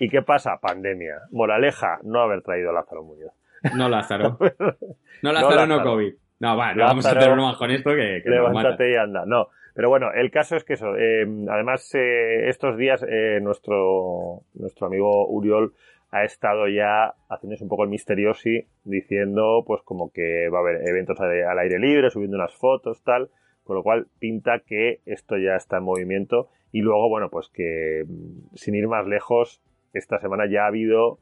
[0.00, 0.58] ¿Y qué pasa?
[0.60, 1.20] Pandemia.
[1.30, 3.32] Moraleja, no haber traído a Lázaro Muñoz.
[3.76, 4.38] No Lázaro.
[5.22, 5.90] No Lázaro, no, Lázaro.
[5.92, 6.14] COVID.
[6.44, 8.22] No, va, no vamos a hacer uno más con esto que.
[8.24, 9.24] Levántate y anda.
[9.26, 10.94] No, pero bueno, el caso es que eso.
[10.96, 15.72] eh, además, eh, estos días eh, nuestro, nuestro amigo Uriol
[16.10, 20.86] ha estado ya haciéndose un poco el misteriosi, diciendo pues como que va a haber
[20.86, 23.30] eventos al, al aire libre, subiendo unas fotos, tal,
[23.64, 26.48] con lo cual pinta que esto ya está en movimiento.
[26.70, 29.62] Y luego, bueno, pues que mm, sin ir más lejos,
[29.92, 31.18] esta semana ya ha habido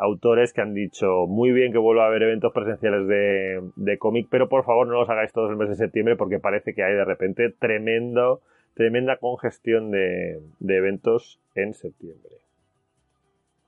[0.00, 4.28] autores que han dicho muy bien que vuelva a haber eventos presenciales de, de cómic,
[4.30, 6.94] pero por favor no los hagáis todos el mes de septiembre porque parece que hay
[6.94, 8.40] de repente tremendo,
[8.74, 12.30] tremenda congestión de, de eventos en septiembre.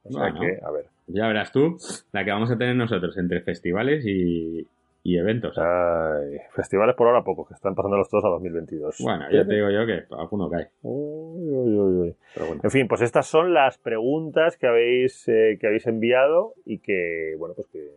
[0.05, 0.41] O sea Bueno.
[0.41, 0.87] que, a ver.
[1.09, 1.77] Ya verás tú
[2.13, 4.67] la que vamos a tener nosotros entre festivales y,
[5.05, 5.57] y eventos.
[5.59, 8.97] Ay, festivales por ahora pocos, que están pasando los todos a 2022.
[9.01, 10.69] Bueno, ya te digo yo que alguno cae.
[10.83, 12.17] Uy, uy, uy, uy.
[12.35, 12.61] Pero bueno.
[12.65, 17.35] En fin, pues estas son las preguntas que habéis, eh, que habéis enviado y que,
[17.39, 17.91] bueno, pues que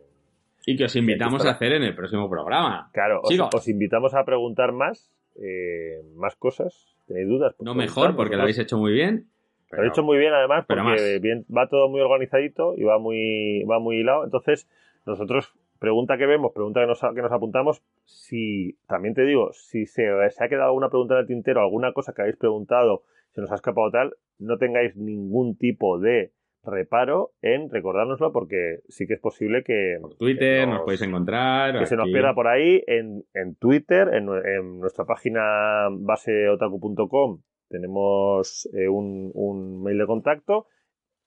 [0.66, 2.90] Y que os invitamos a hacer en el próximo programa.
[2.92, 6.96] Claro, os, invitamos a preguntar más, eh, más cosas.
[7.06, 7.54] ¿Tenéis dudas?
[7.56, 9.26] Pues No mejor, porque lo habéis hecho muy bien.
[9.70, 13.64] Lo habéis hecho muy bien, además, porque bien, va todo muy organizadito y va muy,
[13.64, 14.24] va muy hilado.
[14.24, 14.68] Entonces,
[15.06, 19.86] nosotros, pregunta que vemos, pregunta que nos, que nos apuntamos, si, también te digo, si
[19.86, 23.40] se, se ha quedado alguna pregunta en el tintero, alguna cosa que habéis preguntado, se
[23.40, 26.32] nos ha escapado tal, no tengáis ningún tipo de
[26.64, 31.02] reparo en recordárnoslo, porque sí que es posible que, Por Twitter, que nos, nos- podéis
[31.02, 31.78] encontrar.
[31.78, 38.88] que se nos pierda por ahí en, en Twitter, en nuestra página baseotaku.com tenemos eh,
[38.88, 40.66] un, un mail de contacto,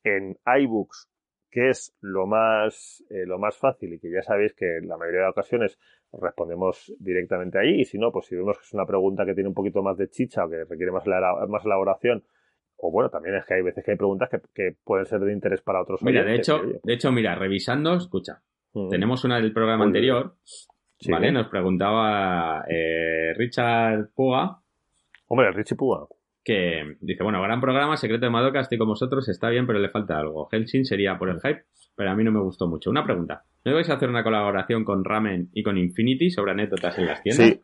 [0.04, 1.10] en iBooks,
[1.52, 4.98] que es lo más, eh, lo más fácil y que ya sabéis que en la
[4.98, 5.80] mayoría de ocasiones
[6.14, 9.50] respondemos directamente ahí y si no, pues si vemos que es una pregunta que tiene
[9.50, 11.06] un poquito más de chicha o que requiere más,
[11.48, 12.24] más elaboración
[12.78, 15.34] o bueno, también es que hay veces que hay preguntas que, que pueden ser de
[15.34, 16.80] interés para otros Mira, de hecho, oye.
[16.84, 18.90] de hecho, mira, revisando, escucha, Mm.
[18.90, 20.36] tenemos una del programa Muy anterior
[21.00, 21.12] Sí.
[21.12, 21.32] ¿vale?
[21.32, 24.60] Nos preguntaba eh, Richard Puga,
[25.28, 26.08] Hombre, Richie Púa.
[26.50, 29.90] Que dice, bueno, gran programa, Secreto de Madoka, estoy con vosotros, está bien, pero le
[29.90, 30.48] falta algo.
[30.52, 31.62] Helsing sería por el hype,
[31.96, 32.90] pero a mí no me gustó mucho.
[32.90, 36.98] Una pregunta, ¿no vais a hacer una colaboración con Ramen y con Infinity sobre anécdotas
[36.98, 37.48] en las tiendas?
[37.48, 37.62] Sí.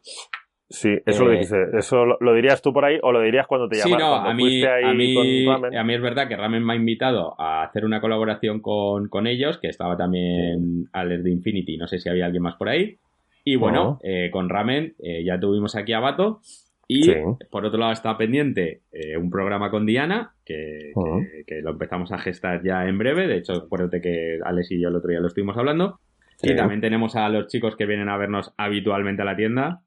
[0.67, 1.57] Sí, eso lo Eh, dijiste.
[1.77, 4.23] ¿Eso lo, lo dirías tú por ahí o lo dirías cuando te Sí, llamaron?
[4.23, 5.13] no, a mí, fuiste ahí a, mí,
[5.45, 5.77] con Ramen?
[5.77, 9.27] a mí es verdad que Ramen me ha invitado a hacer una colaboración con, con
[9.27, 12.97] ellos, que estaba también Alex de Infinity, no sé si había alguien más por ahí.
[13.43, 16.39] Y bueno, eh, con Ramen eh, ya tuvimos aquí a Bato.
[16.87, 17.13] Y Sí.
[17.49, 22.11] por otro lado está pendiente eh, un programa con Diana, que, que- que lo empezamos
[22.11, 23.27] a gestar ya en breve.
[23.27, 25.99] De hecho, acuérdate que Alex y yo el otro día lo estuvimos hablando.
[26.37, 26.51] Sí.
[26.51, 29.81] Y también tenemos a los chicos que vienen a vernos habitualmente a la tienda,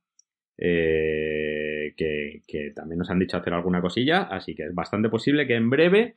[0.73, 5.47] eh, que, que también nos han dicho hacer alguna cosilla, así que es bastante posible
[5.47, 6.15] que en breve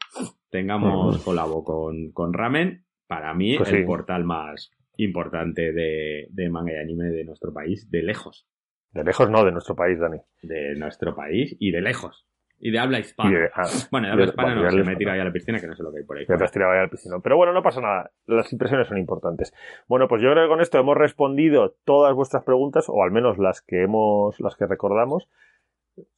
[0.50, 1.24] tengamos Ujú.
[1.26, 3.86] colabo con, con Ramen, para mí Pues el sí.
[3.86, 8.46] portal más importante de, de manga y anime de nuestro país, de lejos,
[8.92, 10.18] De lejos no, de nuestro país, Dani.
[10.42, 12.28] de nuestro país y de lejos,
[12.60, 13.30] y de habla hispana.
[13.32, 15.68] De- ah, bueno, de habla hispana no, se me tira ahí a la piscina que
[15.68, 16.26] no sé lo que hay por ahí.
[16.26, 17.22] Te has tirado ahí al piscino.
[17.22, 18.12] Pero bueno, no pasa nada.
[18.28, 19.54] Las impresiones son importantes.
[19.88, 23.38] Bueno, pues yo creo que con esto hemos respondido todas vuestras preguntas, o al menos
[23.38, 25.28] las que hemos, las que recordamos.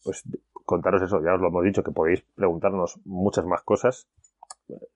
[0.03, 0.23] Pues
[0.65, 4.07] contaros eso, ya os lo hemos dicho, que podéis preguntarnos muchas más cosas.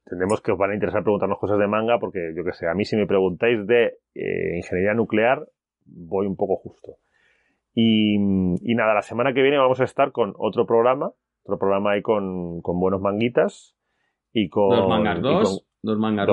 [0.05, 2.73] Entendemos que os van a interesar preguntarnos cosas de manga, porque yo que sé, a
[2.73, 5.45] mí si me preguntáis de eh, ingeniería nuclear,
[5.85, 6.97] voy un poco justo.
[7.79, 11.11] Y, y nada, la semana que viene vamos a estar con otro programa,
[11.43, 13.75] otro programa ahí con, con buenos manguitas
[14.33, 14.69] y con...
[14.75, 16.27] Dos mangas dos, mangas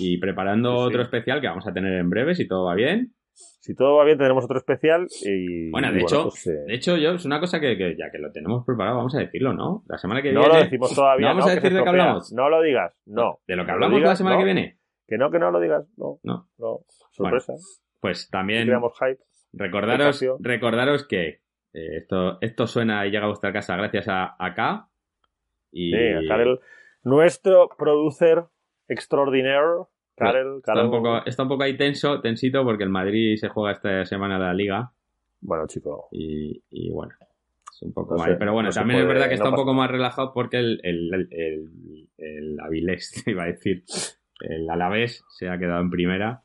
[0.00, 0.86] y- preparando Sí, sí.
[0.88, 3.14] otro especial que vamos a tener en breve, si todo va bien.
[3.32, 5.70] si todo va bien, tenemos otro especial y...
[5.70, 8.10] Bueno, de y hecho, pues, eh, de hecho, yo es una cosa que, que ya
[8.12, 9.84] que lo tenemos preparado, vamos a decirlo, ¿no?
[9.88, 10.54] La semana que no viene.
[10.54, 11.50] lo decimos todavía, ¿No vamos ¿no?
[11.50, 12.30] a decir de qué hablamos?
[12.34, 13.38] No lo digas, no.
[13.46, 14.40] De lo que No hablamos la digas, semana no.
[14.40, 14.78] que viene.
[15.08, 16.18] Que no, que no lo digas, no.
[16.22, 16.46] No.
[16.58, 16.80] No,
[17.10, 17.54] sorpresa.
[18.00, 19.22] Pues también creamos hype.
[19.56, 21.28] Recordaros, recordaros que
[21.72, 24.88] eh, esto, esto suena y llega a vuestra casa gracias a acá.
[25.72, 26.60] Y Sí, a Karel,
[27.02, 28.44] nuestro producer
[28.88, 30.84] extraordinario, Karel, está, Karel.
[30.86, 34.38] un poco, está un poco ahí tenso, tensito, porque el Madrid se juega esta semana
[34.38, 34.92] la liga.
[35.40, 37.14] Bueno, chico, Y, y bueno,
[37.72, 38.30] es un poco No mal.
[38.32, 40.80] sé, Pero bueno, no también es verdad que está un poco más relajado porque el,
[40.84, 43.84] el, el, el, el Avilés, iba a decir,
[44.40, 46.42] el Alavés se ha quedado en primera.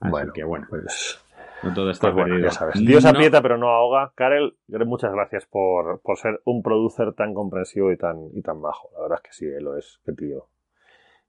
[0.00, 1.22] Así Bueno, que bueno, pues,
[1.68, 2.48] no todo está pues bueno, perdido.
[2.48, 2.74] ya sabes.
[2.80, 4.12] Dios No- aprieta pero no ahoga.
[4.14, 4.56] Karel,
[4.86, 8.90] muchas gracias por, por ser un producer tan comprensivo y tan, y tan bajo.
[8.94, 10.48] La verdad es que sí, lo es, qué tío.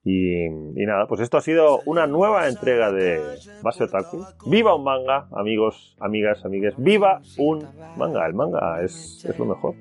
[0.03, 3.21] Y, y nada, pues esto ha sido una nueva entrega de
[3.61, 4.23] Base Otaku.
[4.45, 6.75] ¡Viva un manga, amigos, amigas, amigues!
[6.77, 8.25] ¡Viva un manga!
[8.25, 9.75] El manga es, es lo mejor.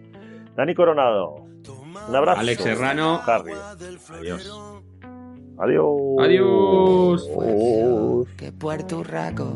[0.57, 1.45] Dani Coronado,
[2.09, 2.41] un abrazo.
[2.41, 3.53] Alex Serrano, Harry.
[3.53, 4.53] adiós.
[5.59, 6.17] Adiós.
[6.19, 7.31] Adiós.
[7.41, 8.29] Adiós.
[8.37, 9.55] que Puerto Rico.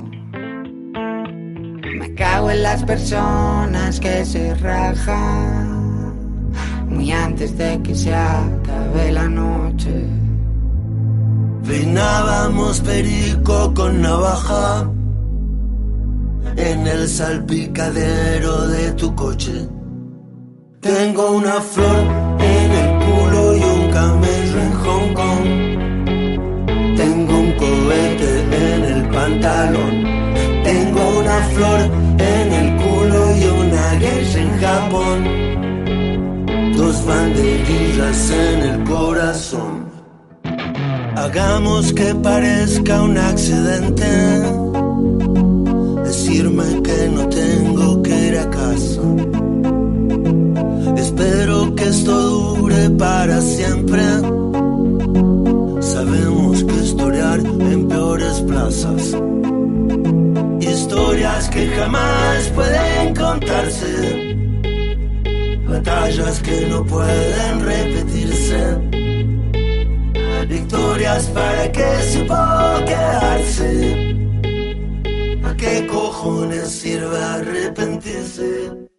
[2.20, 6.12] Cago en las personas que se rajan
[6.86, 10.04] muy antes de que se acabe la noche.
[11.66, 14.86] Peinábamos perico con navaja
[16.56, 19.66] en el salpicadero de tu coche.
[20.80, 22.04] Tengo una flor
[22.38, 25.48] en el culo y un camello en Hong Kong.
[26.98, 28.30] Tengo un cohete
[28.74, 29.89] en el pantalón.
[37.06, 39.90] Banderillas en el corazón.
[41.16, 44.06] Hagamos que parezca un accidente.
[46.04, 49.02] Decirme que no tengo que ir a casa.
[50.96, 54.02] Espero que esto dure para siempre.
[55.80, 59.16] Sabemos que historiar en peores plazas.
[60.60, 64.29] Historias que jamás pueden contarse.
[65.82, 68.76] Batallas que no pueden repetirse.
[70.46, 72.34] Victorias para que supo
[72.84, 74.14] quedarse.
[75.42, 78.89] ¿A qué cojones sirve arrepentirse?